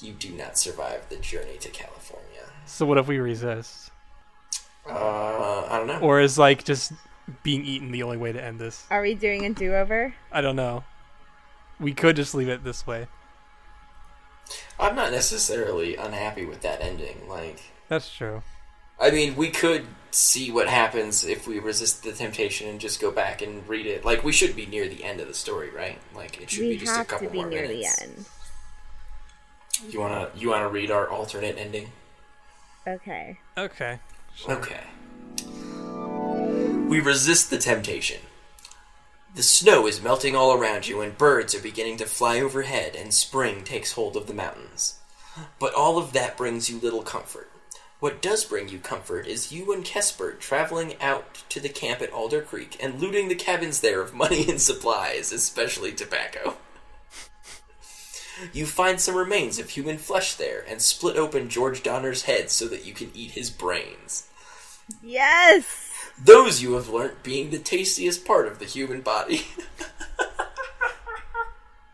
You 0.00 0.12
do 0.12 0.30
not 0.30 0.56
survive 0.56 1.08
the 1.08 1.16
journey 1.16 1.56
to 1.58 1.68
California. 1.68 2.44
So 2.64 2.86
what 2.86 2.96
if 2.96 3.08
we 3.08 3.18
resist? 3.18 3.90
Uh, 4.88 5.66
I 5.68 5.78
don't 5.78 5.88
know. 5.88 5.98
Or 5.98 6.20
is 6.20 6.38
like 6.38 6.62
just 6.62 6.92
being 7.42 7.64
eaten 7.64 7.90
the 7.90 8.04
only 8.04 8.16
way 8.16 8.30
to 8.30 8.40
end 8.40 8.60
this? 8.60 8.86
Are 8.88 9.02
we 9.02 9.16
doing 9.16 9.44
a 9.46 9.52
do 9.52 9.74
over? 9.74 10.14
I 10.30 10.42
don't 10.42 10.54
know. 10.54 10.84
We 11.80 11.92
could 11.92 12.14
just 12.14 12.36
leave 12.36 12.48
it 12.48 12.62
this 12.62 12.86
way. 12.86 13.08
I'm 14.78 14.94
not 14.94 15.10
necessarily 15.10 15.96
unhappy 15.96 16.46
with 16.46 16.60
that 16.62 16.80
ending. 16.80 17.28
Like, 17.28 17.62
That's 17.88 18.14
true. 18.14 18.44
I 19.00 19.10
mean, 19.10 19.34
we 19.34 19.50
could 19.50 19.86
see 20.16 20.50
what 20.50 20.68
happens 20.68 21.24
if 21.26 21.46
we 21.46 21.58
resist 21.58 22.02
the 22.02 22.12
temptation 22.12 22.68
and 22.68 22.80
just 22.80 23.00
go 23.00 23.10
back 23.10 23.42
and 23.42 23.68
read 23.68 23.86
it. 23.86 24.04
Like, 24.04 24.24
we 24.24 24.32
should 24.32 24.56
be 24.56 24.66
near 24.66 24.88
the 24.88 25.04
end 25.04 25.20
of 25.20 25.28
the 25.28 25.34
story, 25.34 25.70
right? 25.70 25.98
Like, 26.14 26.40
it 26.40 26.50
should 26.50 26.62
We 26.62 26.70
be 26.70 26.78
just 26.78 26.98
a 26.98 27.04
couple 27.04 27.26
to 27.26 27.32
be 27.32 27.38
more 27.40 27.48
near 27.48 27.68
minutes. 27.68 27.96
the 27.96 28.02
end. 28.04 28.24
You 29.90 30.00
wanna 30.00 30.30
you 30.34 30.48
wanna 30.48 30.68
read 30.70 30.90
our 30.90 31.08
alternate 31.10 31.58
ending? 31.58 31.92
Okay. 32.86 33.38
Okay. 33.58 33.98
Sure. 34.34 34.52
Okay. 34.52 34.80
We 36.88 37.00
resist 37.00 37.50
the 37.50 37.58
temptation. 37.58 38.20
The 39.34 39.42
snow 39.42 39.86
is 39.86 40.00
melting 40.00 40.34
all 40.34 40.54
around 40.54 40.88
you, 40.88 41.02
and 41.02 41.18
birds 41.18 41.54
are 41.54 41.60
beginning 41.60 41.98
to 41.98 42.06
fly 42.06 42.40
overhead, 42.40 42.96
and 42.96 43.12
spring 43.12 43.64
takes 43.64 43.92
hold 43.92 44.16
of 44.16 44.28
the 44.28 44.32
mountains. 44.34 44.94
But 45.58 45.74
all 45.74 45.98
of 45.98 46.14
that 46.14 46.38
brings 46.38 46.70
you 46.70 46.78
little 46.78 47.02
comfort. 47.02 47.50
What 47.98 48.20
does 48.20 48.44
bring 48.44 48.68
you 48.68 48.78
comfort 48.78 49.26
is 49.26 49.52
you 49.52 49.72
and 49.72 49.82
Kesper 49.82 50.38
traveling 50.38 51.00
out 51.00 51.44
to 51.48 51.60
the 51.60 51.70
camp 51.70 52.02
at 52.02 52.12
Alder 52.12 52.42
Creek 52.42 52.76
and 52.78 53.00
looting 53.00 53.28
the 53.28 53.34
cabins 53.34 53.80
there 53.80 54.02
of 54.02 54.12
money 54.12 54.46
and 54.48 54.60
supplies, 54.60 55.32
especially 55.32 55.92
tobacco. 55.92 56.56
You 58.52 58.66
find 58.66 59.00
some 59.00 59.14
remains 59.14 59.58
of 59.58 59.70
human 59.70 59.96
flesh 59.96 60.34
there 60.34 60.62
and 60.68 60.82
split 60.82 61.16
open 61.16 61.48
George 61.48 61.82
Donner's 61.82 62.24
head 62.24 62.50
so 62.50 62.68
that 62.68 62.84
you 62.84 62.92
can 62.92 63.10
eat 63.14 63.30
his 63.30 63.48
brains. 63.48 64.28
Yes. 65.02 66.12
Those 66.22 66.62
you 66.62 66.74
have 66.74 66.90
learnt 66.90 67.22
being 67.22 67.48
the 67.48 67.58
tastiest 67.58 68.26
part 68.26 68.46
of 68.46 68.58
the 68.58 68.66
human 68.66 69.00
body. 69.00 69.46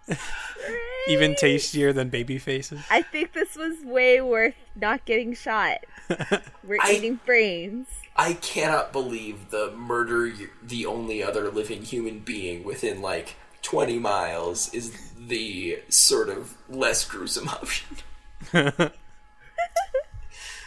Even 1.09 1.34
tastier 1.34 1.92
than 1.92 2.09
baby 2.09 2.38
faces. 2.38 2.80
I 2.90 3.03
think 3.03 3.32
this 3.32 3.57
was 3.57 3.82
way 3.84 4.20
worth 4.20 4.55
not 4.76 5.05
getting 5.05 5.34
shot. 5.34 5.78
We're 6.64 6.78
I- 6.80 6.92
eating 6.92 7.20
brains. 7.26 7.88
I 8.14 8.34
cannot 8.34 8.92
believe 8.92 9.50
the 9.50 9.70
murder 9.72 10.32
the 10.62 10.84
only 10.86 11.22
other 11.22 11.50
living 11.50 11.82
human 11.82 12.18
being 12.18 12.62
within 12.62 13.00
like 13.00 13.36
20 13.62 13.98
miles 13.98 14.72
is 14.74 14.92
the 15.16 15.80
sort 15.88 16.28
of 16.28 16.57
less 16.68 17.05
gruesome 17.05 17.48
option. 17.48 17.96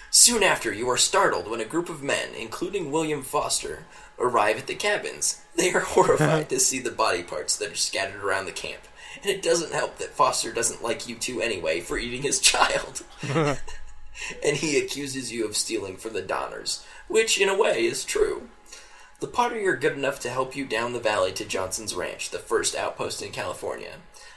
Soon 0.09 0.43
after, 0.43 0.71
you 0.73 0.89
are 0.89 0.97
startled 0.97 1.49
when 1.49 1.59
a 1.59 1.65
group 1.65 1.89
of 1.89 2.01
men, 2.01 2.29
including 2.37 2.91
William 2.91 3.21
Foster, 3.21 3.83
arrive 4.17 4.57
at 4.57 4.65
the 4.67 4.73
cabins. 4.73 5.41
They 5.55 5.73
are 5.73 5.81
horrified 5.81 6.49
to 6.49 6.59
see 6.59 6.79
the 6.79 6.89
body 6.89 7.21
parts 7.21 7.57
that 7.57 7.71
are 7.71 7.75
scattered 7.75 8.23
around 8.23 8.45
the 8.45 8.51
camp. 8.53 8.81
And 9.21 9.31
it 9.31 9.41
doesn't 9.41 9.73
help 9.73 9.97
that 9.97 10.09
Foster 10.09 10.51
doesn't 10.51 10.83
like 10.83 11.07
you 11.07 11.15
two 11.15 11.41
anyway 11.41 11.81
for 11.81 11.97
eating 11.97 12.21
his 12.21 12.39
child. 12.39 13.03
and 13.33 14.57
he 14.57 14.77
accuses 14.77 15.31
you 15.31 15.45
of 15.45 15.57
stealing 15.57 15.97
from 15.97 16.13
the 16.13 16.21
Donners, 16.21 16.85
which 17.07 17.39
in 17.39 17.49
a 17.49 17.57
way 17.57 17.85
is 17.85 18.05
true. 18.05 18.49
The 19.21 19.27
party 19.27 19.65
are 19.65 19.77
good 19.77 19.93
enough 19.93 20.19
to 20.21 20.29
help 20.29 20.55
you 20.55 20.65
down 20.65 20.93
the 20.93 20.99
valley 20.99 21.31
to 21.33 21.45
Johnson's 21.45 21.95
Ranch, 21.95 22.29
the 22.29 22.39
first 22.39 22.75
outpost 22.75 23.21
in 23.21 23.31
California. 23.31 23.95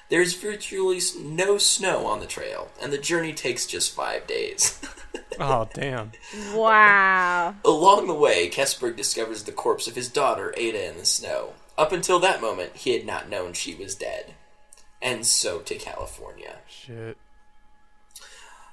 There's 0.08 0.34
virtually 0.34 1.00
no 1.20 1.58
snow 1.58 2.06
on 2.06 2.20
the 2.20 2.26
trail, 2.26 2.70
and 2.80 2.92
the 2.92 2.98
journey 2.98 3.34
takes 3.34 3.66
just 3.66 3.94
five 3.94 4.26
days. 4.26 4.80
Oh 5.40 5.68
damn. 5.72 6.10
Wow. 6.52 7.54
Along 7.64 8.08
the 8.08 8.14
way, 8.14 8.50
Keseberg 8.50 8.96
discovers 8.96 9.44
the 9.44 9.52
corpse 9.52 9.86
of 9.86 9.94
his 9.94 10.08
daughter, 10.08 10.52
Ada, 10.56 10.90
in 10.90 10.98
the 10.98 11.04
snow. 11.04 11.52
Up 11.76 11.92
until 11.92 12.18
that 12.20 12.40
moment, 12.40 12.74
he 12.74 12.92
had 12.92 13.06
not 13.06 13.28
known 13.28 13.52
she 13.52 13.74
was 13.74 13.94
dead. 13.94 14.34
And 15.00 15.24
so 15.24 15.60
to 15.60 15.76
California. 15.76 16.56
Shit. 16.68 17.16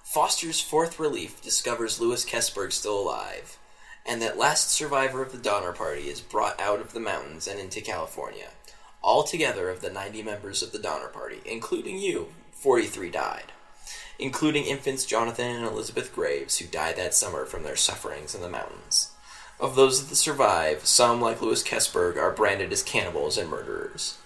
Foster's 0.04 0.62
fourth 0.62 1.00
relief 1.00 1.42
discovers 1.42 2.00
Louis 2.00 2.24
Keseberg 2.24 2.72
still 2.72 2.98
alive, 2.98 3.58
and 4.06 4.22
that 4.22 4.38
last 4.38 4.70
survivor 4.70 5.22
of 5.22 5.32
the 5.32 5.38
Donner 5.38 5.74
Party 5.74 6.08
is 6.08 6.22
brought 6.22 6.60
out 6.60 6.80
of 6.80 6.94
the 6.94 7.00
mountains 7.00 7.48
and 7.48 7.60
into 7.60 7.82
California. 7.82 8.50
Altogether, 9.04 9.70
of 9.70 9.82
the 9.82 9.90
90 9.90 10.24
members 10.24 10.64
of 10.64 10.72
the 10.72 10.80
Donner 10.80 11.10
Party, 11.10 11.42
including 11.46 12.00
you, 12.00 12.30
43 12.54 13.10
died, 13.10 13.52
including 14.18 14.64
infants 14.64 15.06
Jonathan 15.06 15.56
and 15.56 15.66
Elizabeth 15.66 16.16
Graves, 16.16 16.60
who 16.60 16.66
died 16.66 16.96
that 16.96 17.14
summer 17.14 17.46
from 17.46 17.64
their 17.64 17.76
sufferings 17.76 18.34
in 18.34 18.42
the 18.42 18.50
mountains. 18.50 19.12
Of 19.60 19.76
those 19.76 20.08
that 20.08 20.16
survive, 20.16 20.86
some, 20.86 21.22
like 21.22 21.42
Louis 21.42 21.64
Keseberg, 21.64 22.18
are 22.18 22.32
branded 22.32 22.72
as 22.72 22.84
cannibals 22.84 23.38
and 23.38 23.50
murderers. 23.50 24.18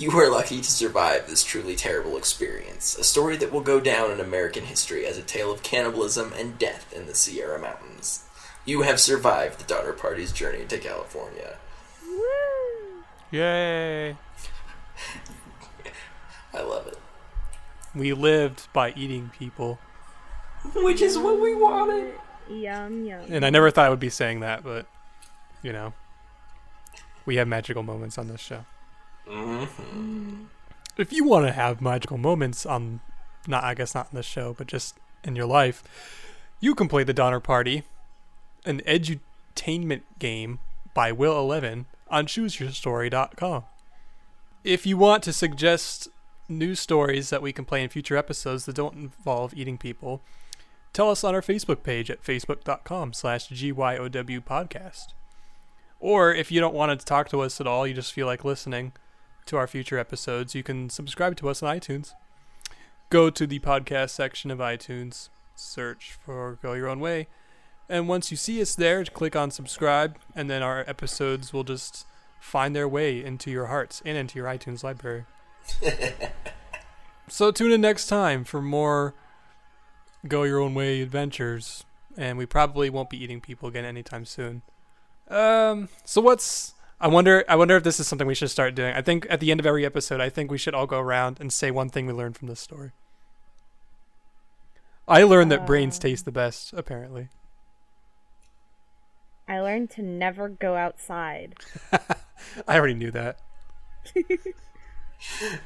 You 0.00 0.10
are 0.12 0.30
lucky 0.30 0.62
to 0.62 0.70
survive 0.70 1.26
this 1.26 1.44
truly 1.44 1.76
terrible 1.76 2.16
experience, 2.16 2.96
a 2.96 3.04
story 3.04 3.36
that 3.36 3.52
will 3.52 3.60
go 3.60 3.80
down 3.80 4.10
in 4.10 4.18
American 4.18 4.64
history 4.64 5.04
as 5.04 5.18
a 5.18 5.22
tale 5.22 5.52
of 5.52 5.62
cannibalism 5.62 6.32
and 6.38 6.58
death 6.58 6.90
in 6.90 7.04
the 7.04 7.14
Sierra 7.14 7.60
Mountains. 7.60 8.24
You 8.64 8.80
have 8.80 8.98
survived 8.98 9.60
the 9.60 9.64
Donner 9.64 9.92
Party's 9.92 10.32
journey 10.32 10.64
to 10.64 10.78
California. 10.78 11.58
Woo. 12.02 13.04
Yay. 13.30 14.12
I 16.54 16.62
love 16.62 16.86
it. 16.86 16.98
We 17.94 18.14
lived 18.14 18.72
by 18.72 18.92
eating 18.92 19.30
people. 19.38 19.80
Which 20.76 21.02
is 21.02 21.18
what 21.18 21.38
we 21.38 21.54
wanted. 21.54 22.14
Yum 22.48 23.04
yum. 23.04 23.26
And 23.28 23.44
I 23.44 23.50
never 23.50 23.70
thought 23.70 23.84
I 23.84 23.90
would 23.90 24.00
be 24.00 24.08
saying 24.08 24.40
that, 24.40 24.64
but 24.64 24.86
you 25.62 25.74
know. 25.74 25.92
We 27.26 27.36
have 27.36 27.46
magical 27.46 27.82
moments 27.82 28.16
on 28.16 28.28
this 28.28 28.40
show. 28.40 28.64
Hmm 29.30 30.44
If 30.96 31.12
you 31.12 31.24
want 31.24 31.46
to 31.46 31.52
have 31.52 31.80
magical 31.80 32.18
moments 32.18 32.66
on 32.66 33.00
not 33.46 33.64
I 33.64 33.74
guess 33.74 33.94
not 33.94 34.08
in 34.10 34.16
this 34.16 34.26
show, 34.26 34.54
but 34.56 34.66
just 34.66 34.96
in 35.24 35.36
your 35.36 35.46
life, 35.46 35.82
you 36.60 36.74
can 36.74 36.88
play 36.88 37.04
the 37.04 37.14
Donner 37.14 37.40
Party, 37.40 37.84
an 38.64 38.80
edutainment 38.86 40.02
game 40.18 40.58
by 40.94 41.12
Will 41.12 41.38
Eleven 41.38 41.86
on 42.08 42.26
chooseyourstory.com. 42.26 43.64
If 44.64 44.84
you 44.84 44.98
want 44.98 45.22
to 45.22 45.32
suggest 45.32 46.08
news 46.48 46.80
stories 46.80 47.30
that 47.30 47.40
we 47.40 47.52
can 47.52 47.64
play 47.64 47.82
in 47.82 47.88
future 47.88 48.16
episodes 48.16 48.66
that 48.66 48.74
don't 48.74 48.94
involve 48.96 49.54
eating 49.54 49.78
people, 49.78 50.20
tell 50.92 51.10
us 51.10 51.24
on 51.24 51.34
our 51.34 51.40
Facebook 51.40 51.82
page 51.82 52.10
at 52.10 52.22
facebook.com 52.22 53.12
slash 53.12 53.48
GYOW 53.48 54.44
podcast. 54.44 55.14
Or 56.00 56.34
if 56.34 56.50
you 56.50 56.60
don't 56.60 56.74
want 56.74 56.98
to 56.98 57.06
talk 57.06 57.28
to 57.30 57.40
us 57.40 57.60
at 57.60 57.66
all, 57.66 57.86
you 57.86 57.94
just 57.94 58.12
feel 58.12 58.26
like 58.26 58.44
listening 58.44 58.92
to 59.50 59.56
our 59.56 59.66
future 59.66 59.98
episodes, 59.98 60.54
you 60.54 60.62
can 60.62 60.88
subscribe 60.88 61.36
to 61.36 61.48
us 61.48 61.62
on 61.62 61.76
iTunes. 61.76 62.12
Go 63.10 63.30
to 63.30 63.46
the 63.46 63.58
podcast 63.58 64.10
section 64.10 64.50
of 64.50 64.60
iTunes, 64.60 65.28
search 65.56 66.12
for 66.12 66.58
Go 66.62 66.74
Your 66.74 66.88
Own 66.88 67.00
Way, 67.00 67.26
and 67.88 68.06
once 68.06 68.30
you 68.30 68.36
see 68.36 68.62
us 68.62 68.76
there, 68.76 69.04
click 69.04 69.34
on 69.34 69.50
subscribe, 69.50 70.16
and 70.36 70.48
then 70.48 70.62
our 70.62 70.84
episodes 70.86 71.52
will 71.52 71.64
just 71.64 72.06
find 72.38 72.74
their 72.74 72.88
way 72.88 73.22
into 73.22 73.50
your 73.50 73.66
hearts 73.66 74.00
and 74.04 74.16
into 74.16 74.38
your 74.38 74.46
iTunes 74.46 74.84
library. 74.84 75.24
so 77.28 77.50
tune 77.50 77.72
in 77.72 77.80
next 77.80 78.06
time 78.06 78.44
for 78.44 78.62
more 78.62 79.14
Go 80.28 80.44
Your 80.44 80.60
Own 80.60 80.74
Way 80.74 81.02
adventures, 81.02 81.84
and 82.16 82.38
we 82.38 82.46
probably 82.46 82.88
won't 82.88 83.10
be 83.10 83.20
eating 83.20 83.40
people 83.40 83.68
again 83.68 83.84
anytime 83.84 84.24
soon. 84.24 84.62
Um, 85.28 85.88
so 86.04 86.20
what's 86.20 86.74
I 87.00 87.08
wonder 87.08 87.44
I 87.48 87.56
wonder 87.56 87.76
if 87.76 87.82
this 87.82 87.98
is 87.98 88.06
something 88.06 88.26
we 88.26 88.34
should 88.34 88.50
start 88.50 88.74
doing. 88.74 88.94
I 88.94 89.00
think 89.02 89.26
at 89.30 89.40
the 89.40 89.50
end 89.50 89.58
of 89.60 89.66
every 89.66 89.86
episode, 89.86 90.20
I 90.20 90.28
think 90.28 90.50
we 90.50 90.58
should 90.58 90.74
all 90.74 90.86
go 90.86 90.98
around 90.98 91.38
and 91.40 91.50
say 91.52 91.70
one 91.70 91.88
thing 91.88 92.06
we 92.06 92.12
learned 92.12 92.36
from 92.36 92.48
this 92.48 92.60
story. 92.60 92.90
I 95.08 95.22
learned 95.22 95.50
that 95.50 95.66
brains 95.66 95.96
Um. 95.96 96.02
taste 96.02 96.24
the 96.26 96.32
best, 96.32 96.72
apparently. 96.74 97.28
I 99.48 99.60
learned 99.60 99.90
to 99.92 100.02
never 100.02 100.48
go 100.48 100.76
outside. 100.76 101.54
I 102.68 102.76
already 102.78 102.94
knew 102.94 103.10
that. 103.12 103.38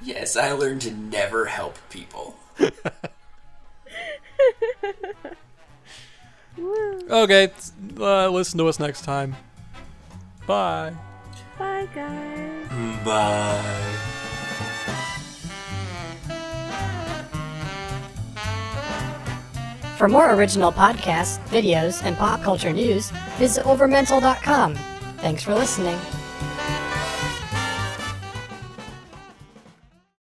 Yes, 0.02 0.36
I 0.36 0.50
learned 0.50 0.80
to 0.80 0.90
never 0.90 1.44
help 1.46 1.78
people. 1.88 2.36
Okay, 6.58 7.50
uh, 7.98 8.28
listen 8.30 8.58
to 8.58 8.66
us 8.68 8.78
next 8.80 9.02
time. 9.02 9.36
Bye. 10.46 10.92
Bye 11.58 11.88
guys. 11.94 13.04
Bye. 13.04 13.94
For 19.96 20.08
more 20.08 20.34
original 20.34 20.72
podcasts, 20.72 21.38
videos, 21.48 22.02
and 22.04 22.16
pop 22.16 22.42
culture 22.42 22.72
news, 22.72 23.10
visit 23.38 23.64
overmental.com. 23.64 24.74
Thanks 25.18 25.42
for 25.42 25.54
listening. 25.54 25.98